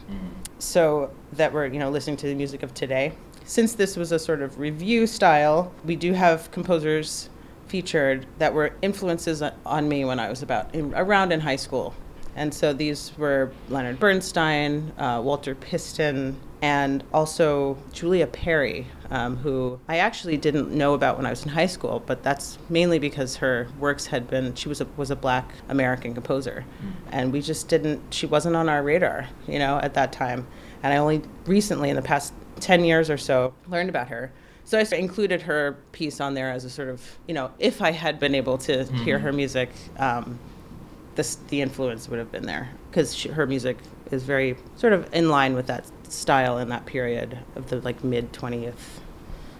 so 0.59 1.11
that 1.33 1.53
we're 1.53 1.67
you 1.67 1.79
know 1.79 1.89
listening 1.89 2.17
to 2.17 2.27
the 2.27 2.35
music 2.35 2.63
of 2.63 2.73
today. 2.73 3.13
Since 3.45 3.73
this 3.73 3.97
was 3.97 4.11
a 4.11 4.19
sort 4.19 4.41
of 4.41 4.59
revue 4.59 5.07
style, 5.07 5.71
we 5.85 5.95
do 5.95 6.13
have 6.13 6.51
composers 6.51 7.29
featured 7.67 8.25
that 8.39 8.53
were 8.53 8.73
influences 8.81 9.41
on- 9.41 9.53
on 9.65 9.87
me 9.89 10.03
when 10.05 10.19
I 10.19 10.29
was 10.29 10.41
about 10.41 10.73
in, 10.73 10.93
around 10.95 11.31
in 11.31 11.39
high 11.39 11.55
school. 11.55 11.93
And 12.35 12.53
so 12.53 12.73
these 12.73 13.11
were 13.17 13.51
Leonard 13.69 13.99
Bernstein, 13.99 14.91
uh, 14.97 15.21
Walter 15.23 15.55
Piston, 15.55 16.39
and 16.61 17.03
also 17.13 17.77
Julia 17.93 18.27
Perry, 18.27 18.87
um, 19.09 19.37
who 19.37 19.79
I 19.87 19.97
actually 19.97 20.37
didn't 20.37 20.71
know 20.71 20.93
about 20.93 21.17
when 21.17 21.25
I 21.25 21.29
was 21.29 21.43
in 21.43 21.49
high 21.49 21.65
school, 21.65 22.03
but 22.05 22.21
that's 22.21 22.57
mainly 22.69 22.99
because 22.99 23.37
her 23.37 23.67
works 23.79 24.07
had 24.07 24.29
been, 24.29 24.53
she 24.55 24.69
was 24.69 24.81
a, 24.81 24.87
was 24.97 25.09
a 25.09 25.15
black 25.15 25.49
American 25.69 26.13
composer. 26.13 26.65
And 27.11 27.31
we 27.31 27.41
just 27.41 27.67
didn't, 27.69 28.13
she 28.13 28.25
wasn't 28.25 28.55
on 28.55 28.69
our 28.69 28.83
radar, 28.83 29.27
you 29.47 29.59
know, 29.59 29.79
at 29.81 29.93
that 29.93 30.11
time. 30.11 30.47
And 30.83 30.93
I 30.93 30.97
only 30.97 31.21
recently, 31.45 31.89
in 31.89 31.95
the 31.95 32.01
past 32.01 32.33
10 32.59 32.83
years 32.83 33.09
or 33.09 33.17
so, 33.17 33.53
learned 33.67 33.89
about 33.89 34.09
her. 34.09 34.31
So 34.65 34.77
I 34.77 34.85
included 34.95 35.41
her 35.43 35.77
piece 35.93 36.21
on 36.21 36.35
there 36.35 36.51
as 36.51 36.63
a 36.63 36.69
sort 36.69 36.89
of, 36.89 37.17
you 37.27 37.33
know, 37.33 37.51
if 37.57 37.81
I 37.81 37.91
had 37.91 38.19
been 38.19 38.35
able 38.35 38.57
to 38.59 38.83
hear 39.03 39.17
her 39.17 39.33
music, 39.33 39.71
um, 39.97 40.37
this, 41.19 41.35
the 41.49 41.61
influence 41.61 42.07
would 42.07 42.17
have 42.17 42.31
been 42.31 42.45
there 42.45 42.69
because 42.89 43.23
her 43.23 43.45
music 43.45 43.77
is 44.09 44.23
very 44.23 44.55
sort 44.77 44.93
of 44.93 45.13
in 45.13 45.27
line 45.27 45.53
with 45.53 45.67
that 45.67 45.85
style 46.09 46.59
in 46.59 46.69
that 46.69 46.85
period 46.85 47.37
of 47.57 47.69
the 47.69 47.81
like 47.81 48.01
mid 48.05 48.31
20th 48.31 49.01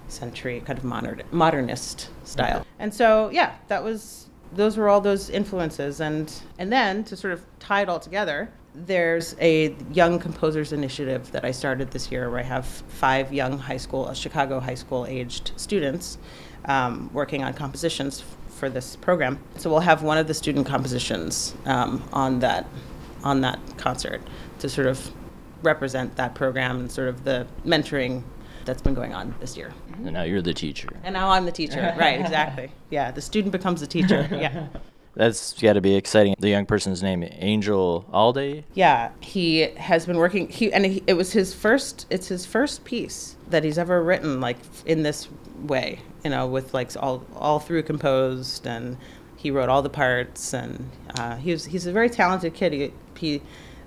century 0.07 0.61
kind 0.65 0.79
of 0.79 0.85
modern 0.85 1.21
modernist 1.31 2.09
style. 2.23 2.65
And 2.79 2.93
so 2.93 3.29
yeah, 3.33 3.55
that 3.67 3.83
was 3.83 4.29
those 4.53 4.77
were 4.77 4.87
all 4.87 5.01
those 5.01 5.29
influences 5.29 5.99
and 5.99 6.33
and 6.57 6.71
then 6.71 7.03
to 7.03 7.17
sort 7.17 7.33
of 7.33 7.43
tie 7.59 7.81
it 7.81 7.89
all 7.89 7.99
together, 7.99 8.49
there's 8.73 9.35
a 9.41 9.75
young 9.91 10.17
composers 10.17 10.71
initiative 10.71 11.29
that 11.33 11.43
I 11.43 11.51
started 11.51 11.91
this 11.91 12.09
year 12.09 12.29
where 12.29 12.39
I 12.39 12.43
have 12.43 12.65
five 12.65 13.33
young 13.33 13.57
high 13.57 13.77
school, 13.77 14.05
uh, 14.05 14.13
Chicago 14.13 14.61
high 14.61 14.75
school 14.75 15.05
aged 15.05 15.51
students 15.57 16.19
um, 16.65 17.09
working 17.11 17.43
on 17.43 17.53
compositions 17.53 18.23
for 18.59 18.69
this 18.69 18.95
program. 18.97 19.39
So 19.57 19.69
we'll 19.69 19.79
have 19.79 20.03
one 20.03 20.17
of 20.17 20.27
the 20.27 20.33
student 20.33 20.67
compositions 20.67 21.55
um, 21.65 22.03
on 22.13 22.39
that 22.39 22.67
on 23.23 23.41
that 23.41 23.59
concert 23.77 24.21
to 24.59 24.69
sort 24.69 24.87
of 24.87 25.11
represent 25.63 26.15
that 26.17 26.35
program 26.35 26.79
and 26.79 26.91
sort 26.91 27.09
of 27.09 27.23
the 27.23 27.47
mentoring 27.65 28.23
that's 28.65 28.81
been 28.81 28.93
going 28.93 29.13
on 29.13 29.33
this 29.39 29.57
year. 29.57 29.73
And 29.93 30.13
now 30.13 30.23
you're 30.23 30.41
the 30.41 30.53
teacher. 30.53 30.89
And 31.03 31.13
now 31.13 31.29
I'm 31.29 31.45
the 31.45 31.51
teacher. 31.51 31.93
right, 31.99 32.19
exactly. 32.19 32.71
Yeah, 32.89 33.11
the 33.11 33.21
student 33.21 33.51
becomes 33.51 33.81
the 33.81 33.87
teacher. 33.87 34.27
Yeah. 34.31 34.67
That's 35.15 35.59
got 35.59 35.73
to 35.73 35.81
be 35.81 35.95
exciting. 35.95 36.35
The 36.39 36.49
young 36.49 36.65
person's 36.65 37.03
name, 37.03 37.27
Angel 37.29 38.05
Alday. 38.13 38.63
Yeah, 38.73 39.11
he 39.19 39.61
has 39.61 40.05
been 40.05 40.17
working. 40.17 40.47
He 40.47 40.71
and 40.71 40.85
he, 40.85 41.03
it 41.07 41.15
was 41.15 41.33
his 41.33 41.53
first. 41.53 42.05
It's 42.09 42.27
his 42.27 42.45
first 42.45 42.85
piece 42.85 43.35
that 43.49 43.63
he's 43.63 43.77
ever 43.77 44.01
written, 44.01 44.39
like 44.39 44.57
in 44.85 45.03
this 45.03 45.27
way. 45.67 45.99
You 46.23 46.29
know, 46.29 46.47
with 46.47 46.73
like 46.73 46.91
all 46.97 47.25
all 47.35 47.59
through 47.59 47.83
composed, 47.83 48.67
and 48.67 48.97
he 49.37 49.51
wrote 49.51 49.69
all 49.69 49.81
the 49.81 49.89
parts, 49.89 50.53
and 50.53 50.89
uh, 51.17 51.35
he 51.37 51.51
was 51.51 51.65
he's 51.65 51.85
a 51.85 51.91
very 51.91 52.09
talented 52.09 52.53
kid. 52.53 52.73
He, 52.73 52.93
he 53.17 53.41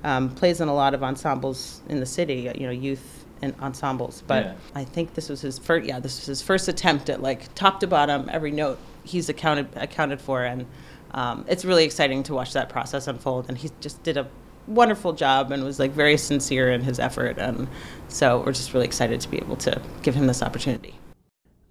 um, 0.05 0.35
plays 0.35 0.61
in 0.61 0.69
a 0.69 0.75
lot 0.75 0.95
of 0.95 1.03
ensembles 1.03 1.83
in 1.89 2.01
the 2.01 2.07
city. 2.07 2.51
You 2.59 2.67
know, 2.67 2.73
youth 2.73 3.27
and 3.43 3.55
ensembles. 3.61 4.23
But 4.27 4.45
Yeah. 4.45 4.55
I 4.75 4.85
think 4.85 5.15
this 5.15 5.29
was 5.29 5.41
his 5.41 5.59
first. 5.59 5.87
Yeah, 5.87 6.01
this 6.01 6.19
was 6.19 6.27
his 6.27 6.43
first 6.43 6.69
attempt 6.69 7.11
at 7.11 7.21
like 7.21 7.55
top 7.55 7.81
to 7.81 7.87
bottom, 7.87 8.29
every 8.33 8.53
note 8.53 8.79
he's 9.05 9.29
accounted 9.29 9.69
accounted 9.77 10.21
for, 10.21 10.45
and 10.45 10.67
um, 11.13 11.45
it's 11.49 11.65
really 11.65 11.85
exciting 11.85 12.23
to 12.25 12.35
watch 12.35 12.53
that 12.55 12.69
process 12.69 13.07
unfold. 13.07 13.47
And 13.49 13.59
he 13.59 13.71
just 13.81 14.03
did 14.03 14.17
a 14.17 14.29
wonderful 14.67 15.13
job 15.13 15.51
and 15.51 15.65
was 15.65 15.79
like 15.79 15.91
very 15.91 16.17
sincere 16.17 16.71
in 16.71 16.83
his 16.83 16.99
effort. 16.99 17.39
And 17.39 17.69
so 18.09 18.43
we're 18.45 18.53
just 18.53 18.73
really 18.73 18.87
excited 18.87 19.21
to 19.21 19.29
be 19.29 19.39
able 19.39 19.57
to 19.57 19.81
give 20.03 20.15
him 20.15 20.27
this 20.27 20.43
opportunity. 20.43 20.95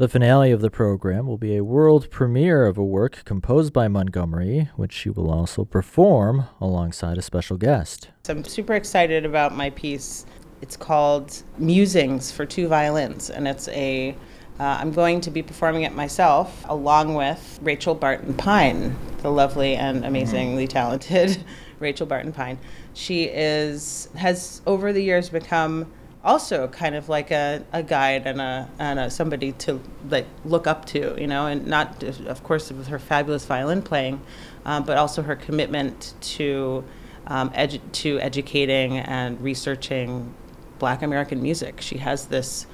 The 0.02 0.10
finale 0.10 0.52
of 0.52 0.62
the 0.62 0.72
program 0.72 1.28
will 1.28 1.38
be 1.38 1.56
a 1.56 1.64
world 1.64 2.10
premiere 2.10 2.66
of 2.66 2.76
a 2.76 2.84
work 2.84 3.24
composed 3.24 3.72
by 3.72 3.88
Montgomery, 3.88 4.68
which 4.76 4.93
she 4.93 5.12
will 5.12 5.30
also 5.30 5.64
perform 5.64 6.45
alongside 6.60 7.20
a 7.20 7.22
special 7.22 7.56
guest. 7.56 8.10
So 8.24 8.34
I'm 8.34 8.43
super 8.43 8.74
excited 8.74 9.28
about 9.28 9.56
my 9.56 9.70
piece. 9.70 10.26
It's 10.60 10.76
called 10.76 11.43
Musings 11.60 12.32
for 12.32 12.47
Two 12.47 12.68
Violins, 12.68 13.30
and 13.30 13.47
it's 13.47 13.68
a 13.68 14.16
uh, 14.60 14.64
I'm 14.64 14.91
going 14.91 15.22
to 15.22 15.30
be 15.30 15.43
performing 15.43 15.84
it 15.84 15.93
myself 15.93 16.66
along 16.68 17.14
with 17.14 17.60
Rachel 17.62 17.93
Barton 17.93 18.34
Pine, 18.34 18.95
the 19.20 19.30
lovely 19.30 19.76
and 19.76 20.04
amazingly 20.04 20.68
talented 20.68 21.43
Rachel 21.80 22.08
Barton 22.08 22.34
Pine. 22.34 22.58
She 22.95 23.26
is 23.26 24.10
has 24.16 24.64
over 24.66 24.93
the 24.93 25.04
years 25.04 25.30
become 25.30 25.91
also 26.24 26.67
kind 26.67 26.95
of 26.95 27.09
like 27.09 27.32
a, 27.32 27.63
a 27.72 27.82
guide 27.82 28.24
and 28.26 28.39
a 28.39 28.69
and 28.78 28.99
a, 28.99 29.09
somebody 29.09 29.51
to 29.53 29.82
like 30.09 30.28
look 30.45 30.67
up 30.67 30.86
to, 30.86 31.15
you 31.19 31.28
know, 31.28 31.47
and 31.47 31.65
not 31.65 32.03
of 32.03 32.43
course 32.43 32.72
with 32.72 32.88
her 32.88 32.99
fabulous 32.99 33.45
violin 33.45 33.82
playing, 33.82 34.22
um, 34.65 34.84
but 34.84 34.97
also 34.97 35.22
her 35.24 35.36
commitment 35.36 36.13
to 36.22 36.84
um, 37.28 37.49
edu- 37.51 37.82
to 37.91 38.19
educating 38.19 38.97
and 38.97 39.41
researching 39.41 40.34
Black 40.80 41.01
American 41.01 41.41
music. 41.41 41.82
She 41.82 41.97
has 41.97 42.26
this. 42.28 42.65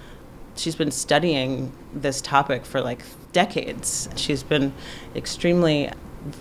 She's 0.55 0.75
been 0.75 0.91
studying 0.91 1.71
this 1.93 2.19
topic 2.21 2.65
for 2.65 2.81
like 2.81 3.03
decades. 3.31 4.09
She's 4.15 4.41
been 4.43 4.73
extremely, 5.15 5.91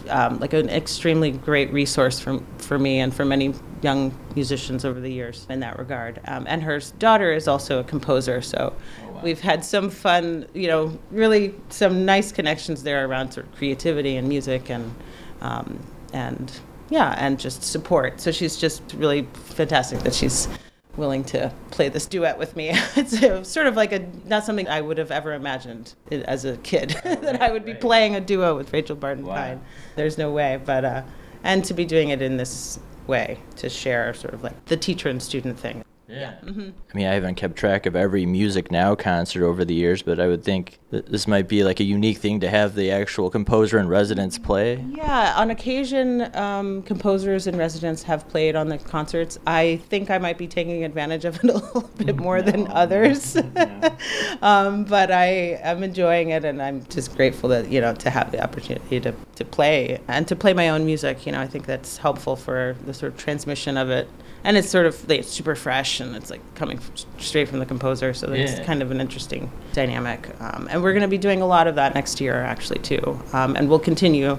um, 0.09 0.39
like 0.39 0.53
an 0.53 0.69
extremely 0.69 1.31
great 1.31 1.73
resource 1.73 2.19
for 2.21 2.41
for 2.59 2.79
me 2.79 3.01
and 3.01 3.15
for 3.15 3.25
many 3.25 3.55
young 3.83 4.17
musicians 4.35 4.85
over 4.85 5.01
the 5.01 5.13
years 5.13 5.47
in 5.51 5.61
that 5.61 5.79
regard. 5.79 6.21
Um, 6.27 6.47
and 6.49 6.63
her 6.63 6.81
daughter 6.99 7.33
is 7.33 7.49
also 7.49 7.81
a 7.81 7.85
composer, 7.85 8.43
so 8.43 8.75
we've 9.23 9.41
had 9.41 9.65
some 9.65 9.91
fun, 9.91 10.47
you 10.55 10.69
know, 10.69 10.99
really 11.11 11.55
some 11.69 12.05
nice 12.05 12.33
connections 12.33 12.83
there 12.83 13.07
around 13.07 13.33
sort 13.33 13.47
of 13.47 13.55
creativity 13.57 14.17
and 14.17 14.29
music 14.29 14.71
and 14.71 14.95
um, 15.41 15.79
and 16.13 16.53
yeah, 16.89 17.15
and 17.19 17.39
just 17.39 17.63
support. 17.63 18.21
So 18.21 18.31
she's 18.31 18.57
just 18.57 18.83
really 18.95 19.27
fantastic 19.33 20.01
that 20.01 20.15
she's 20.15 20.49
willing 20.97 21.25
to 21.25 21.53
play 21.71 21.89
this 21.89 22.07
duet 22.07 22.39
with 22.39 22.57
me. 22.57 22.71
it's 22.97 23.13
a, 23.23 23.45
sort 23.45 23.67
of 23.67 23.77
like 23.77 23.93
a 23.93 24.07
not 24.25 24.45
something 24.45 24.69
I 24.69 24.81
would 24.81 24.99
have 24.99 25.11
ever 25.11 25.33
imagined 25.35 25.95
as 26.11 26.45
a 26.45 26.57
kid 26.59 26.91
that 27.05 27.43
I 27.43 27.51
would 27.51 27.65
be 27.65 27.75
playing 27.75 28.17
a 28.17 28.21
duo 28.21 28.57
with 28.57 28.73
Rachel 28.73 28.97
Barton 28.97 29.25
Pine. 29.25 29.61
There's 29.95 30.19
no 30.19 30.31
way, 30.31 30.61
but 30.65 30.85
uh, 30.85 31.03
and 31.43 31.65
to 31.65 31.75
be 31.75 31.85
doing 31.85 32.11
it 32.11 32.23
in 32.23 32.37
this 32.37 32.79
way 33.07 33.39
to 33.57 33.69
share 33.69 34.13
sort 34.15 34.35
of 34.35 34.43
like 34.43 34.65
the 34.67 34.77
teacher 34.77 35.09
and 35.09 35.23
student 35.23 35.59
thing. 35.59 35.85
Yeah. 36.09 36.35
Mm-hmm. 36.45 36.71
I 36.93 36.97
mean, 36.97 37.07
I 37.07 37.15
haven't 37.15 37.35
kept 37.35 37.57
track 37.57 37.87
of 37.87 37.97
every 37.97 38.27
MusicNOW 38.27 38.99
concert 38.99 39.45
over 39.45 39.65
the 39.65 39.75
years, 39.75 40.03
but 40.03 40.21
I 40.21 40.29
would 40.29 40.45
think 40.45 40.79
that 40.91 41.07
this 41.07 41.27
might 41.27 41.49
be 41.49 41.65
like 41.65 41.81
a 41.81 41.85
unique 41.85 42.19
thing 42.19 42.39
to 42.41 42.49
have 42.49 42.75
the 42.75 42.93
actual 42.93 43.29
composer 43.29 43.79
in 43.79 43.89
residence 43.89 44.39
play. 44.39 44.85
Yeah, 44.91 45.35
on 45.37 45.51
occasion, 45.51 46.35
um, 46.37 46.83
composers 46.83 47.47
in 47.47 47.57
residence 47.57 48.05
have 48.05 48.29
played 48.29 48.55
on 48.55 48.69
the 48.69 48.79
concerts. 48.79 49.39
I 49.47 49.81
think 49.89 50.11
I 50.11 50.19
might 50.19 50.39
be 50.39 50.47
taking 50.47 50.85
advantage 50.85 51.25
of 51.25 51.37
it 51.37 51.45
a 51.51 51.55
little 51.55 51.91
bit 51.97 52.17
more 52.17 52.41
than 52.41 52.69
others, 52.69 53.37
um, 54.43 54.85
but 54.85 55.11
I 55.11 55.59
am 55.63 55.83
enjoying 55.83 56.31
it, 56.31 56.45
and 56.45 56.63
I'm 56.63 56.85
just 56.87 57.17
grateful 57.17 57.49
that 57.51 57.69
you 57.69 57.81
know 57.81 57.95
to 57.95 58.11
have 58.11 58.31
the 58.31 58.43
opportunity 58.43 59.01
to, 59.01 59.13
to 59.35 59.45
play 59.45 60.01
and 60.07 60.29
to 60.29 60.37
play 60.37 60.55
my 60.55 60.69
own 60.69 60.87
music. 60.87 61.27
You 61.27 61.33
know, 61.33 61.41
I 61.41 61.49
think 61.49 61.67
that's 61.67 61.97
helpful 61.97 62.37
for 62.37 62.77
the 62.87 62.95
sort 62.95 63.13
of 63.13 63.19
transmission 63.19 63.77
of 63.77 63.91
it, 63.91 64.09
and 64.47 64.57
it's 64.57 64.71
sort 64.71 64.87
of 64.87 65.07
like, 65.09 65.25
super 65.25 65.55
fresh 65.57 66.01
and 66.01 66.15
it's 66.17 66.31
like 66.31 66.41
coming 66.55 66.79
f- 66.79 67.05
straight 67.19 67.49
from 67.49 67.59
the 67.59 67.67
composer, 67.67 68.15
so 68.15 68.33
it's 68.33 68.53
Yeah. 68.59 68.65
kind 68.65 68.81
of 68.81 68.91
an 68.93 69.01
interesting 69.01 69.51
dynamic. 69.73 70.29
Um, 70.41 70.69
and 70.71 70.83
we're 70.83 70.93
going 70.93 71.03
to 71.03 71.09
be 71.09 71.19
doing 71.19 71.43
a 71.43 71.47
lot 71.47 71.67
of 71.67 71.75
that 71.75 71.95
next 71.95 72.21
year, 72.21 72.37
actually, 72.43 72.79
too, 72.79 73.21
um, 73.33 73.57
and 73.57 73.69
we'll 73.69 73.81
continue, 73.81 74.39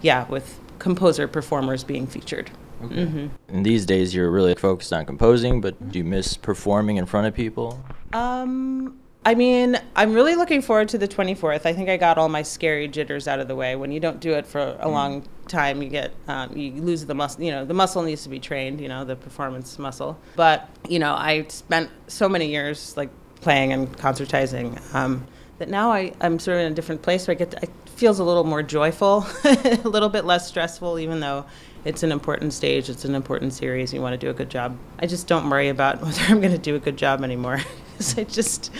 yeah, 0.00 0.26
with 0.28 0.58
composer 0.78 1.28
performers 1.28 1.84
being 1.84 2.06
featured. 2.06 2.50
mm-hmm. 2.82 3.26
And 3.48 3.64
these 3.64 3.86
days, 3.86 4.14
you're 4.14 4.30
really 4.30 4.54
focused 4.54 4.92
on 4.92 5.04
composing, 5.06 5.60
but 5.60 5.92
do 5.92 5.98
you 5.98 6.04
miss 6.04 6.36
performing 6.36 6.96
in 6.96 7.06
front 7.06 7.26
of 7.28 7.34
people? 7.34 7.84
Um, 8.12 8.98
I 9.24 9.36
mean, 9.36 9.78
I'm 9.94 10.14
really 10.14 10.34
looking 10.34 10.62
forward 10.62 10.88
to 10.90 10.98
the 10.98 11.06
24th. 11.06 11.64
I 11.64 11.72
think 11.72 11.88
I 11.88 11.96
got 11.96 12.18
all 12.18 12.28
my 12.28 12.42
scary 12.42 12.88
jitters 12.88 13.28
out 13.28 13.38
of 13.38 13.46
the 13.46 13.54
way. 13.54 13.76
When 13.76 13.92
you 13.92 14.00
don't 14.00 14.18
do 14.18 14.32
it 14.32 14.46
for 14.46 14.76
a 14.80 14.88
long 14.88 15.24
time, 15.46 15.80
you 15.80 15.88
get 15.88 16.12
um, 16.26 16.56
you 16.56 16.72
lose 16.72 17.06
the 17.06 17.14
muscle. 17.14 17.42
You 17.42 17.52
know, 17.52 17.64
the 17.64 17.74
muscle 17.74 18.02
needs 18.02 18.24
to 18.24 18.28
be 18.28 18.40
trained. 18.40 18.80
You 18.80 18.88
know, 18.88 19.04
the 19.04 19.14
performance 19.14 19.78
muscle. 19.78 20.18
But 20.34 20.68
you 20.88 20.98
know, 20.98 21.14
I 21.14 21.46
spent 21.48 21.90
so 22.08 22.28
many 22.28 22.48
years 22.48 22.96
like 22.96 23.10
playing 23.40 23.72
and 23.72 23.96
concertizing 23.96 24.80
um, 24.94 25.24
that 25.58 25.68
now 25.68 25.92
I 25.92 26.12
I'm 26.20 26.40
sort 26.40 26.56
of 26.56 26.66
in 26.66 26.72
a 26.72 26.74
different 26.74 27.02
place. 27.02 27.28
Where 27.28 27.36
I 27.36 27.38
get 27.38 27.52
to, 27.52 27.62
it 27.62 27.70
feels 27.86 28.18
a 28.18 28.24
little 28.24 28.44
more 28.44 28.62
joyful, 28.64 29.24
a 29.44 29.80
little 29.84 30.08
bit 30.08 30.24
less 30.24 30.48
stressful, 30.48 30.98
even 30.98 31.20
though. 31.20 31.44
It's 31.84 32.04
an 32.04 32.12
important 32.12 32.52
stage. 32.52 32.88
It's 32.88 33.04
an 33.04 33.16
important 33.16 33.54
series. 33.54 33.92
You 33.92 34.00
want 34.00 34.12
to 34.12 34.16
do 34.16 34.30
a 34.30 34.32
good 34.32 34.48
job. 34.48 34.78
I 35.00 35.06
just 35.06 35.26
don't 35.26 35.50
worry 35.50 35.68
about 35.68 36.00
whether 36.02 36.22
I'm 36.28 36.40
going 36.40 36.52
to 36.52 36.58
do 36.58 36.76
a 36.76 36.78
good 36.78 36.96
job 36.96 37.24
anymore. 37.24 37.60
'Cause 37.96 38.18
I 38.18 38.24
just, 38.24 38.70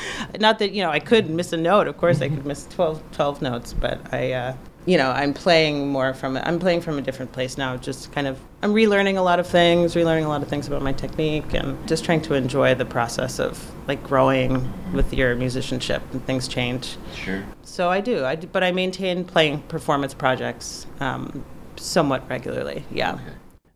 not 0.40 0.58
that, 0.58 0.72
you 0.72 0.82
know, 0.82 0.90
I 0.90 1.00
could 1.00 1.30
miss 1.30 1.52
a 1.52 1.56
note. 1.56 1.86
Of 1.86 1.96
course, 1.98 2.20
I 2.20 2.28
could 2.28 2.46
miss 2.46 2.66
12, 2.66 3.02
12 3.12 3.42
notes, 3.42 3.72
but 3.72 4.00
I, 4.12 4.32
uh, 4.32 4.54
you 4.84 4.98
know, 4.98 5.10
I'm 5.12 5.32
playing 5.32 5.88
more 5.88 6.12
from, 6.12 6.36
I'm 6.36 6.58
playing 6.58 6.80
from 6.80 6.98
a 6.98 7.02
different 7.02 7.30
place 7.32 7.56
now. 7.56 7.76
Just 7.76 8.10
kind 8.12 8.26
of, 8.26 8.40
I'm 8.62 8.74
relearning 8.74 9.16
a 9.16 9.20
lot 9.20 9.38
of 9.38 9.46
things, 9.46 9.94
relearning 9.94 10.24
a 10.24 10.28
lot 10.28 10.42
of 10.42 10.48
things 10.48 10.66
about 10.66 10.82
my 10.82 10.92
technique, 10.92 11.54
and 11.54 11.86
just 11.86 12.04
trying 12.04 12.20
to 12.22 12.34
enjoy 12.34 12.74
the 12.74 12.84
process 12.84 13.38
of 13.38 13.70
like 13.86 14.02
growing 14.02 14.72
with 14.92 15.14
your 15.14 15.36
musicianship 15.36 16.02
and 16.12 16.24
things 16.26 16.48
change. 16.48 16.96
Sure. 17.14 17.44
So 17.62 17.90
I 17.90 18.00
do, 18.00 18.24
I 18.24 18.34
do 18.34 18.48
but 18.48 18.64
I 18.64 18.72
maintain 18.72 19.24
playing 19.24 19.62
performance 19.62 20.14
projects 20.14 20.86
um, 20.98 21.44
somewhat 21.76 22.28
regularly. 22.28 22.84
Yeah. 22.90 23.18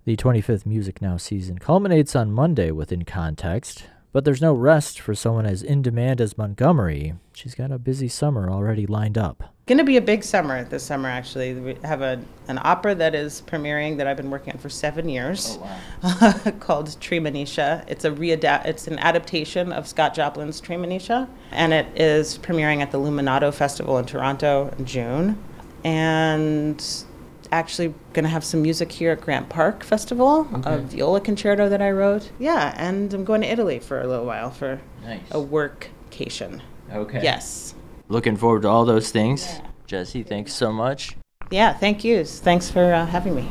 The 0.05 0.17
25th 0.17 0.65
MusicNOW 0.65 1.21
season 1.21 1.59
culminates 1.59 2.15
on 2.15 2.31
Monday 2.31 2.71
with 2.71 2.93
In 2.93 3.05
Context, 3.05 3.85
but 4.17 4.25
there's 4.25 4.41
no 4.41 4.55
rest 4.55 4.99
for 4.99 5.15
someone 5.15 5.45
as 5.45 5.63
in 5.63 5.83
demand 5.83 6.23
as 6.23 6.39
Montgomery. 6.39 7.13
She's 7.35 7.55
got 7.55 7.71
a 7.71 7.79
busy 7.79 8.09
summer 8.09 8.51
already 8.51 8.87
lined 8.87 9.19
up. 9.19 9.53
Going 9.67 9.77
to 9.77 9.85
be 9.85 9.99
a 9.99 10.01
big 10.01 10.25
summer 10.25 10.65
this 10.65 10.85
summer. 10.85 11.11
Actually, 11.11 11.53
we 11.53 11.75
have 11.85 12.01
a 12.01 12.19
an 12.49 12.59
opera 12.63 12.95
that 12.95 13.15
is 13.15 13.43
premiering 13.43 13.99
that 13.99 14.07
I've 14.07 14.17
been 14.17 14.31
working 14.31 14.55
on 14.55 14.59
for 14.59 14.71
seven 14.71 15.11
years, 15.11 15.59
oh, 15.61 16.19
wow. 16.19 16.51
called 16.61 16.87
Treemonisha. 16.99 17.85
It's 17.89 18.07
a 18.07 18.11
readapt. 18.11 18.65
It's 18.65 18.87
an 18.87 18.99
adaptation 19.01 19.71
of 19.71 19.87
Scott 19.87 20.15
Joplin's 20.15 20.63
Treemonisha, 20.63 21.29
and 21.51 21.75
it 21.75 21.87
is 21.95 22.39
premiering 22.39 22.81
at 22.81 22.93
the 22.93 22.99
Luminato 22.99 23.53
Festival 23.53 23.99
in 23.99 24.07
Toronto 24.07 24.75
in 24.79 24.87
June, 24.87 25.39
and 25.85 27.05
actually 27.53 27.95
going 28.13 28.25
to 28.25 28.29
have 28.29 28.45
some 28.45 28.63
music 28.63 28.91
here 28.93 29.13
at 29.13 29.21
Grant 29.21 29.49
Park 29.49 29.83
Festival, 29.85 30.49
a 30.65 30.79
viola 30.79 31.21
concerto 31.21 31.69
that 31.69 31.81
I 31.83 31.91
wrote. 31.91 32.31
Yeah, 32.39 32.75
and 32.77 33.13
I'm 33.15 33.25
going 33.25 33.43
to 33.43 33.47
Italy 33.51 33.79
for 33.79 34.01
a 34.01 34.07
little 34.07 34.25
while 34.27 34.51
for 34.51 34.81
Nice. 35.05 35.21
a 35.31 35.37
workcation. 35.37 36.61
Okay. 36.93 37.23
Yes. 37.23 37.75
Looking 38.09 38.37
forward 38.37 38.63
to 38.63 38.69
all 38.69 38.85
those 38.85 39.11
things. 39.11 39.61
Jessie, 39.87 40.23
thanks 40.23 40.53
so 40.53 40.73
much. 40.73 41.17
Yeah, 41.51 41.73
thank 41.73 42.05
you. 42.05 42.25
Thanks 42.25 42.71
for 42.71 42.93
uh, 42.93 43.07
having 43.07 43.35
me. 43.35 43.49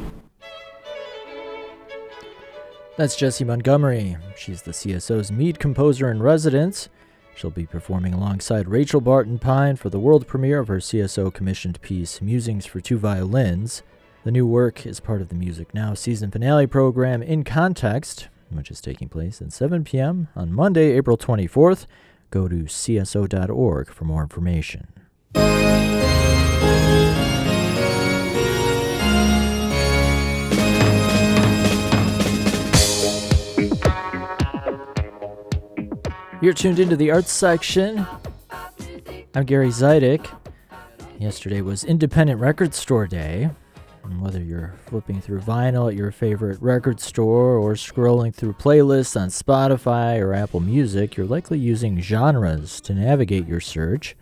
That's 2.98 3.16
Jessie 3.16 3.44
Montgomery. 3.44 4.18
She's 4.38 4.62
the 4.62 4.72
CSO's 4.72 5.32
Mead 5.32 5.60
Composer 5.60 6.10
in 6.10 6.24
Residence. 6.24 6.88
She'll 7.36 7.52
be 7.52 7.66
performing 7.66 8.14
alongside 8.14 8.70
Rachel 8.70 9.02
Barton 9.02 9.40
Pine 9.40 9.76
for 9.76 9.90
the 9.90 10.00
world 10.00 10.26
premiere 10.26 10.60
of 10.60 10.70
her 10.70 10.78
CSO 10.78 11.34
commissioned 11.34 11.82
piece, 11.82 12.22
Musings 12.22 12.66
for 12.66 12.80
Two 12.80 12.98
Violins. 12.98 13.84
The 14.24 14.32
new 14.32 14.48
work 14.48 14.86
is 14.86 15.02
part 15.02 15.22
of 15.22 15.28
the 15.28 15.36
MusicNOW 15.36 15.98
season 15.98 16.32
finale 16.32 16.66
program 16.66 17.22
In 17.22 17.44
Context, 17.44 18.30
which 18.50 18.72
is 18.72 18.80
taking 18.80 19.10
place 19.10 19.42
at 19.42 19.52
7 19.52 19.84
p.m. 19.84 20.30
on 20.34 20.54
Monday, 20.54 20.94
April 20.94 21.18
24th. 21.18 21.86
Go 22.32 22.48
to 22.48 22.64
cso.org 22.64 23.90
for 23.90 24.06
more 24.06 24.24
information. 24.24 24.88
You're 36.46 36.54
tuned 36.54 36.78
into 36.78 36.96
the 36.96 37.10
arts 37.10 37.32
section. 37.32 38.06
I'm 39.34 39.46
Gary 39.46 39.70
Zidek. 39.70 40.30
Yesterday 41.18 41.62
was 41.62 41.84
Independent 41.84 42.40
Record 42.40 42.76
Store 42.76 43.08
Day. 43.08 43.50
And 44.04 44.22
whether 44.22 44.40
you're 44.40 44.76
flipping 44.86 45.22
through 45.22 45.40
vinyl 45.40 45.90
at 45.90 45.98
your 45.98 46.12
favorite 46.12 46.62
record 46.62 47.00
store 47.00 47.58
or 47.58 47.74
scrolling 47.74 48.32
through 48.32 48.54
playlists 48.54 49.20
on 49.20 49.30
Spotify 49.30 50.22
or 50.22 50.36
Apple 50.36 50.60
Music, 50.60 51.18
you're 51.18 51.26
likely 51.26 51.58
using 51.58 52.00
genres 52.00 52.80
to 52.82 52.94
navigate 52.94 53.48
your 53.48 53.60
search. 53.60 54.16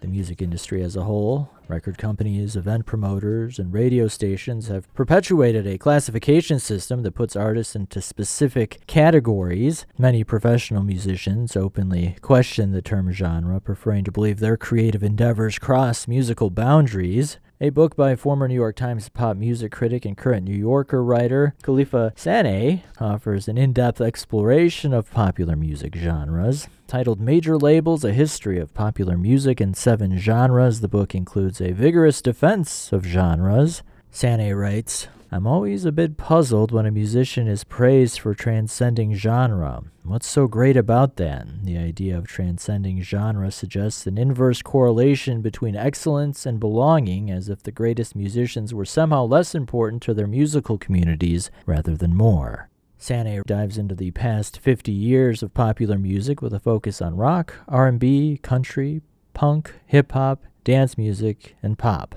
The 0.00 0.06
music 0.06 0.40
industry 0.40 0.80
as 0.80 0.94
a 0.94 1.02
whole, 1.02 1.50
record 1.68 1.98
companies, 1.98 2.56
event 2.56 2.86
promoters, 2.86 3.58
and 3.58 3.72
radio 3.72 4.08
stations 4.08 4.68
have 4.68 4.92
perpetuated 4.94 5.66
a 5.66 5.78
classification 5.78 6.58
system 6.58 7.02
that 7.02 7.14
puts 7.14 7.36
artists 7.36 7.74
into 7.74 8.00
specific 8.00 8.80
categories. 8.86 9.86
Many 9.98 10.24
professional 10.24 10.82
musicians 10.82 11.56
openly 11.56 12.16
question 12.20 12.72
the 12.72 12.82
term 12.82 13.10
genre, 13.12 13.60
preferring 13.60 14.04
to 14.04 14.12
believe 14.12 14.40
their 14.40 14.56
creative 14.56 15.02
endeavors 15.02 15.58
cross 15.58 16.06
musical 16.06 16.50
boundaries. 16.50 17.38
A 17.60 17.70
book 17.70 17.94
by 17.94 18.16
former 18.16 18.48
New 18.48 18.54
York 18.56 18.74
Times 18.74 19.08
pop 19.08 19.36
music 19.36 19.70
critic 19.70 20.04
and 20.04 20.16
current 20.16 20.44
New 20.44 20.56
Yorker 20.56 21.04
writer 21.04 21.54
Kelefa 21.62 22.12
Sanneh 22.16 22.82
offers 23.00 23.46
an 23.46 23.56
in 23.56 23.72
depth 23.72 24.00
exploration 24.00 24.92
of 24.92 25.08
popular 25.12 25.54
music 25.54 25.94
genres. 25.94 26.66
Titled 26.88 27.20
Major 27.20 27.56
Labels 27.56 28.04
A 28.04 28.12
History 28.12 28.58
of 28.58 28.74
Popular 28.74 29.16
Music 29.16 29.60
in 29.60 29.72
Seven 29.72 30.18
Genres, 30.18 30.80
the 30.80 30.88
book 30.88 31.14
includes 31.14 31.60
a 31.60 31.70
vigorous 31.70 32.20
defense 32.20 32.92
of 32.92 33.06
genres. 33.06 33.84
Sanneh 34.12 34.60
writes, 34.60 35.06
I'm 35.34 35.48
always 35.48 35.84
a 35.84 35.90
bit 35.90 36.16
puzzled 36.16 36.70
when 36.70 36.86
a 36.86 36.92
musician 36.92 37.48
is 37.48 37.64
praised 37.64 38.20
for 38.20 38.34
transcending 38.34 39.14
genre. 39.14 39.82
What's 40.04 40.28
so 40.28 40.46
great 40.46 40.76
about 40.76 41.16
that? 41.16 41.48
The 41.64 41.76
idea 41.76 42.16
of 42.16 42.28
transcending 42.28 43.02
genre 43.02 43.50
suggests 43.50 44.06
an 44.06 44.16
inverse 44.16 44.62
correlation 44.62 45.42
between 45.42 45.74
excellence 45.74 46.46
and 46.46 46.60
belonging, 46.60 47.32
as 47.32 47.48
if 47.48 47.64
the 47.64 47.72
greatest 47.72 48.14
musicians 48.14 48.72
were 48.72 48.84
somehow 48.84 49.24
less 49.24 49.56
important 49.56 50.02
to 50.02 50.14
their 50.14 50.28
musical 50.28 50.78
communities 50.78 51.50
rather 51.66 51.96
than 51.96 52.14
more. 52.14 52.70
Sanneh 52.96 53.42
dives 53.44 53.76
into 53.76 53.96
the 53.96 54.12
past 54.12 54.60
50 54.60 54.92
years 54.92 55.42
of 55.42 55.52
popular 55.52 55.98
music 55.98 56.42
with 56.42 56.54
a 56.54 56.60
focus 56.60 57.02
on 57.02 57.16
rock, 57.16 57.54
R&B, 57.66 58.38
country, 58.40 59.02
punk, 59.32 59.74
hip 59.84 60.12
hop, 60.12 60.44
dance 60.62 60.96
music, 60.96 61.56
and 61.60 61.76
pop. 61.76 62.14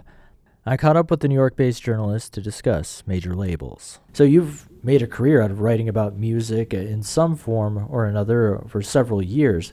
I 0.67 0.75
caught 0.75 0.97
up 0.97 1.09
with 1.09 1.21
the 1.21 1.29
New 1.29 1.35
York 1.35 1.55
based 1.55 1.81
journalist 1.81 2.33
to 2.33 2.41
discuss 2.41 3.01
major 3.07 3.33
labels. 3.33 3.99
So, 4.11 4.25
you've 4.25 4.67
made 4.83 5.01
a 5.01 5.07
career 5.07 5.41
out 5.41 5.49
of 5.49 5.61
writing 5.61 5.87
about 5.87 6.17
music 6.17 6.73
in 6.73 7.03
some 7.03 7.37
form 7.37 7.87
or 7.89 8.05
another 8.05 8.61
for 8.67 8.81
several 8.81 9.21
years. 9.21 9.71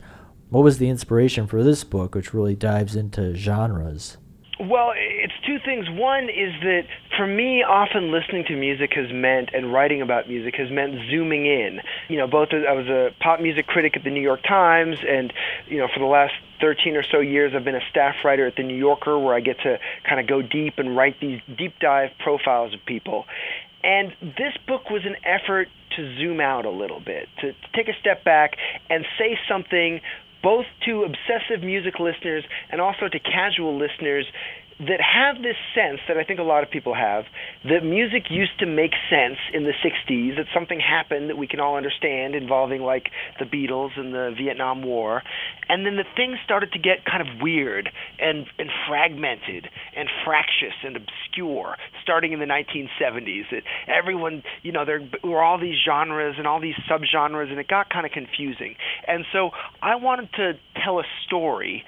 What 0.51 0.63
was 0.63 0.79
the 0.79 0.89
inspiration 0.89 1.49
for 1.49 1.65
this 1.65 1.83
book, 1.83 2.15
which 2.15 2.33
really 2.33 2.55
dives 2.55 2.95
into 2.95 3.35
genres? 3.35 4.19
Well, 4.61 4.93
it's 4.95 5.35
two 5.45 5.59
things. 5.65 5.91
One 5.91 6.25
is 6.29 6.53
that 6.63 6.83
for 7.17 7.27
me, 7.27 7.65
often 7.65 8.13
listening 8.13 8.45
to 8.45 8.57
music 8.57 8.93
has 8.95 9.13
meant, 9.13 9.51
and 9.53 9.73
writing 9.73 10.01
about 10.01 10.29
music 10.29 10.55
has 10.57 10.71
meant 10.71 10.95
zooming 11.11 11.47
in. 11.47 11.81
You 12.09 12.19
know, 12.19 12.29
both 12.29 12.51
I 12.53 12.73
was 12.73 12.87
a 12.87 13.11
pop 13.21 13.41
music 13.41 13.67
critic 13.67 13.97
at 13.97 14.05
the 14.05 14.11
New 14.11 14.21
York 14.21 14.43
Times, 14.45 14.99
and 15.09 15.33
you 15.67 15.79
know, 15.79 15.89
for 15.93 15.99
the 15.99 16.07
last 16.07 16.35
13 16.61 16.97
or 16.97 17.03
so 17.03 17.19
years, 17.19 17.53
I've 17.55 17.65
been 17.65 17.75
a 17.75 17.91
staff 17.91 18.15
writer 18.25 18.47
at 18.47 18.55
the 18.55 18.63
New 18.63 18.77
Yorker, 18.77 19.19
where 19.19 19.35
I 19.35 19.41
get 19.41 19.59
to 19.61 19.79
kind 20.09 20.21
of 20.21 20.29
go 20.29 20.41
deep 20.41 20.75
and 20.79 20.97
write 20.97 21.19
these 21.21 21.41
deep 21.59 21.75
dive 21.81 22.11
profiles 22.21 22.75
of 22.75 22.81
people. 22.87 23.25
And 23.83 24.15
this 24.23 24.57
book 24.67 24.89
was 24.89 25.05
an 25.05 25.17
effort 25.25 25.69
to 25.97 26.17
zoom 26.17 26.41
out 26.41 26.65
a 26.65 26.71
little 26.71 27.01
bit, 27.01 27.29
to, 27.41 27.53
to 27.53 27.69
take 27.75 27.89
a 27.89 27.99
step 28.01 28.25
back 28.25 28.57
and 28.89 29.05
say 29.19 29.39
something 29.49 30.01
both 30.45 30.67
to 30.85 31.03
obsessive 31.03 31.65
music 31.65 31.95
listeners 31.99 32.45
and 32.71 32.81
also 32.81 33.09
to 33.09 33.19
casual 33.19 33.79
listeners 33.79 34.27
that 34.81 34.99
have 35.01 35.41
this 35.43 35.57
sense 35.75 36.01
that 36.09 36.17
I 36.17 36.25
think 36.25 36.41
a 36.41 36.43
lot 36.43 36.65
of 36.65 36.71
people 36.71 36.95
have 36.95 37.25
that 37.65 37.85
music 37.85 38.25
used 38.29 38.59
to 38.59 38.67
make 38.67 38.91
sense 39.09 39.39
in 39.53 39.63
the 39.63 39.73
60s, 39.85 40.37
that 40.37 40.47
something 40.53 40.81
happened 40.81 41.31
that 41.31 41.39
we 41.39 41.47
can 41.47 41.61
all 41.61 41.77
understand 41.77 42.35
involving 42.35 42.83
like 42.83 43.11
the 43.39 43.45
Beatles 43.45 43.91
and 43.97 44.13
the 44.13 44.35
Vietnam 44.37 44.83
War, 44.83 45.23
and 45.69 45.87
then 45.87 45.97
the 45.97 46.05
things 46.17 46.39
started 46.45 46.73
to 46.73 46.79
get 46.79 47.05
kind 47.05 47.23
of 47.23 47.41
weird 47.41 47.89
and, 48.19 48.47
and 48.59 48.69
fragmented 48.89 49.69
and 49.97 50.09
fractious 50.25 50.75
and 50.83 50.97
obscure 50.97 51.77
starting 52.03 52.33
in 52.33 52.41
the 52.41 52.47
1970s. 52.47 53.45
That 53.53 53.63
everyone, 53.87 54.43
you 54.63 54.73
know, 54.73 54.85
there 54.85 55.01
were 55.23 55.43
all 55.43 55.59
these 55.59 55.79
genres 55.87 56.35
and 56.37 56.49
all 56.49 56.61
these 56.61 56.75
subgenres, 56.91 57.51
and 57.51 57.61
it 57.61 57.69
got 57.69 57.91
kind 57.91 58.05
of 58.07 58.13
confusing. 58.13 58.75
And 59.09 59.25
so 59.33 59.51
I 59.83 59.97
wanted 59.97 60.33
to 60.35 60.53
tell 60.83 60.99
a 60.99 61.05
story 61.27 61.85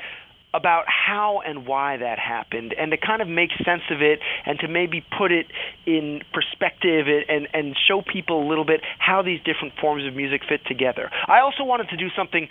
about 0.55 0.85
how 0.89 1.43
and 1.45 1.67
why 1.67 1.99
that 1.99 2.19
happened 2.19 2.75
and 2.79 2.91
to 2.91 2.97
kind 2.97 3.21
of 3.21 3.29
make 3.29 3.51
sense 3.63 3.83
of 3.91 4.01
it 4.01 4.21
and 4.47 4.59
to 4.59 4.69
maybe 4.69 5.05
put 5.19 5.31
it 5.31 5.47
in 5.85 6.23
perspective 6.33 7.07
and, 7.29 7.47
and 7.53 7.77
show 7.87 8.01
people 8.01 8.43
a 8.43 8.47
little 8.49 8.65
bit 8.65 8.81
how 8.99 9.21
these 9.21 9.39
different 9.45 9.75
forms 9.79 10.07
of 10.07 10.15
music 10.15 10.43
fit 10.49 10.61
together. 10.67 11.11
I 11.29 11.41
also 11.41 11.63
wanted 11.63 11.91
to 11.91 11.97
do 11.97 12.09
something 12.17 12.49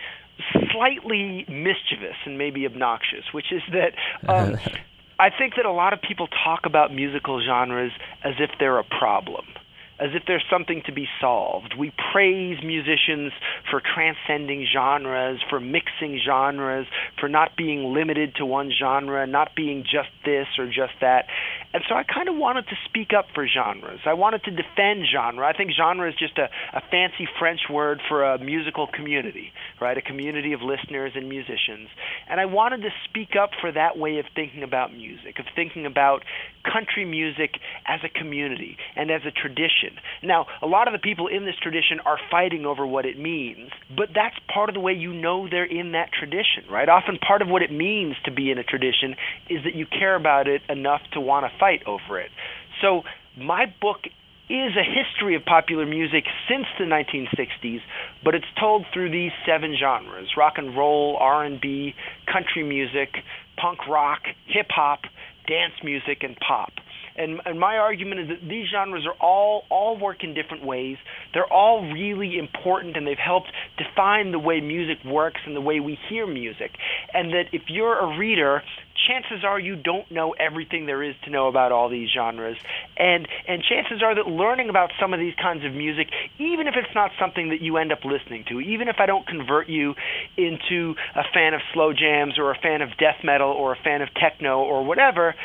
slightly 0.71 1.45
mischievous 1.49 2.17
and 2.25 2.37
maybe 2.37 2.65
obnoxious, 2.67 3.25
which 3.33 3.51
is 3.51 3.63
that 3.71 3.93
um, 4.27 4.59
I 5.19 5.29
think 5.31 5.55
that 5.55 5.65
a 5.65 5.71
lot 5.71 5.93
of 5.93 6.01
people 6.01 6.27
talk 6.27 6.65
about 6.65 6.93
musical 6.93 7.41
genres 7.43 7.91
as 8.23 8.33
if 8.39 8.51
they're 8.59 8.79
a 8.79 8.83
problem 8.83 9.45
as 9.99 10.09
if 10.13 10.23
there's 10.27 10.43
something 10.51 10.83
to 10.85 10.91
be 10.91 11.07
solved. 11.21 11.73
We 11.77 11.93
praise 12.11 12.57
musicians 12.63 13.31
for 13.69 13.81
transcending 13.81 14.67
genres, 14.71 15.39
for 15.49 15.59
mixing 15.59 16.19
genres, 16.25 16.85
for 17.19 17.29
not 17.29 17.55
being 17.55 17.93
limited 17.93 18.35
to 18.35 18.45
one 18.45 18.71
genre, 18.77 19.25
not 19.25 19.55
being 19.55 19.83
just 19.83 20.09
this 20.25 20.47
or 20.57 20.67
just 20.67 20.93
that. 21.01 21.25
And 21.73 21.83
so 21.87 21.95
I 21.95 22.03
kind 22.03 22.27
of 22.27 22.35
wanted 22.35 22.67
to 22.67 22.75
speak 22.85 23.11
up 23.17 23.25
for 23.33 23.47
genres. 23.47 23.99
I 24.05 24.13
wanted 24.13 24.43
to 24.43 24.51
defend 24.51 25.05
genre. 25.11 25.47
I 25.47 25.53
think 25.53 25.71
genre 25.71 26.09
is 26.09 26.15
just 26.15 26.37
a, 26.37 26.49
a 26.73 26.81
fancy 26.91 27.27
French 27.39 27.61
word 27.69 28.01
for 28.07 28.23
a 28.23 28.37
musical 28.37 28.87
community, 28.87 29.51
right? 29.79 29.97
A 29.97 30.01
community 30.01 30.53
of 30.53 30.61
listeners 30.61 31.13
and 31.15 31.29
musicians. 31.29 31.89
And 32.29 32.39
I 32.39 32.45
wanted 32.45 32.81
to 32.81 32.89
speak 33.07 33.35
up 33.41 33.51
for 33.61 33.71
that 33.71 33.97
way 33.97 34.19
of 34.19 34.25
thinking 34.35 34.63
about 34.63 34.93
music, 34.93 35.39
of 35.39 35.45
thinking 35.55 35.85
about 35.85 36.23
country 36.63 37.05
music 37.05 37.51
as 37.85 37.99
a 38.03 38.09
community 38.09 38.77
and 38.95 39.11
as 39.11 39.21
a 39.25 39.31
tradition. 39.31 39.84
Now, 40.23 40.45
a 40.61 40.67
lot 40.67 40.87
of 40.87 40.93
the 40.93 40.99
people 40.99 41.27
in 41.27 41.45
this 41.45 41.55
tradition 41.61 41.99
are 42.05 42.17
fighting 42.31 42.65
over 42.65 42.85
what 42.85 43.05
it 43.05 43.19
means, 43.19 43.71
but 43.95 44.09
that's 44.13 44.35
part 44.53 44.69
of 44.69 44.75
the 44.75 44.81
way 44.81 44.93
you 44.93 45.13
know 45.13 45.47
they're 45.49 45.65
in 45.65 45.91
that 45.93 46.09
tradition, 46.11 46.63
right? 46.69 46.87
Often 46.87 47.19
part 47.19 47.41
of 47.41 47.47
what 47.47 47.61
it 47.61 47.71
means 47.71 48.15
to 48.25 48.31
be 48.31 48.51
in 48.51 48.57
a 48.57 48.63
tradition 48.63 49.15
is 49.49 49.63
that 49.63 49.75
you 49.75 49.85
care 49.85 50.15
about 50.15 50.47
it 50.47 50.61
enough 50.69 51.01
to 51.13 51.21
want 51.21 51.45
to 51.45 51.59
fight 51.59 51.83
over 51.85 52.19
it. 52.19 52.31
So, 52.81 53.03
my 53.37 53.65
book 53.81 53.99
is 54.47 54.73
a 54.77 54.83
history 54.83 55.35
of 55.35 55.43
popular 55.43 55.85
music 55.85 56.25
since 56.47 56.65
the 56.77 56.85
1960s, 56.85 57.81
but 58.23 58.35
it's 58.35 58.45
told 58.59 58.85
through 58.93 59.09
these 59.09 59.31
seven 59.45 59.75
genres: 59.79 60.29
rock 60.37 60.53
and 60.57 60.77
roll, 60.77 61.17
R&B, 61.19 61.95
country 62.31 62.63
music, 62.63 63.09
punk 63.57 63.87
rock, 63.87 64.21
hip 64.45 64.67
hop, 64.69 65.01
dance 65.47 65.73
music, 65.83 66.21
and 66.21 66.37
pop. 66.37 66.73
And, 67.17 67.39
and 67.45 67.59
my 67.59 67.77
argument 67.77 68.21
is 68.21 68.27
that 68.29 68.47
these 68.47 68.67
genres 68.69 69.05
are 69.05 69.15
all 69.19 69.63
all 69.69 69.97
work 69.97 70.23
in 70.23 70.33
different 70.33 70.65
ways. 70.65 70.97
They're 71.33 71.51
all 71.51 71.81
really 71.93 72.37
important, 72.37 72.97
and 72.97 73.07
they've 73.07 73.17
helped 73.17 73.51
define 73.77 74.31
the 74.31 74.39
way 74.39 74.59
music 74.61 75.03
works 75.05 75.39
and 75.45 75.55
the 75.55 75.61
way 75.61 75.79
we 75.79 75.97
hear 76.09 76.27
music. 76.27 76.71
And 77.13 77.31
that 77.31 77.45
if 77.53 77.63
you're 77.69 77.97
a 77.97 78.17
reader, 78.17 78.61
chances 79.07 79.43
are 79.43 79.59
you 79.59 79.75
don't 79.75 80.09
know 80.11 80.33
everything 80.39 80.85
there 80.85 81.03
is 81.03 81.15
to 81.23 81.29
know 81.29 81.47
about 81.47 81.71
all 81.71 81.89
these 81.89 82.09
genres 82.09 82.57
and 82.97 83.27
and 83.47 83.61
chances 83.61 84.01
are 84.01 84.15
that 84.15 84.27
learning 84.27 84.69
about 84.69 84.89
some 84.99 85.13
of 85.13 85.19
these 85.19 85.33
kinds 85.41 85.65
of 85.65 85.73
music 85.73 86.07
even 86.39 86.67
if 86.67 86.75
it's 86.77 86.93
not 86.95 87.11
something 87.19 87.49
that 87.49 87.61
you 87.61 87.77
end 87.77 87.91
up 87.91 87.99
listening 88.05 88.43
to 88.47 88.59
even 88.59 88.87
if 88.87 88.95
I 88.99 89.05
don't 89.05 89.27
convert 89.27 89.67
you 89.67 89.95
into 90.37 90.95
a 91.15 91.23
fan 91.33 91.53
of 91.53 91.61
slow 91.73 91.93
jams 91.93 92.39
or 92.39 92.51
a 92.51 92.57
fan 92.57 92.81
of 92.81 92.89
death 92.97 93.23
metal 93.23 93.51
or 93.51 93.73
a 93.73 93.77
fan 93.83 94.01
of 94.01 94.09
techno 94.15 94.59
or 94.59 94.83
whatever 94.85 95.35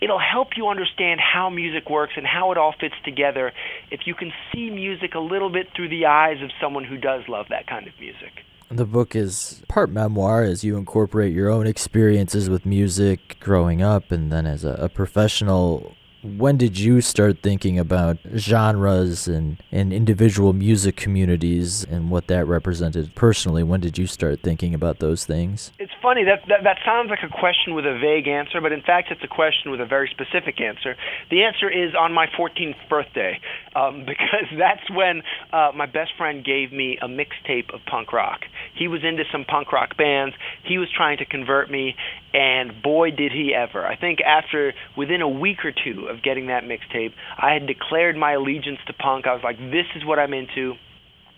it'll 0.00 0.18
help 0.18 0.56
you 0.56 0.68
understand 0.68 1.20
how 1.20 1.50
music 1.50 1.90
works 1.90 2.14
and 2.16 2.26
how 2.26 2.52
it 2.52 2.58
all 2.58 2.74
fits 2.78 2.94
together 3.04 3.52
if 3.90 4.00
you 4.06 4.14
can 4.14 4.32
see 4.52 4.70
music 4.70 5.14
a 5.14 5.20
little 5.20 5.50
bit 5.50 5.68
through 5.74 5.88
the 5.88 6.06
eyes 6.06 6.42
of 6.42 6.50
someone 6.60 6.84
who 6.84 6.96
does 6.96 7.22
love 7.28 7.46
that 7.50 7.66
kind 7.66 7.86
of 7.86 7.92
music. 8.00 8.44
The 8.70 8.86
book 8.86 9.16
is 9.16 9.62
part 9.68 9.90
memoir 9.90 10.44
as 10.44 10.62
you 10.62 10.76
incorporate 10.76 11.32
your 11.32 11.50
own 11.50 11.66
experiences 11.66 12.48
with 12.48 12.64
music 12.64 13.38
growing 13.40 13.82
up 13.82 14.12
and 14.12 14.30
then 14.30 14.46
as 14.46 14.64
a, 14.64 14.74
a 14.74 14.88
professional 14.88 15.96
when 16.22 16.56
did 16.56 16.78
you 16.78 17.00
start 17.00 17.38
thinking 17.42 17.78
about 17.78 18.18
genres 18.36 19.26
and, 19.26 19.62
and 19.72 19.92
individual 19.92 20.52
music 20.52 20.96
communities 20.96 21.84
and 21.84 22.10
what 22.10 22.26
that 22.26 22.46
represented 22.46 23.14
personally? 23.14 23.62
When 23.62 23.80
did 23.80 23.96
you 23.96 24.06
start 24.06 24.40
thinking 24.42 24.74
about 24.74 24.98
those 24.98 25.24
things? 25.24 25.72
It's 25.78 25.92
funny 26.02 26.24
that, 26.24 26.42
that 26.48 26.64
that 26.64 26.78
sounds 26.84 27.10
like 27.10 27.20
a 27.22 27.28
question 27.28 27.74
with 27.74 27.86
a 27.86 27.98
vague 27.98 28.28
answer, 28.28 28.60
but 28.60 28.72
in 28.72 28.82
fact, 28.82 29.10
it's 29.10 29.24
a 29.24 29.28
question 29.28 29.70
with 29.70 29.80
a 29.80 29.86
very 29.86 30.10
specific 30.10 30.60
answer. 30.60 30.96
The 31.30 31.42
answer 31.44 31.70
is 31.70 31.94
on 31.98 32.12
my 32.12 32.26
14th 32.26 32.76
birthday, 32.88 33.40
um, 33.74 34.04
because 34.06 34.46
that's 34.58 34.90
when 34.90 35.22
uh, 35.52 35.72
my 35.74 35.86
best 35.86 36.12
friend 36.18 36.44
gave 36.44 36.72
me 36.72 36.98
a 37.00 37.08
mixtape 37.08 37.72
of 37.72 37.80
punk 37.86 38.12
rock. 38.12 38.40
He 38.74 38.88
was 38.88 39.02
into 39.04 39.24
some 39.32 39.44
punk 39.44 39.72
rock 39.72 39.96
bands. 39.96 40.34
He 40.64 40.78
was 40.78 40.88
trying 40.94 41.18
to 41.18 41.24
convert 41.24 41.70
me, 41.70 41.96
and 42.32 42.82
boy, 42.82 43.10
did 43.10 43.32
he 43.32 43.54
ever! 43.54 43.86
I 43.86 43.96
think 43.96 44.20
after 44.20 44.72
within 44.96 45.22
a 45.22 45.28
week 45.28 45.64
or 45.64 45.72
two 45.72 46.06
of 46.06 46.22
getting 46.22 46.46
that 46.46 46.64
mixtape, 46.64 47.12
I 47.38 47.52
had 47.52 47.66
declared 47.66 48.16
my 48.16 48.32
allegiance 48.32 48.78
to 48.86 48.92
punk. 48.92 49.26
I 49.26 49.34
was 49.34 49.42
like, 49.42 49.58
this 49.58 49.86
is 49.96 50.04
what 50.04 50.18
I'm 50.18 50.34
into 50.34 50.74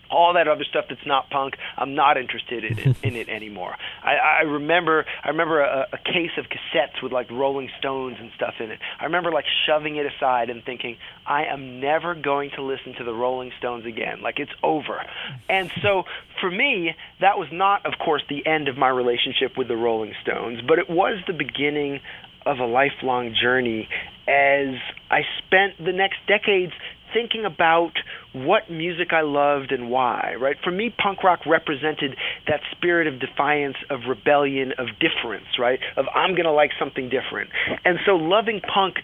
all 0.09 0.33
that 0.33 0.47
other 0.47 0.63
stuff 0.63 0.85
that's 0.89 1.05
not 1.05 1.29
punk, 1.29 1.55
I'm 1.77 1.95
not 1.95 2.17
interested 2.17 2.63
in, 2.63 2.95
in 3.03 3.15
it 3.15 3.29
anymore. 3.29 3.75
I, 4.03 4.15
I 4.15 4.41
remember 4.41 5.05
I 5.23 5.29
remember 5.29 5.61
a, 5.61 5.87
a 5.93 5.97
case 5.97 6.31
of 6.37 6.45
cassettes 6.45 7.01
with 7.01 7.11
like 7.11 7.29
Rolling 7.31 7.69
Stones 7.79 8.17
and 8.19 8.31
stuff 8.35 8.55
in 8.59 8.71
it. 8.71 8.79
I 8.99 9.05
remember 9.05 9.31
like 9.31 9.45
shoving 9.65 9.95
it 9.95 10.05
aside 10.05 10.49
and 10.49 10.63
thinking, 10.63 10.97
I 11.25 11.45
am 11.45 11.79
never 11.79 12.15
going 12.15 12.51
to 12.51 12.61
listen 12.61 12.93
to 12.95 13.03
the 13.03 13.13
Rolling 13.13 13.51
Stones 13.57 13.85
again. 13.85 14.21
Like 14.21 14.39
it's 14.39 14.51
over. 14.61 15.03
And 15.49 15.71
so 15.81 16.03
for 16.39 16.51
me, 16.51 16.95
that 17.21 17.37
was 17.37 17.47
not, 17.51 17.85
of 17.85 17.93
course, 17.99 18.23
the 18.29 18.45
end 18.45 18.67
of 18.67 18.77
my 18.77 18.89
relationship 18.89 19.57
with 19.57 19.67
the 19.67 19.77
Rolling 19.77 20.13
Stones, 20.21 20.61
but 20.67 20.79
it 20.79 20.89
was 20.89 21.19
the 21.27 21.33
beginning 21.33 22.01
of 22.45 22.59
a 22.59 22.65
lifelong 22.65 23.33
journey 23.39 23.87
as 24.27 24.75
I 25.09 25.21
spent 25.39 25.77
the 25.83 25.93
next 25.93 26.17
decades 26.27 26.73
thinking 27.13 27.45
about 27.45 27.93
what 28.33 28.69
music 28.69 29.13
I 29.13 29.21
loved 29.21 29.71
and 29.71 29.89
why, 29.89 30.35
right? 30.39 30.57
For 30.63 30.71
me, 30.71 30.93
punk 30.95 31.23
rock 31.23 31.45
represented 31.45 32.15
that 32.47 32.61
spirit 32.71 33.07
of 33.07 33.19
defiance, 33.19 33.77
of 33.89 34.01
rebellion, 34.09 34.73
of 34.77 34.87
difference, 34.99 35.59
right? 35.59 35.79
Of 35.95 36.05
I'm 36.13 36.31
going 36.31 36.45
to 36.45 36.51
like 36.51 36.71
something 36.79 37.09
different. 37.09 37.49
And 37.85 37.99
so 38.05 38.15
loving 38.15 38.61
punk 38.61 38.95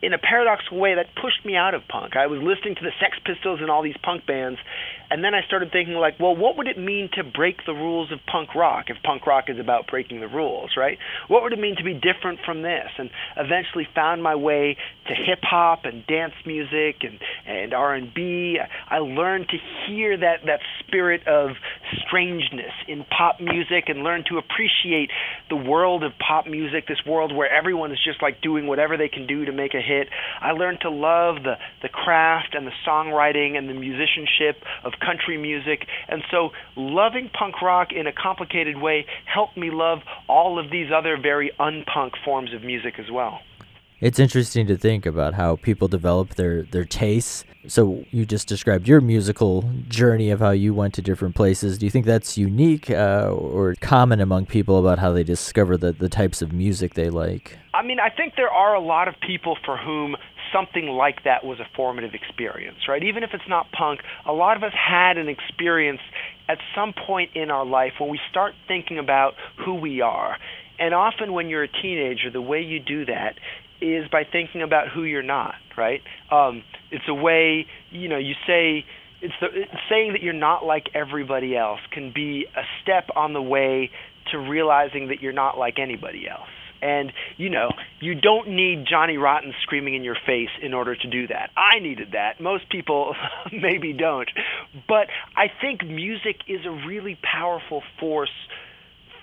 in 0.00 0.12
a 0.12 0.18
paradoxical 0.18 0.78
way, 0.78 0.94
that 0.94 1.06
pushed 1.20 1.44
me 1.44 1.56
out 1.56 1.74
of 1.74 1.82
punk. 1.88 2.14
I 2.14 2.28
was 2.28 2.38
listening 2.38 2.76
to 2.76 2.82
the 2.82 2.92
Sex 3.00 3.18
Pistols 3.24 3.58
and 3.60 3.68
all 3.70 3.82
these 3.82 3.98
punk 4.02 4.26
bands, 4.26 4.58
and 5.10 5.24
then 5.24 5.34
I 5.34 5.40
started 5.46 5.72
thinking, 5.72 5.94
like, 5.94 6.20
well, 6.20 6.36
what 6.36 6.56
would 6.56 6.68
it 6.68 6.78
mean 6.78 7.08
to 7.14 7.24
break 7.24 7.64
the 7.64 7.72
rules 7.72 8.12
of 8.12 8.18
punk 8.30 8.54
rock 8.54 8.86
if 8.88 8.96
punk 9.02 9.26
rock 9.26 9.44
is 9.48 9.58
about 9.58 9.86
breaking 9.86 10.20
the 10.20 10.28
rules, 10.28 10.72
right? 10.76 10.98
What 11.28 11.42
would 11.42 11.52
it 11.52 11.58
mean 11.58 11.76
to 11.76 11.84
be 11.84 11.94
different 11.94 12.40
from 12.44 12.62
this? 12.62 12.88
And 12.98 13.10
eventually 13.36 13.88
found 13.94 14.22
my 14.22 14.34
way 14.34 14.76
to 15.06 15.14
hip 15.14 15.40
hop 15.42 15.84
and 15.84 16.06
dance 16.06 16.34
music 16.44 16.96
and 17.02 17.18
and 17.46 17.72
R 17.72 17.94
and 17.94 18.12
B. 18.12 18.58
I 18.88 18.98
learned 18.98 19.48
to 19.48 19.56
hear 19.86 20.16
that 20.18 20.40
that 20.46 20.60
spirit 20.80 21.26
of 21.26 21.50
strangeness 22.06 22.72
in 22.86 23.04
pop 23.04 23.40
music 23.40 23.84
and 23.88 24.02
learned 24.04 24.26
to 24.26 24.38
appreciate 24.38 25.10
the 25.48 25.56
world 25.56 26.04
of 26.04 26.12
pop 26.18 26.46
music, 26.46 26.86
this 26.86 27.04
world 27.06 27.34
where 27.34 27.50
everyone 27.50 27.92
is 27.92 27.98
just 28.04 28.20
like 28.20 28.42
doing 28.42 28.66
whatever 28.66 28.96
they 28.96 29.08
can 29.08 29.26
do 29.26 29.46
to 29.46 29.52
make 29.52 29.72
a 29.72 29.80
hit. 29.80 30.08
I 30.40 30.52
learned 30.52 30.80
to 30.82 30.90
love 30.90 31.36
the 31.42 31.54
the 31.80 31.88
craft 31.88 32.54
and 32.54 32.66
the 32.66 32.72
songwriting 32.86 33.56
and 33.56 33.68
the 33.68 33.74
musicianship 33.74 34.62
of 34.84 34.92
country 35.00 35.36
music. 35.36 35.86
And 36.08 36.22
so 36.30 36.50
loving 36.76 37.30
punk 37.30 37.60
rock 37.62 37.92
in 37.92 38.06
a 38.06 38.12
complicated 38.12 38.78
way 38.78 39.06
helped 39.24 39.56
me 39.56 39.70
love 39.70 40.00
all 40.28 40.58
of 40.58 40.70
these 40.70 40.90
other 40.94 41.16
very 41.16 41.50
unpunk 41.58 42.12
forms 42.24 42.52
of 42.54 42.62
music 42.62 42.94
as 42.98 43.10
well. 43.10 43.40
It's 44.00 44.20
interesting 44.20 44.68
to 44.68 44.76
think 44.76 45.06
about 45.06 45.34
how 45.34 45.56
people 45.56 45.88
develop 45.88 46.36
their, 46.36 46.62
their 46.62 46.84
tastes. 46.84 47.44
So, 47.66 48.04
you 48.12 48.24
just 48.24 48.46
described 48.46 48.86
your 48.86 49.00
musical 49.00 49.68
journey 49.88 50.30
of 50.30 50.38
how 50.38 50.50
you 50.50 50.72
went 50.72 50.94
to 50.94 51.02
different 51.02 51.34
places. 51.34 51.78
Do 51.78 51.86
you 51.86 51.90
think 51.90 52.06
that's 52.06 52.38
unique 52.38 52.88
uh, 52.90 53.28
or 53.28 53.74
common 53.80 54.20
among 54.20 54.46
people 54.46 54.78
about 54.78 55.00
how 55.00 55.10
they 55.10 55.24
discover 55.24 55.76
the, 55.76 55.90
the 55.90 56.08
types 56.08 56.40
of 56.40 56.52
music 56.52 56.94
they 56.94 57.10
like? 57.10 57.58
I 57.74 57.82
mean, 57.82 57.98
I 57.98 58.08
think 58.08 58.34
there 58.36 58.50
are 58.50 58.74
a 58.74 58.80
lot 58.80 59.08
of 59.08 59.14
people 59.20 59.58
for 59.64 59.76
whom 59.76 60.16
something 60.52 60.86
like 60.86 61.24
that 61.24 61.44
was 61.44 61.60
a 61.60 61.66
formative 61.76 62.14
experience, 62.14 62.78
right? 62.88 63.02
Even 63.02 63.22
if 63.22 63.30
it's 63.32 63.48
not 63.48 63.70
punk, 63.72 64.00
a 64.26 64.32
lot 64.32 64.56
of 64.56 64.62
us 64.62 64.72
had 64.72 65.18
an 65.18 65.28
experience 65.28 66.00
at 66.48 66.58
some 66.74 66.92
point 67.06 67.30
in 67.34 67.50
our 67.50 67.66
life 67.66 67.92
when 67.98 68.10
we 68.10 68.20
start 68.30 68.54
thinking 68.66 68.98
about 68.98 69.34
who 69.64 69.74
we 69.74 70.00
are. 70.00 70.36
And 70.78 70.94
often 70.94 71.32
when 71.32 71.48
you're 71.48 71.64
a 71.64 71.82
teenager, 71.82 72.30
the 72.32 72.40
way 72.40 72.60
you 72.60 72.80
do 72.80 73.04
that 73.06 73.34
is 73.80 74.08
by 74.10 74.24
thinking 74.30 74.62
about 74.62 74.88
who 74.92 75.04
you're 75.04 75.22
not, 75.22 75.54
right? 75.76 76.00
Um, 76.30 76.62
it's 76.90 77.04
a 77.08 77.14
way, 77.14 77.66
you 77.90 78.08
know, 78.08 78.18
you 78.18 78.34
say, 78.46 78.84
it's, 79.20 79.34
the, 79.40 79.46
it's 79.52 79.72
saying 79.90 80.12
that 80.12 80.22
you're 80.22 80.32
not 80.32 80.64
like 80.64 80.86
everybody 80.94 81.56
else 81.56 81.80
can 81.92 82.12
be 82.14 82.46
a 82.56 82.62
step 82.82 83.08
on 83.16 83.32
the 83.32 83.42
way 83.42 83.90
to 84.32 84.38
realizing 84.38 85.08
that 85.08 85.20
you're 85.20 85.32
not 85.32 85.58
like 85.58 85.78
anybody 85.78 86.28
else. 86.28 86.48
And, 86.80 87.12
you 87.36 87.50
know, 87.50 87.70
you 88.00 88.14
don't 88.14 88.48
need 88.48 88.84
Johnny 88.88 89.16
Rotten 89.16 89.52
screaming 89.62 89.94
in 89.94 90.04
your 90.04 90.16
face 90.26 90.50
in 90.62 90.74
order 90.74 90.94
to 90.94 91.08
do 91.08 91.26
that. 91.28 91.50
I 91.56 91.80
needed 91.80 92.12
that. 92.12 92.40
Most 92.40 92.70
people 92.70 93.14
maybe 93.52 93.92
don't. 93.92 94.30
But 94.86 95.08
I 95.36 95.46
think 95.60 95.84
music 95.84 96.36
is 96.46 96.60
a 96.66 96.86
really 96.86 97.18
powerful 97.22 97.82
force 97.98 98.30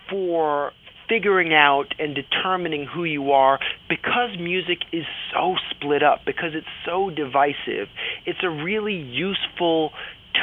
for 0.10 0.72
figuring 1.08 1.54
out 1.54 1.94
and 2.00 2.16
determining 2.16 2.86
who 2.86 3.04
you 3.04 3.32
are 3.32 3.60
because 3.88 4.30
music 4.40 4.80
is 4.92 5.04
so 5.34 5.56
split 5.70 6.04
up, 6.04 6.20
because 6.26 6.52
it's 6.54 6.68
so 6.86 7.10
divisive. 7.10 7.88
It's 8.26 8.40
a 8.44 8.50
really 8.50 8.96
useful 8.96 9.92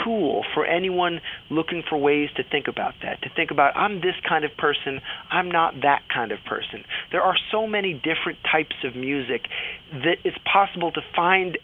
tool 0.04 0.44
for 0.54 0.64
anyone 0.64 1.20
looking 1.50 1.82
for 1.88 1.98
ways 1.98 2.30
to 2.36 2.42
think 2.42 2.68
about 2.68 2.94
that, 3.02 3.22
to 3.22 3.30
think 3.34 3.50
about, 3.50 3.76
I'm 3.76 3.96
this 3.96 4.16
kind 4.28 4.44
of 4.44 4.50
person, 4.56 5.00
I'm 5.30 5.50
not 5.50 5.74
that 5.82 6.02
kind 6.12 6.32
of 6.32 6.38
person. 6.48 6.84
There 7.10 7.22
are 7.22 7.36
so 7.50 7.66
many 7.66 7.94
different 7.94 8.38
types 8.50 8.76
of 8.84 8.96
music 8.96 9.42
that 9.92 10.16
it's 10.24 10.38
possible 10.50 10.92
to 10.92 11.00
find 11.14 11.58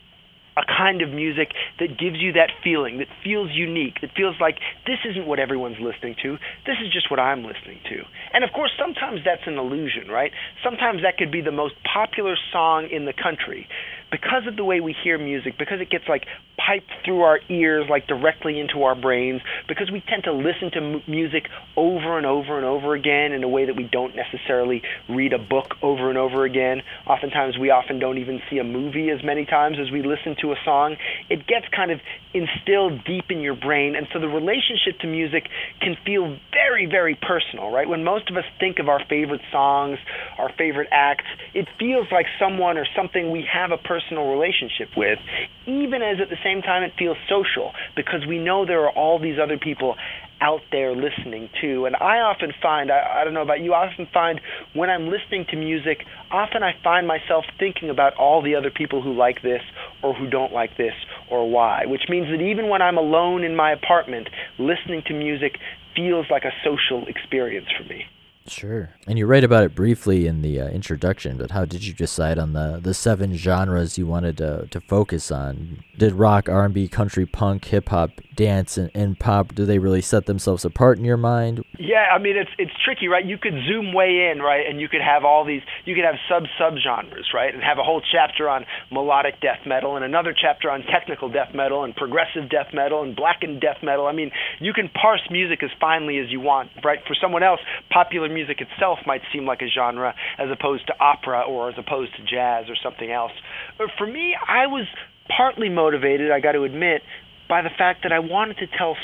a 0.59 0.67
kind 0.67 1.03
of 1.03 1.11
music 1.11 1.55
that 1.79 1.99
gives 1.99 2.19
you 2.19 2.33
that 2.33 2.51
feeling, 2.65 2.99
that 2.99 3.07
feels 3.23 3.51
unique, 3.53 4.01
that 4.03 4.11
feels 4.17 4.35
like 4.41 4.59
this 4.87 4.99
isn't 5.09 5.27
what 5.27 5.39
everyone's 5.39 5.79
listening 5.81 6.17
to, 6.23 6.37
this 6.67 6.77
is 6.83 6.93
just 6.93 7.11
what 7.11 7.21
I'm 7.21 7.45
listening 7.45 7.79
to. 7.91 8.03
And 8.35 8.43
of 8.43 8.51
course, 8.51 8.73
sometimes 8.75 9.21
that's 9.25 9.47
an 9.47 9.57
illusion, 9.57 10.09
right? 10.11 10.33
Sometimes 10.65 11.03
that 11.03 11.17
could 11.17 11.31
be 11.31 11.41
the 11.41 11.53
most 11.53 11.75
popular 11.87 12.35
song 12.53 12.89
in 12.91 13.05
the 13.05 13.15
country 13.15 13.69
because 14.11 14.49
of 14.49 14.57
the 14.57 14.65
way 14.65 14.81
we 14.81 14.97
hear 15.05 15.17
music, 15.17 15.55
because 15.59 15.81
it 15.81 15.91
gets 15.91 16.05
like 16.09 16.25
piped 16.69 16.93
through 17.05 17.23
our 17.23 17.41
ears, 17.49 17.87
like 17.89 18.07
directly 18.07 18.61
into 18.61 18.83
our 18.83 18.95
brains, 18.95 19.41
because 19.69 19.91
we 19.91 20.03
tend 20.07 20.25
to 20.25 20.33
listen 20.33 20.71
to 20.73 20.79
m- 20.79 21.03
music 21.09 21.45
over 21.77 22.19
and 22.19 22.27
over 22.27 22.57
and 22.59 22.67
over 22.67 22.95
again 22.95 23.33
in 23.33 23.43
a 23.43 23.49
way 23.49 23.65
that 23.65 23.77
we 23.77 23.89
don't 23.91 24.15
necessarily 24.15 24.83
read 25.09 25.33
a 25.33 25.39
book 25.39 25.77
over 25.83 26.11
and 26.11 26.19
over 26.19 26.45
again. 26.45 26.83
Oftentimes, 27.07 27.57
we 27.59 27.71
often 27.71 27.99
don't 27.99 28.19
even 28.19 28.41
see 28.51 28.59
a 28.59 28.65
movie 28.65 29.09
as 29.09 29.25
many 29.25 29.47
times 29.47 29.79
as 29.81 29.91
we 29.91 30.03
listen 30.03 30.37
to 30.43 30.53
a 30.53 30.57
song. 30.65 30.97
It 31.31 31.47
gets 31.47 31.67
kind 31.75 31.91
of 31.91 32.01
instilled 32.35 33.05
deep 33.05 33.31
in 33.31 33.41
your 33.41 33.57
brain, 33.57 33.97
and 33.97 34.07
so 34.13 34.21
the 34.21 34.29
relationship 34.29 35.01
to 35.01 35.07
music 35.07 35.49
can 35.81 35.97
feel 36.05 36.37
very, 36.53 36.85
very 36.85 37.15
personal, 37.15 37.71
right? 37.71 37.89
When 37.89 38.05
most 38.05 38.31
of 38.31 38.37
us 38.37 38.45
think 38.61 38.79
of 38.79 38.89
our 38.89 39.01
favorite 39.09 39.41
songs, 39.51 39.99
our 40.37 40.53
favorite 40.59 40.89
acts, 40.93 41.25
it 41.55 41.67
feels 41.79 42.07
like 42.13 42.27
someone 42.39 42.77
or 42.77 42.87
something 42.95 43.31
we 43.31 43.47
have 43.51 43.71
a 43.71 43.79
personal 43.79 44.29
relationship 44.31 44.91
with, 44.97 45.19
even 45.67 46.03
as 46.03 46.21
at 46.21 46.29
the 46.29 46.37
same 46.45 46.58
time 46.63 46.83
it 46.83 46.93
feels 46.99 47.17
social, 47.29 47.73
because 47.97 48.27
we 48.27 48.39
know 48.39 48.65
there 48.65 48.85
are 48.85 48.93
all 48.93 49.19
these 49.19 49.39
other 49.43 49.59
people 49.59 49.97
out 50.41 50.61
there 50.71 50.95
listening 50.95 51.51
too. 51.61 51.87
And 51.87 51.97
I 51.97 52.21
often 52.21 52.53
find, 52.63 52.91
I, 52.91 53.21
I 53.21 53.25
don't 53.25 53.35
know 53.35 53.43
about 53.43 53.61
you, 53.61 53.73
I 53.73 53.89
often 53.89 54.07
find 54.13 54.41
when 54.75 54.89
I'm 54.89 55.09
listening 55.09 55.47
to 55.51 55.57
music, 55.57 56.05
often 56.31 56.63
I 56.63 56.73
find 56.83 57.07
myself 57.07 57.45
thinking 57.59 57.91
about 57.91 58.15
all 58.15 58.43
the 58.43 58.55
other 58.55 58.71
people 58.71 59.03
who 59.03 59.15
like 59.15 59.43
this 59.43 59.63
or 60.03 60.15
who 60.15 60.31
don't 60.31 60.53
like 60.53 60.77
this 60.77 60.95
or 61.31 61.51
why, 61.51 61.87
which 61.87 62.03
means 62.09 62.29
that 62.29 62.43
even 62.43 62.69
when 62.69 62.83
I'm 62.83 62.99
alone 62.99 63.43
in 63.43 63.57
my 63.57 63.73
apartment, 63.73 64.29
listening 64.59 65.03
to 65.07 65.15
music 65.15 65.59
feels 65.97 66.27
like 66.31 66.45
a 66.45 66.53
social 66.65 67.07
experience 67.09 67.67
for 67.77 67.85
me. 67.85 68.05
Sure. 68.51 68.91
And 69.07 69.19
you 69.19 69.27
write 69.27 69.45
about 69.45 69.65
it 69.65 69.75
briefly 69.75 70.27
in 70.27 70.43
the 70.43 70.61
uh, 70.61 70.69
introduction, 70.69 71.37
but 71.37 71.51
how 71.51 71.65
did 71.65 71.85
you 71.85 71.93
decide 71.93 72.39
on 72.39 72.53
the, 72.53 72.81
the 72.83 72.95
seven 72.95 73.37
genres 73.37 73.99
you 73.99 74.07
wanted 74.07 74.39
to, 74.39 74.67
to 74.71 74.81
focus 74.81 75.31
on? 75.31 75.85
Did 75.97 76.15
rock, 76.15 76.49
R&B, 76.49 76.89
country, 76.89 77.27
punk, 77.27 77.65
hip 77.67 77.89
hop, 77.89 78.21
dance, 78.37 78.79
and, 78.79 78.91
and 78.95 79.19
pop, 79.19 79.55
do 79.55 79.67
they 79.67 79.79
really 79.79 80.01
set 80.01 80.27
themselves 80.27 80.65
apart 80.65 80.97
in 80.99 81.05
your 81.05 81.17
mind? 81.17 81.65
Yeah, 81.79 82.07
I 82.13 82.19
mean 82.19 82.37
it's 82.37 82.51
it's 82.57 82.73
tricky, 82.85 83.09
right? 83.09 83.25
You 83.25 83.37
could 83.37 83.55
zoom 83.67 83.93
way 83.93 84.31
in, 84.31 84.41
right, 84.41 84.65
and 84.65 84.81
you 84.81 84.89
could 84.89 85.01
have 85.01 85.25
all 85.25 85.45
these 85.45 85.63
you 85.85 85.95
could 85.97 86.05
have 86.05 86.15
sub 86.29 86.45
sub 86.57 86.75
genres, 86.79 87.31
right? 87.35 87.53
And 87.53 87.63
have 87.63 87.79
a 87.79 87.83
whole 87.83 88.01
chapter 88.01 88.49
on 88.49 88.65
melodic 88.93 89.41
death 89.41 89.67
metal 89.67 89.97
and 89.97 90.05
another 90.05 90.33
chapter 90.33 90.71
on 90.71 90.83
technical 90.83 91.29
death 91.29 91.53
metal 91.53 91.83
and 91.83 91.97
progressive 91.97 92.49
death 92.49 92.69
metal 92.73 93.03
and 93.03 93.17
blackened 93.17 93.61
death 93.61 93.79
metal. 93.83 94.07
I 94.07 94.13
mean, 94.13 94.31
you 94.61 94.73
can 94.73 94.89
parse 94.89 95.23
music 95.31 95.63
as 95.65 95.71
finely 95.81 96.19
as 96.19 96.31
you 96.31 96.41
want, 96.41 96.71
right? 96.85 97.01
For 97.09 97.17
someone 97.21 97.43
else, 97.43 97.61
popular 97.91 98.29
music 98.29 98.38
itself 98.49 98.99
might 99.07 99.23
seem 99.33 99.47
like 99.47 99.63
a 99.63 99.69
genre 99.69 100.15
as 100.39 100.49
opposed 100.51 100.87
to 100.87 100.95
opera 101.01 101.43
or 101.43 101.71
as 101.71 101.75
opposed 101.79 102.13
to 102.17 102.23
jazz 102.23 102.69
or 102.69 102.77
something 102.83 103.11
else. 103.11 103.33
But 103.77 103.89
for 103.99 104.07
me, 104.07 104.35
I 104.47 104.67
was 104.67 104.87
partly 105.35 105.69
motivated, 105.69 106.31
I 106.31 106.41
got 106.41 106.53
to 106.53 106.65
admit, 106.65 107.03
by 107.49 107.63
the 107.63 107.71
fact 107.77 108.01
that 108.03 108.13
I 108.13 108.19
wanted 108.19 108.59
to 108.59 108.67
tell 108.79 108.97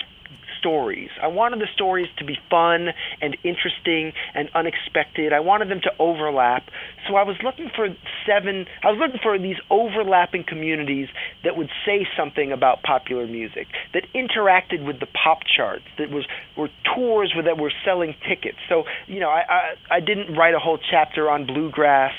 stories. 0.64 1.10
I 1.22 1.26
wanted 1.26 1.60
the 1.60 1.68
stories 1.74 2.08
to 2.16 2.24
be 2.24 2.38
fun 2.48 2.88
and 3.20 3.36
interesting 3.44 4.12
and 4.34 4.48
unexpected. 4.54 5.34
I 5.34 5.40
wanted 5.40 5.68
them 5.68 5.80
to 5.82 5.90
overlap. 5.98 6.64
So 7.06 7.16
I 7.16 7.22
was 7.22 7.36
looking 7.44 7.70
for 7.76 7.88
seven, 8.26 8.64
I 8.82 8.88
was 8.88 8.98
looking 8.98 9.20
for 9.22 9.38
these 9.38 9.60
overlapping 9.68 10.44
communities 10.48 11.08
that 11.44 11.58
would 11.58 11.68
say 11.84 12.06
something 12.16 12.50
about 12.50 12.82
popular 12.82 13.26
music, 13.26 13.66
that 13.92 14.04
interacted 14.14 14.86
with 14.86 15.00
the 15.00 15.06
pop 15.06 15.40
charts, 15.44 15.84
that 15.98 16.08
was 16.08 16.24
were 16.56 16.70
tours 16.94 17.34
that 17.44 17.58
were 17.58 17.72
selling 17.84 18.14
tickets. 18.26 18.56
So, 18.68 18.84
you 19.06 19.20
know, 19.20 19.28
I, 19.28 19.42
I 19.48 19.96
I 19.96 20.00
didn't 20.00 20.34
write 20.34 20.54
a 20.54 20.58
whole 20.58 20.78
chapter 20.90 21.28
on 21.28 21.44
bluegrass 21.46 22.14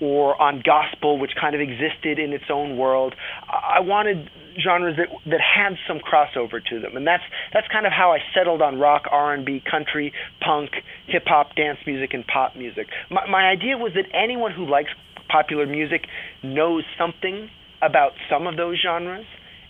or 0.00 0.40
on 0.40 0.62
gospel, 0.64 1.18
which 1.18 1.32
kind 1.40 1.54
of 1.54 1.60
existed 1.60 2.18
in 2.18 2.32
its 2.32 2.44
own 2.50 2.76
world. 2.76 3.14
I 3.48 3.80
wanted 3.80 4.30
genres 4.62 4.96
that 4.96 5.08
that 5.26 5.40
had 5.40 5.76
some 5.86 5.98
crossover 6.00 6.64
to 6.70 6.80
them, 6.80 6.96
and 6.96 7.06
that's 7.06 7.22
that's 7.52 7.68
kind 7.68 7.86
of 7.86 7.92
how 7.92 8.12
I 8.12 8.18
settled 8.34 8.62
on 8.62 8.78
rock, 8.78 9.04
R 9.10 9.34
and 9.34 9.44
B, 9.44 9.62
country, 9.68 10.12
punk, 10.40 10.70
hip 11.06 11.24
hop, 11.26 11.54
dance 11.54 11.78
music, 11.86 12.14
and 12.14 12.26
pop 12.26 12.56
music. 12.56 12.86
My, 13.10 13.28
my 13.28 13.48
idea 13.48 13.76
was 13.76 13.92
that 13.94 14.06
anyone 14.14 14.52
who 14.52 14.66
likes 14.66 14.90
popular 15.28 15.66
music 15.66 16.06
knows 16.42 16.84
something 16.98 17.48
about 17.82 18.12
some 18.28 18.46
of 18.46 18.56
those 18.56 18.78
genres, 18.82 19.26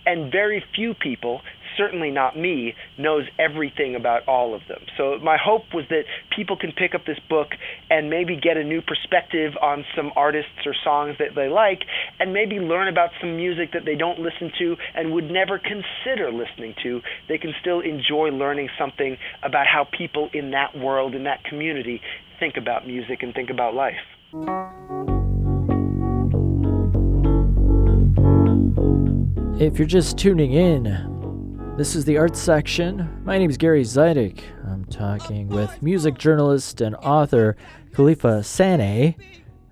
and 0.07 0.33
very 0.33 0.65
few 0.75 0.95
people 0.95 1.41
certainly 1.77 2.11
not 2.11 2.37
me, 2.37 2.75
knows 2.99 3.25
everything 3.39 3.95
about 3.95 4.27
all 4.29 4.55
of 4.55 4.63
them. 4.69 4.81
So 4.97 5.19
my 5.23 5.37
hope 5.37 5.65
was 5.75 5.85
that 5.91 6.05
people 6.35 6.57
can 6.57 6.73
pick 6.73 6.95
up 6.95 7.07
this 7.07 7.19
book 7.29 7.49
and 7.89 8.11
maybe 8.11 8.37
get 8.37 8.57
a 8.57 8.65
new 8.65 8.81
perspective 8.83 9.53
on 9.61 9.85
some 9.97 10.13
artists 10.17 10.67
or 10.67 10.75
songs 10.85 11.17
that 11.19 11.35
they 11.35 11.49
like, 11.49 11.81
and 12.19 12.33
maybe 12.33 12.57
learn 12.57 12.89
about 12.89 13.11
some 13.21 13.37
music 13.37 13.73
that 13.73 13.85
they 13.85 13.95
don't 13.95 14.19
listen 14.19 14.51
to 14.59 14.77
and 14.95 15.13
would 15.13 15.31
never 15.31 15.59
consider 15.59 16.31
listening 16.31 16.75
to. 16.83 17.01
They 17.29 17.39
can 17.39 17.55
still 17.61 17.81
enjoy 17.81 18.29
learning 18.29 18.69
something 18.79 19.17
about 19.43 19.67
how 19.67 19.87
people 19.97 20.31
in 20.33 20.53
that 20.53 20.77
world, 20.77 21.15
in 21.15 21.25
that 21.25 21.45
community, 21.45 22.01
think 22.39 22.57
about 22.57 22.87
music 22.87 23.23
and 23.23 23.35
think 23.35 23.51
about 23.51 23.75
life. 23.75 23.95
If 29.61 29.79
you're 29.79 29.87
just 29.87 30.17
tuning 30.17 30.53
in, 30.53 31.20
this 31.81 31.97
is 31.97 32.05
the 32.05 32.19
art 32.19 32.37
section. 32.37 33.09
My 33.25 33.39
name 33.39 33.49
is 33.49 33.57
Gary 33.57 33.85
Zidek. 33.85 34.43
I'm 34.69 34.85
talking 34.85 35.49
with 35.49 35.83
music 35.83 36.19
journalist 36.19 36.83
and 36.83 36.95
author 36.97 37.57
Kelefa 37.95 38.41
Sanneh 38.41 39.15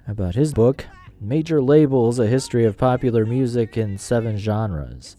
about 0.07 0.35
his 0.35 0.55
book, 0.55 0.87
Major 1.21 1.61
Labels 1.61 2.19
A 2.19 2.27
History 2.27 2.65
of 2.65 2.79
Popular 2.79 3.27
Music 3.27 3.77
in 3.77 3.99
Seven 3.99 4.39
Genres. 4.39 5.19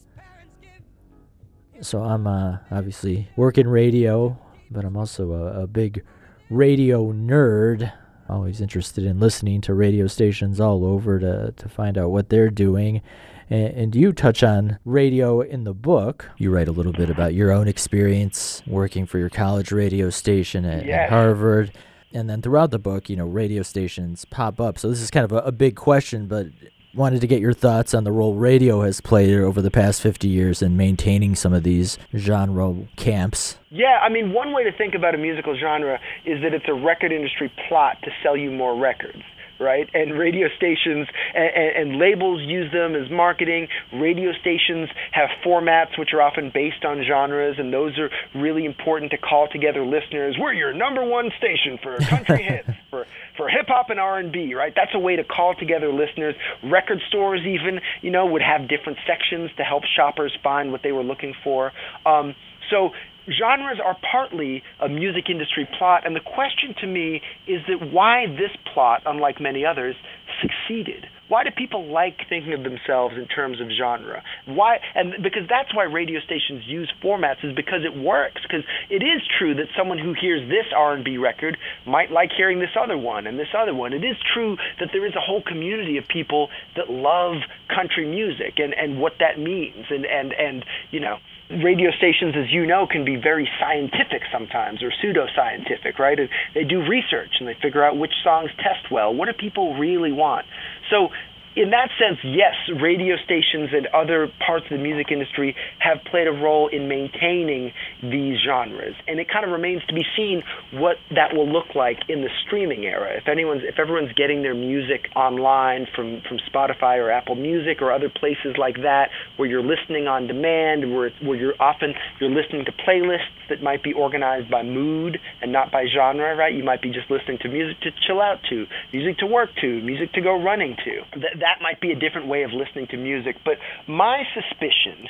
So 1.79 2.01
I'm 2.01 2.25
uh, 2.25 2.57
obviously 2.71 3.29
working 3.35 3.67
radio, 3.67 4.35
but 4.71 4.83
I'm 4.83 4.97
also 4.97 5.31
a, 5.31 5.61
a 5.61 5.67
big 5.67 6.03
radio 6.49 7.13
nerd. 7.13 7.93
Always 8.27 8.61
interested 8.61 9.03
in 9.03 9.19
listening 9.19 9.61
to 9.61 9.75
radio 9.75 10.07
stations 10.07 10.59
all 10.59 10.83
over 10.83 11.19
to, 11.19 11.51
to 11.55 11.69
find 11.69 11.99
out 11.99 12.09
what 12.09 12.29
they're 12.29 12.49
doing 12.49 13.03
and, 13.49 13.95
you 13.95 14.13
touch 14.13 14.43
on 14.43 14.79
radio 14.85 15.41
in 15.41 15.63
the 15.63 15.73
book. 15.73 16.29
You 16.37 16.51
write 16.51 16.67
a 16.67 16.71
little 16.71 16.93
bit 16.93 17.09
about 17.09 17.33
your 17.33 17.51
own 17.51 17.67
experience 17.67 18.61
working 18.67 19.05
for 19.05 19.17
your 19.17 19.29
college 19.29 19.71
radio 19.71 20.09
station 20.09 20.65
at, 20.65 20.85
yes. 20.85 21.05
at 21.05 21.09
Harvard. 21.09 21.71
And 22.13 22.29
then 22.29 22.41
throughout 22.41 22.71
the 22.71 22.79
book, 22.79 23.09
you 23.09 23.15
know, 23.15 23.25
radio 23.25 23.63
stations 23.63 24.25
pop 24.25 24.59
up. 24.59 24.77
So 24.77 24.89
this 24.89 25.01
is 25.01 25.11
kind 25.11 25.25
of 25.25 25.31
a, 25.31 25.39
a 25.39 25.51
big 25.51 25.75
question, 25.75 26.27
but 26.27 26.47
wanted 26.95 27.21
to 27.21 27.27
get 27.27 27.39
your 27.39 27.53
thoughts 27.53 27.93
on 27.93 28.03
the 28.03 28.11
role 28.11 28.35
radio 28.35 28.81
has 28.81 28.99
played 28.99 29.31
over 29.31 29.61
the 29.61 29.71
past 29.71 30.01
50 30.01 30.27
years 30.27 30.61
in 30.61 30.75
maintaining 30.75 31.35
some 31.35 31.53
of 31.53 31.63
these 31.63 31.97
genre 32.15 32.75
camps. 32.97 33.57
Yeah, 33.69 33.99
I 34.01 34.09
mean, 34.09 34.33
one 34.33 34.53
way 34.53 34.63
to 34.63 34.71
think 34.71 34.95
about 34.95 35.13
a 35.13 35.17
musical 35.17 35.55
genre 35.57 35.99
is 36.25 36.41
that 36.41 36.53
it's 36.53 36.65
a 36.67 36.73
record 36.73 37.11
industry 37.11 37.51
plot 37.67 37.97
to 38.03 38.11
sell 38.23 38.35
you 38.35 38.51
more 38.51 38.79
records 38.79 39.21
right? 39.59 39.89
And 39.93 40.17
radio 40.17 40.47
stations 40.55 41.07
and, 41.33 41.91
and, 41.91 41.99
labels 41.99 42.41
use 42.41 42.71
them 42.71 42.95
as 42.95 43.09
marketing. 43.11 43.67
Radio 43.93 44.31
stations 44.33 44.89
have 45.11 45.29
formats 45.45 45.97
which 45.99 46.13
are 46.13 46.21
often 46.21 46.49
based 46.53 46.85
on 46.85 47.03
genres, 47.03 47.57
and 47.59 47.73
those 47.73 47.97
are 47.97 48.09
really 48.33 48.65
important 48.65 49.11
to 49.11 49.17
call 49.17 49.47
together 49.47 49.85
listeners. 49.85 50.37
We're 50.39 50.53
your 50.53 50.73
number 50.73 51.03
one 51.03 51.31
station 51.37 51.77
for 51.81 51.97
country 51.99 52.43
hits, 52.43 52.69
for 52.89 53.05
for 53.35 53.49
hip 53.49 53.67
hop 53.67 53.89
and 53.89 53.99
R 53.99 54.19
and 54.19 54.31
B, 54.31 54.53
right? 54.53 54.73
That's 54.75 54.93
a 54.93 54.99
way 54.99 55.15
to 55.15 55.23
call 55.23 55.55
together 55.55 55.91
listeners. 55.91 56.35
Record 56.63 57.01
stores 57.07 57.41
even, 57.45 57.81
you 58.01 58.11
know, 58.11 58.25
would 58.25 58.41
have 58.41 58.67
different 58.67 58.99
sections 59.05 59.51
to 59.57 59.63
help 59.63 59.83
shoppers 59.83 60.37
find 60.43 60.71
what 60.71 60.83
they 60.83 60.91
were 60.91 61.03
looking 61.03 61.33
for. 61.43 61.71
Um, 62.05 62.35
so 62.69 62.91
genres 63.37 63.79
are 63.83 63.97
partly 64.11 64.63
a 64.79 64.89
music 64.89 65.25
industry 65.29 65.67
plot, 65.77 66.05
and 66.05 66.15
the 66.15 66.21
question 66.21 66.75
to 66.81 66.87
me 66.87 67.21
is 67.47 67.61
that 67.67 67.91
why 67.91 68.25
this 68.27 68.51
plot, 68.73 69.01
unlike 69.05 69.39
many 69.39 69.65
others, 69.65 69.95
succeeded. 70.41 71.05
Why 71.29 71.43
do 71.43 71.51
people 71.55 71.85
like 71.93 72.17
thinking 72.27 72.53
of 72.53 72.63
themselves 72.63 73.13
in 73.15 73.27
terms 73.27 73.61
of 73.61 73.67
genre? 73.69 74.23
Why? 74.47 74.79
And 74.95 75.13
because 75.21 75.43
that's 75.47 75.73
why 75.75 75.83
radio 75.83 76.19
stations 76.21 76.63
use 76.65 76.91
formats 77.03 77.45
is 77.45 77.55
because 77.55 77.85
it 77.85 77.95
works. 77.95 78.41
Because 78.41 78.65
it 78.89 79.03
is 79.03 79.21
true 79.37 79.53
that 79.55 79.69
someone 79.77 79.99
who 79.99 80.15
hears 80.19 80.49
this 80.49 80.65
R&B 80.75 81.17
record 81.17 81.55
might 81.85 82.09
like 82.09 82.31
hearing 82.35 82.59
this 82.59 82.73
other 82.75 82.97
one 82.97 83.27
and 83.27 83.37
this 83.37 83.53
other 83.55 83.75
one. 83.75 83.93
It 83.93 84.03
is 84.03 84.17
true 84.33 84.57
that 84.79 84.89
there 84.91 85.05
is 85.05 85.13
a 85.13 85.21
whole 85.21 85.43
community 85.45 85.97
of 85.97 86.05
people 86.07 86.49
that 86.75 86.89
love 86.89 87.35
country 87.69 88.09
music 88.09 88.57
and 88.57 88.73
and 88.73 88.99
what 88.99 89.13
that 89.19 89.37
means 89.37 89.85
and 89.89 90.05
and 90.05 90.33
and 90.33 90.65
you 90.89 90.99
know 90.99 91.17
radio 91.49 91.89
stations, 91.97 92.35
as 92.37 92.51
you 92.51 92.65
know, 92.65 92.85
can 92.85 93.03
be 93.03 93.15
very 93.15 93.49
scientific 93.59 94.21
sometimes 94.31 94.83
or 94.83 94.91
pseudo-scientific, 95.01 95.97
right? 95.97 96.19
And 96.19 96.29
they 96.53 96.63
do 96.63 96.79
research 96.87 97.37
and 97.39 97.47
they 97.47 97.55
figure 97.61 97.83
out 97.83 97.97
which 97.97 98.13
songs 98.23 98.51
test 98.57 98.91
well. 98.91 99.13
What 99.13 99.25
do 99.25 99.33
people 99.33 99.75
really 99.75 100.11
want? 100.11 100.45
So 100.91 101.09
in 101.55 101.71
that 101.71 101.89
sense, 101.97 102.19
yes, 102.23 102.53
radio 102.81 103.15
stations 103.25 103.69
and 103.73 103.87
other 103.87 104.31
parts 104.45 104.65
of 104.69 104.77
the 104.77 104.83
music 104.83 105.11
industry 105.11 105.55
have 105.79 105.97
played 106.09 106.27
a 106.27 106.31
role 106.31 106.67
in 106.67 106.87
maintaining 106.87 107.71
these 108.01 108.37
genres, 108.45 108.95
and 109.07 109.19
it 109.19 109.27
kind 109.29 109.45
of 109.45 109.51
remains 109.51 109.81
to 109.87 109.93
be 109.93 110.03
seen 110.15 110.43
what 110.73 110.97
that 111.11 111.35
will 111.35 111.51
look 111.51 111.75
like 111.75 111.97
in 112.07 112.21
the 112.21 112.29
streaming 112.45 112.85
era. 112.85 113.17
If 113.17 113.27
anyone's, 113.27 113.63
if 113.63 113.79
everyone's 113.79 114.13
getting 114.13 114.43
their 114.43 114.53
music 114.53 115.09
online 115.15 115.87
from 115.95 116.21
from 116.27 116.37
Spotify 116.51 116.97
or 116.97 117.11
Apple 117.11 117.35
Music 117.35 117.81
or 117.81 117.91
other 117.91 118.09
places 118.09 118.55
like 118.57 118.77
that, 118.83 119.09
where 119.37 119.49
you're 119.49 119.63
listening 119.63 120.07
on 120.07 120.27
demand, 120.27 120.93
where 120.93 121.11
where 121.21 121.37
you're 121.37 121.59
often 121.59 121.93
you're 122.19 122.29
listening 122.29 122.65
to 122.65 122.71
playlists 122.71 123.33
that 123.49 123.61
might 123.63 123.83
be 123.83 123.93
organized 123.93 124.49
by 124.49 124.63
mood 124.63 125.19
and 125.41 125.51
not 125.51 125.71
by 125.71 125.85
genre, 125.93 126.35
right? 126.35 126.53
You 126.53 126.63
might 126.63 126.81
be 126.81 126.91
just 126.91 127.09
listening 127.09 127.39
to 127.41 127.49
music 127.49 127.81
to 127.81 127.89
chill 128.07 128.21
out 128.21 128.37
to, 128.49 128.65
music 128.93 129.17
to 129.19 129.25
work 129.25 129.49
to, 129.61 129.81
music 129.81 130.13
to 130.13 130.21
go 130.21 130.41
running 130.41 130.75
to. 130.85 131.19
That, 131.19 131.38
that 131.39 131.61
might 131.61 131.81
be 131.81 131.91
a 131.91 131.95
different 131.95 132.27
way 132.27 132.43
of 132.43 132.51
listening 132.51 132.87
to 132.91 132.97
music. 132.97 133.37
But 133.43 133.55
my 133.87 134.23
suspicion 134.33 135.07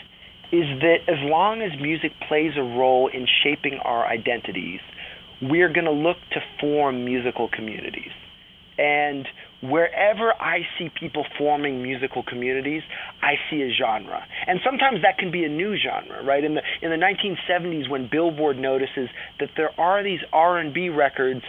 is 0.51 0.65
that 0.81 0.97
as 1.07 1.17
long 1.21 1.61
as 1.61 1.71
music 1.79 2.11
plays 2.27 2.53
a 2.57 2.61
role 2.61 3.09
in 3.13 3.27
shaping 3.43 3.79
our 3.83 4.05
identities, 4.05 4.79
we're 5.41 5.71
going 5.71 5.85
to 5.85 5.91
look 5.91 6.17
to 6.31 6.39
form 6.59 7.05
musical 7.05 7.49
communities. 7.49 8.11
And 8.77 9.27
wherever 9.61 10.33
I 10.39 10.59
see 10.77 10.89
people 10.97 11.25
forming 11.37 11.83
musical 11.83 12.23
communities, 12.23 12.81
I 13.21 13.33
see 13.49 13.61
a 13.61 13.71
genre. 13.73 14.25
And 14.47 14.59
sometimes 14.63 15.01
that 15.01 15.17
can 15.17 15.31
be 15.31 15.43
a 15.43 15.49
new 15.49 15.75
genre, 15.77 16.23
right? 16.23 16.43
In 16.43 16.55
the 16.55 16.61
in 16.81 16.89
the 16.89 16.95
1970s 16.95 17.89
when 17.89 18.07
Billboard 18.09 18.57
notices 18.57 19.09
that 19.39 19.49
there 19.57 19.77
are 19.79 20.01
these 20.01 20.21
R&B 20.31 20.89
records 20.89 21.41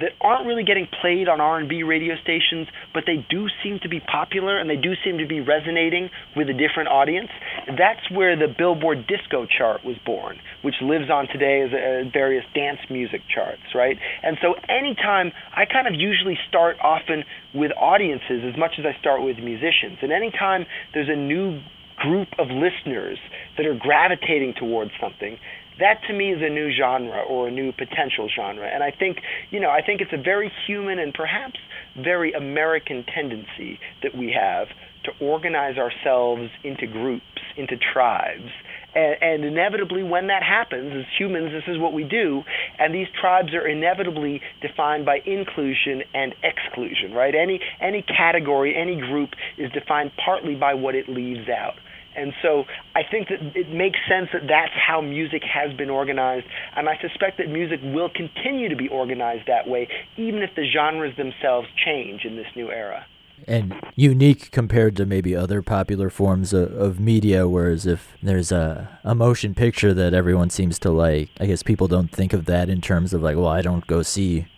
that 0.00 0.12
aren't 0.20 0.46
really 0.46 0.64
getting 0.64 0.86
played 1.00 1.28
on 1.28 1.40
R&B 1.40 1.82
radio 1.82 2.14
stations, 2.22 2.68
but 2.94 3.04
they 3.06 3.24
do 3.28 3.46
seem 3.62 3.78
to 3.82 3.88
be 3.88 4.00
popular 4.00 4.58
and 4.58 4.68
they 4.68 4.76
do 4.76 4.94
seem 5.04 5.18
to 5.18 5.26
be 5.26 5.40
resonating 5.40 6.10
with 6.36 6.48
a 6.48 6.52
different 6.52 6.88
audience. 6.88 7.28
That's 7.66 8.10
where 8.10 8.36
the 8.36 8.48
Billboard 8.48 9.06
Disco 9.06 9.46
chart 9.46 9.84
was 9.84 9.96
born, 10.04 10.38
which 10.62 10.76
lives 10.82 11.10
on 11.10 11.28
today 11.28 11.62
as 11.62 11.72
a, 11.72 12.10
various 12.12 12.44
dance 12.54 12.80
music 12.90 13.22
charts, 13.32 13.74
right? 13.74 13.96
And 14.22 14.36
so 14.40 14.54
anytime 14.68 15.32
I 15.54 15.64
kind 15.64 15.86
of 15.86 15.94
usually 15.94 16.38
start 16.48 16.76
often 16.82 17.24
with 17.54 17.72
audiences 17.72 18.44
as 18.44 18.58
much 18.58 18.72
as 18.78 18.84
I 18.86 18.98
start 19.00 19.22
with 19.22 19.38
musicians. 19.38 19.98
And 20.02 20.12
anytime 20.12 20.66
there's 20.94 21.08
a 21.08 21.16
new 21.16 21.60
group 21.98 22.28
of 22.38 22.46
listeners 22.48 23.18
that 23.56 23.66
are 23.66 23.74
gravitating 23.74 24.54
towards 24.58 24.92
something, 25.00 25.38
that 25.80 26.00
to 26.08 26.12
me 26.12 26.32
is 26.32 26.40
a 26.42 26.50
new 26.50 26.70
genre 26.76 27.22
or 27.22 27.48
a 27.48 27.50
new 27.50 27.72
potential 27.72 28.28
genre. 28.34 28.66
And 28.66 28.82
I 28.82 28.90
think, 28.90 29.18
you 29.50 29.60
know, 29.60 29.70
I 29.70 29.82
think 29.82 30.00
it's 30.00 30.12
a 30.12 30.22
very 30.22 30.52
human 30.66 30.98
and 30.98 31.14
perhaps 31.14 31.58
very 31.96 32.32
American 32.32 33.04
tendency 33.14 33.78
that 34.02 34.16
we 34.16 34.34
have 34.38 34.68
to 35.04 35.24
organize 35.24 35.76
ourselves 35.78 36.50
into 36.64 36.86
groups, 36.86 37.24
into 37.56 37.76
tribes. 37.92 38.50
And, 38.94 39.16
and, 39.20 39.44
inevitably, 39.44 40.02
when 40.02 40.28
that 40.28 40.42
happens, 40.42 40.92
as 40.96 41.04
humans, 41.18 41.52
this 41.52 41.72
is 41.72 41.78
what 41.78 41.92
we 41.92 42.04
do. 42.04 42.42
And 42.78 42.94
these 42.94 43.06
tribes 43.20 43.54
are 43.54 43.66
inevitably 43.66 44.40
defined 44.62 45.04
by 45.04 45.18
inclusion 45.24 46.02
and 46.14 46.34
exclusion, 46.42 47.12
right? 47.12 47.34
Any 47.34 47.60
any 47.80 48.02
category, 48.02 48.74
any 48.74 48.96
group 48.96 49.30
is 49.58 49.70
defined 49.72 50.12
partly 50.24 50.54
by 50.54 50.74
what 50.74 50.94
it 50.94 51.08
leaves 51.08 51.48
out. 51.48 51.74
And 52.18 52.32
so 52.42 52.64
I 52.94 53.02
think 53.08 53.28
that 53.28 53.40
it 53.54 53.70
makes 53.70 53.98
sense 54.08 54.28
that 54.32 54.42
that's 54.48 54.72
how 54.74 55.00
music 55.00 55.42
has 55.44 55.72
been 55.76 55.90
organized. 55.90 56.46
And 56.76 56.88
I 56.88 56.98
suspect 57.00 57.38
that 57.38 57.48
music 57.48 57.80
will 57.82 58.10
continue 58.10 58.68
to 58.68 58.76
be 58.76 58.88
organized 58.88 59.46
that 59.46 59.68
way, 59.68 59.88
even 60.16 60.42
if 60.42 60.50
the 60.56 60.66
genres 60.68 61.16
themselves 61.16 61.68
change 61.84 62.24
in 62.24 62.36
this 62.36 62.48
new 62.56 62.70
era. 62.70 63.06
And 63.46 63.74
unique 63.94 64.50
compared 64.50 64.96
to 64.96 65.06
maybe 65.06 65.36
other 65.36 65.62
popular 65.62 66.10
forms 66.10 66.52
of, 66.52 66.72
of 66.72 66.98
media, 66.98 67.48
whereas 67.48 67.86
if 67.86 68.16
there's 68.20 68.50
a, 68.50 68.98
a 69.04 69.14
motion 69.14 69.54
picture 69.54 69.94
that 69.94 70.12
everyone 70.12 70.50
seems 70.50 70.76
to 70.80 70.90
like, 70.90 71.30
I 71.38 71.46
guess 71.46 71.62
people 71.62 71.86
don't 71.86 72.10
think 72.10 72.32
of 72.32 72.46
that 72.46 72.68
in 72.68 72.80
terms 72.80 73.14
of 73.14 73.22
like, 73.22 73.36
well, 73.36 73.46
I 73.46 73.62
don't 73.62 73.86
go 73.86 74.02
see 74.02 74.48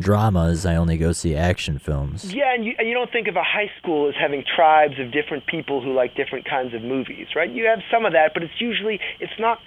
dramas, 0.00 0.66
I 0.66 0.76
only 0.76 0.96
go 0.96 1.12
see 1.12 1.36
action 1.36 1.78
films. 1.78 2.32
Yeah, 2.32 2.54
and 2.54 2.64
you, 2.64 2.74
and 2.78 2.88
you 2.88 2.94
don't 2.94 3.12
think 3.12 3.28
of 3.28 3.36
a 3.36 3.42
high 3.42 3.70
school 3.78 4.08
as 4.08 4.14
having 4.18 4.44
tribes 4.44 4.94
of 4.98 5.12
different 5.12 5.46
people 5.46 5.82
who 5.82 5.92
like 5.92 6.16
different 6.16 6.48
kinds 6.48 6.74
of 6.74 6.82
movies, 6.82 7.28
right? 7.36 7.50
You 7.50 7.66
have 7.66 7.80
some 7.90 8.04
of 8.04 8.12
that, 8.12 8.32
but 8.34 8.42
it's 8.42 8.60
usually 8.60 8.98
it's 9.20 9.38
not 9.38 9.58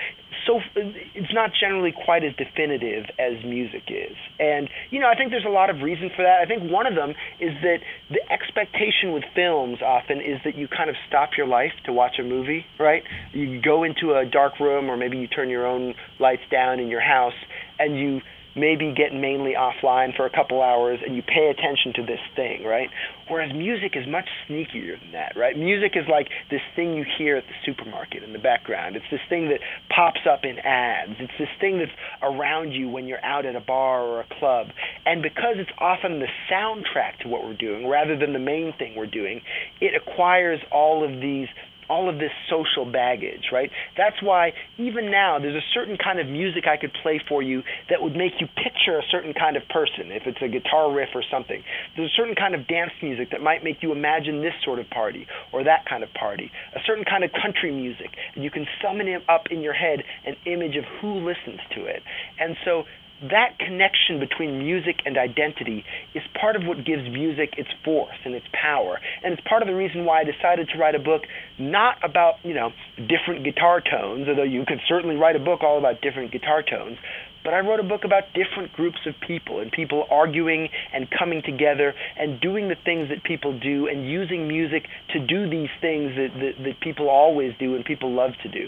so 0.46 0.60
it's 0.76 1.34
not 1.34 1.52
generally 1.58 1.94
quite 1.94 2.24
as 2.24 2.34
definitive 2.36 3.06
as 3.20 3.44
music 3.46 3.84
is. 3.88 4.16
And 4.40 4.70
you 4.90 5.00
know, 5.00 5.08
I 5.08 5.16
think 5.16 5.32
there's 5.32 5.46
a 5.46 5.50
lot 5.50 5.70
of 5.70 5.82
reason 5.82 6.10
for 6.16 6.24
that. 6.24 6.40
I 6.42 6.46
think 6.46 6.70
one 6.70 6.86
of 6.86 6.96
them 6.96 7.12
is 7.40 7.54
that 7.62 7.78
the 8.10 8.20
expectation 8.32 9.14
with 9.14 9.24
films 9.36 9.82
often 9.82 10.20
is 10.20 10.40
that 10.44 10.56
you 10.56 10.68
kind 10.68 10.90
of 10.90 10.96
stop 11.08 11.32
your 11.38 11.48
life 11.48 11.74
to 11.86 11.94
watch 11.94 12.20
a 12.20 12.24
movie, 12.24 12.66
right? 12.80 13.04
You 13.32 13.62
go 13.62 13.84
into 13.84 14.16
a 14.16 14.26
dark 14.26 14.60
room 14.60 14.90
or 14.90 14.98
maybe 14.98 15.18
you 15.18 15.28
turn 15.28 15.50
your 15.50 15.66
own 15.66 15.94
lights 16.20 16.44
down 16.52 16.80
in 16.80 16.88
your 16.90 17.02
house 17.02 17.34
and 17.80 17.98
you 17.98 18.22
maybe 18.56 18.94
get 18.96 19.14
mainly 19.14 19.54
offline 19.58 20.16
for 20.16 20.26
a 20.26 20.30
couple 20.30 20.62
hours 20.62 21.00
and 21.06 21.16
you 21.16 21.22
pay 21.22 21.50
attention 21.50 21.94
to 21.96 22.06
this 22.06 22.20
thing, 22.36 22.64
right? 22.64 22.90
Whereas 23.28 23.54
music 23.54 23.94
is 23.96 24.08
much 24.08 24.28
sneakier 24.48 25.00
than 25.00 25.12
that, 25.14 25.34
right? 25.36 25.58
Music 25.58 25.94
is 25.96 26.06
like 26.10 26.28
this 26.52 26.62
thing 26.76 26.94
you 26.94 27.06
hear 27.18 27.38
at 27.38 27.46
the 27.46 27.56
supermarket 27.66 28.24
in 28.24 28.34
the 28.34 28.40
background. 28.40 28.96
It's 28.96 29.06
this 29.10 29.22
thing 29.30 29.50
that 29.50 29.60
pops 29.90 30.22
up 30.30 30.44
in 30.44 30.60
ads. 30.60 31.14
It's 31.20 31.34
this 31.40 31.50
thing 31.60 31.80
that's 31.80 31.92
around 32.22 32.72
you 32.72 32.90
when 32.90 33.08
you're 33.08 33.24
out 33.24 33.46
at 33.46 33.56
a 33.56 33.62
bar 33.62 34.02
or 34.02 34.22
a 34.22 34.28
club. 34.40 34.68
And 35.06 35.22
because 35.22 35.56
it's 35.58 35.72
often 35.80 36.20
the 36.20 36.28
soundtrack 36.52 37.20
to 37.24 37.30
what 37.30 37.44
we're 37.44 37.58
doing 37.58 37.88
rather 37.88 38.18
than 38.18 38.34
the 38.34 38.40
main 38.40 38.74
thing 38.78 38.96
we're 38.96 39.08
doing, 39.08 39.42
it 39.82 39.94
acquires 39.96 40.60
all 40.72 41.04
of 41.04 41.22
these 41.22 41.48
all 41.94 42.10
of 42.10 42.18
this 42.18 42.34
social 42.50 42.90
baggage, 42.90 43.54
right? 43.54 43.70
That's 43.96 44.18
why 44.24 44.54
even 44.82 45.12
now 45.12 45.38
there's 45.38 45.54
a 45.54 45.68
certain 45.78 45.96
kind 45.96 46.20
of 46.20 46.26
music 46.26 46.66
I 46.66 46.78
could 46.78 46.90
play 47.04 47.22
for 47.30 47.44
you 47.44 47.62
that 47.92 48.02
would 48.02 48.16
make 48.16 48.34
you 48.42 48.48
picture 48.58 48.98
a 48.98 49.06
certain 49.12 49.34
kind 49.38 49.56
of 49.56 49.62
person, 49.70 50.10
if 50.10 50.24
it's 50.26 50.42
a 50.42 50.50
guitar 50.50 50.92
riff 50.92 51.10
or 51.14 51.24
something. 51.30 51.62
There's 51.96 52.10
a 52.10 52.16
certain 52.18 52.34
kind 52.34 52.56
of 52.56 52.66
dance 52.68 52.98
music 53.04 53.30
that 53.30 53.42
might 53.42 53.64
make 53.64 53.86
you 53.86 53.92
imagine 53.92 54.42
this 54.42 54.58
sort 54.66 54.80
of 54.80 54.90
party 54.90 55.28
or 55.54 55.64
that 55.64 55.86
kind 55.88 56.02
of 56.02 56.10
party. 56.18 56.50
A 56.76 56.80
certain 56.88 57.06
kind 57.06 57.24
of 57.24 57.30
country 57.38 57.70
music, 57.72 58.10
and 58.34 58.44
you 58.44 58.50
can 58.50 58.66
summon 58.82 59.04
up 59.30 59.44
in 59.52 59.62
your 59.62 59.74
head 59.74 60.00
an 60.26 60.36
image 60.46 60.76
of 60.78 60.86
who 61.02 61.20
listens 61.20 61.60
to 61.76 61.86
it. 61.86 62.02
And 62.40 62.56
so 62.66 62.84
that 63.30 63.58
connection 63.60 64.20
between 64.20 64.60
music 64.60 65.02
and 65.06 65.18
identity 65.18 65.84
is 66.14 66.24
part 66.40 66.56
of 66.56 66.64
what 66.64 66.86
gives 66.86 67.04
music 67.04 67.56
its 67.58 67.70
force 67.86 68.16
and 68.26 68.36
its 68.36 68.46
power. 68.52 69.00
And 69.24 69.34
it's 69.34 69.48
part 69.48 69.62
of 69.62 69.68
the 69.68 69.76
reason 69.76 70.06
why 70.06 70.22
I 70.22 70.24
decided 70.24 70.70
to 70.74 70.78
write 70.78 70.96
a 70.96 71.00
book 71.00 71.22
not 71.58 71.98
about, 72.04 72.36
you 72.44 72.54
know, 72.54 72.72
different 72.98 73.44
guitar 73.44 73.82
tones, 73.82 74.28
although 74.28 74.44
you 74.44 74.66
could 74.68 74.80
certainly 74.88 75.16
write 75.16 75.36
a 75.36 75.40
book 75.40 75.64
all 75.64 75.78
about 75.78 76.02
different 76.02 76.32
guitar 76.32 76.64
tones, 76.64 76.98
but 77.44 77.54
I 77.54 77.60
wrote 77.60 77.80
a 77.80 77.84
book 77.84 78.02
about 78.06 78.24
different 78.34 78.72
groups 78.74 79.00
of 79.06 79.16
people 79.26 79.60
and 79.60 79.72
people 79.72 80.06
arguing 80.10 80.70
and 80.94 81.08
coming 81.12 81.42
together 81.46 81.94
and 82.18 82.40
doing 82.40 82.70
the 82.70 82.76
things 82.86 83.10
that 83.10 83.24
people 83.24 83.58
do 83.60 83.88
and 83.88 84.10
using 84.10 84.48
music 84.48 84.84
to 85.12 85.20
do 85.20 85.50
these 85.50 85.70
things 85.82 86.14
that, 86.16 86.30
that, 86.40 86.64
that 86.64 86.80
people 86.82 87.10
always 87.10 87.52
do 87.60 87.76
and 87.76 87.84
people 87.84 88.14
love 88.14 88.32
to 88.44 88.50
do. 88.50 88.68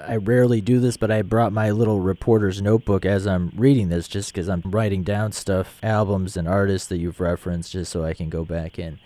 I 0.00 0.16
rarely 0.16 0.60
do 0.60 0.80
this, 0.80 0.96
but 0.96 1.10
I 1.10 1.22
brought 1.22 1.52
my 1.52 1.70
little 1.70 2.00
reporter's 2.00 2.60
notebook 2.60 3.06
as 3.06 3.26
I'm 3.26 3.52
reading 3.56 3.88
this 3.88 4.08
just 4.08 4.32
because 4.32 4.48
I'm 4.48 4.62
writing 4.64 5.02
down 5.02 5.32
stuff, 5.32 5.78
albums, 5.82 6.36
and 6.36 6.48
artists 6.48 6.88
that 6.88 6.98
you've 6.98 7.20
referenced 7.20 7.72
just 7.72 7.92
so 7.92 8.04
I 8.04 8.12
can 8.14 8.28
go 8.28 8.44
back 8.44 8.78
in 8.78 8.98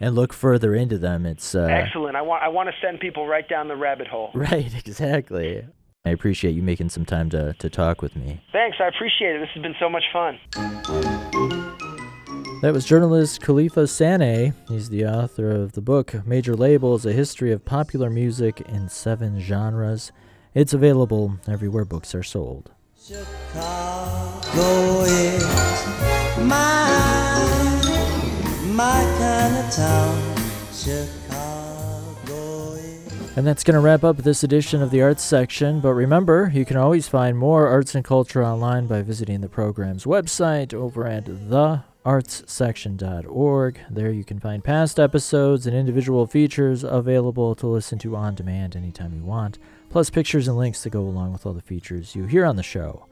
and 0.00 0.14
look 0.14 0.32
further 0.32 0.74
into 0.74 0.98
them. 0.98 1.26
It's 1.26 1.54
uh, 1.54 1.64
excellent. 1.64 2.16
I 2.16 2.22
want 2.22 2.42
I 2.42 2.48
want 2.48 2.68
to 2.68 2.74
send 2.80 3.00
people 3.00 3.26
right 3.26 3.48
down 3.48 3.68
the 3.68 3.76
rabbit 3.76 4.08
hole. 4.08 4.30
Right, 4.40 4.74
exactly. 4.74 5.66
I 6.04 6.10
appreciate 6.10 6.52
you 6.52 6.62
making 6.62 6.88
some 6.88 7.04
time 7.04 7.28
to, 7.30 7.52
to 7.58 7.68
talk 7.68 8.00
with 8.00 8.16
me. 8.16 8.40
Thanks, 8.52 8.78
I 8.80 8.88
appreciate 8.88 9.36
it. 9.36 9.40
This 9.40 9.50
has 9.54 9.62
been 9.62 9.74
so 9.78 9.90
much 9.90 10.04
fun. 10.12 11.59
That 12.60 12.74
was 12.74 12.84
journalist 12.84 13.40
Kelefa 13.40 13.88
Sanneh. 13.88 14.52
He's 14.68 14.90
the 14.90 15.06
author 15.06 15.50
of 15.50 15.72
the 15.72 15.80
book 15.80 16.26
Major 16.26 16.54
Labels 16.54 17.06
A 17.06 17.12
History 17.12 17.52
of 17.52 17.64
Popular 17.64 18.10
Music 18.10 18.60
in 18.68 18.90
Seven 18.90 19.40
Genres. 19.40 20.12
It's 20.52 20.74
available 20.74 21.38
everywhere 21.48 21.86
books 21.86 22.14
are 22.14 22.22
sold. 22.22 22.70
Chicago 23.02 24.42
is 25.04 25.42
my, 26.40 27.80
my 28.66 29.02
kind 29.18 29.56
of 29.56 29.74
town. 29.74 30.36
Chicago 30.70 32.74
is. 32.74 33.36
And 33.38 33.46
that's 33.46 33.64
going 33.64 33.74
to 33.74 33.80
wrap 33.80 34.04
up 34.04 34.18
this 34.18 34.44
edition 34.44 34.82
of 34.82 34.90
the 34.90 35.00
arts 35.00 35.24
section. 35.24 35.80
But 35.80 35.94
remember, 35.94 36.50
you 36.52 36.66
can 36.66 36.76
always 36.76 37.08
find 37.08 37.38
more 37.38 37.68
arts 37.68 37.94
and 37.94 38.04
culture 38.04 38.44
online 38.44 38.86
by 38.86 39.00
visiting 39.00 39.40
the 39.40 39.48
program's 39.48 40.04
website 40.04 40.74
over 40.74 41.06
at 41.06 41.24
theartssection.org. 42.04 43.80
There 43.90 44.10
you 44.10 44.24
can 44.24 44.40
find 44.40 44.64
past 44.64 44.98
episodes 44.98 45.66
and 45.66 45.76
individual 45.76 46.26
features 46.26 46.84
available 46.84 47.54
to 47.56 47.66
listen 47.66 47.98
to 48.00 48.16
on 48.16 48.34
demand 48.34 48.76
anytime 48.76 49.14
you 49.14 49.22
want 49.22 49.58
plus 49.90 50.08
pictures 50.08 50.48
and 50.48 50.56
links 50.56 50.82
to 50.82 50.90
go 50.90 51.00
along 51.00 51.32
with 51.32 51.44
all 51.44 51.52
the 51.52 51.60
features 51.60 52.14
you 52.14 52.24
hear 52.24 52.46
on 52.46 52.56
the 52.56 52.62
show. 52.62 53.06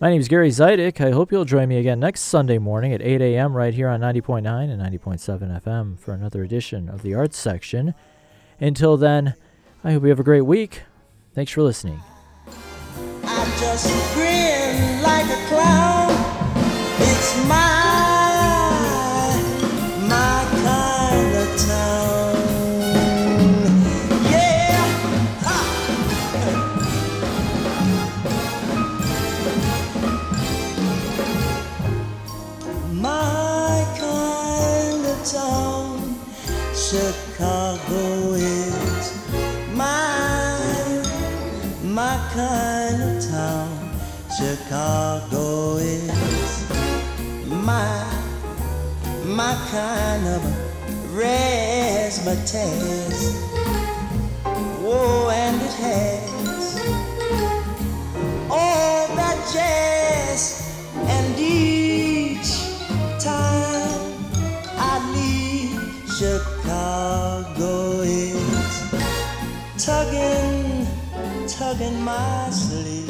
My 0.00 0.10
name 0.10 0.20
is 0.20 0.28
Gary 0.28 0.50
Zidek. 0.50 1.04
I 1.04 1.10
hope 1.10 1.30
you'll 1.30 1.44
join 1.44 1.68
me 1.68 1.76
again 1.76 2.00
next 2.00 2.22
Sunday 2.22 2.58
morning 2.58 2.92
at 2.92 3.02
8 3.02 3.20
a.m. 3.20 3.56
right 3.56 3.74
here 3.74 3.88
on 3.88 4.00
90.9 4.00 4.44
and 4.70 4.80
90.7 4.80 5.62
FM 5.62 5.98
for 5.98 6.14
another 6.14 6.42
edition 6.42 6.88
of 6.88 7.02
the 7.02 7.14
Arts 7.14 7.36
Section. 7.36 7.94
Until 8.60 8.96
then, 8.96 9.34
I 9.82 9.92
hope 9.92 10.04
you 10.04 10.08
have 10.08 10.20
a 10.20 10.24
great 10.24 10.42
week. 10.42 10.82
Thanks 11.34 11.52
for 11.52 11.62
listening. 11.62 12.00
It's 17.00 17.48
my, 17.48 17.73
my 49.34 49.54
kind 49.72 50.26
of 50.28 50.42
razzmatazz. 51.10 52.54
Whoa, 54.80 55.30
and 55.30 55.60
it 55.60 55.72
has 55.72 56.78
all 58.48 59.08
that 59.16 59.38
jazz. 59.52 60.62
And 60.94 61.36
each 61.36 62.50
time 63.18 64.14
I 64.78 65.00
leave 65.16 65.80
Chicago, 66.16 68.02
it's 68.04 68.76
tugging, 69.84 70.86
tugging 71.48 72.00
my 72.02 72.50
sleeve. 72.50 73.03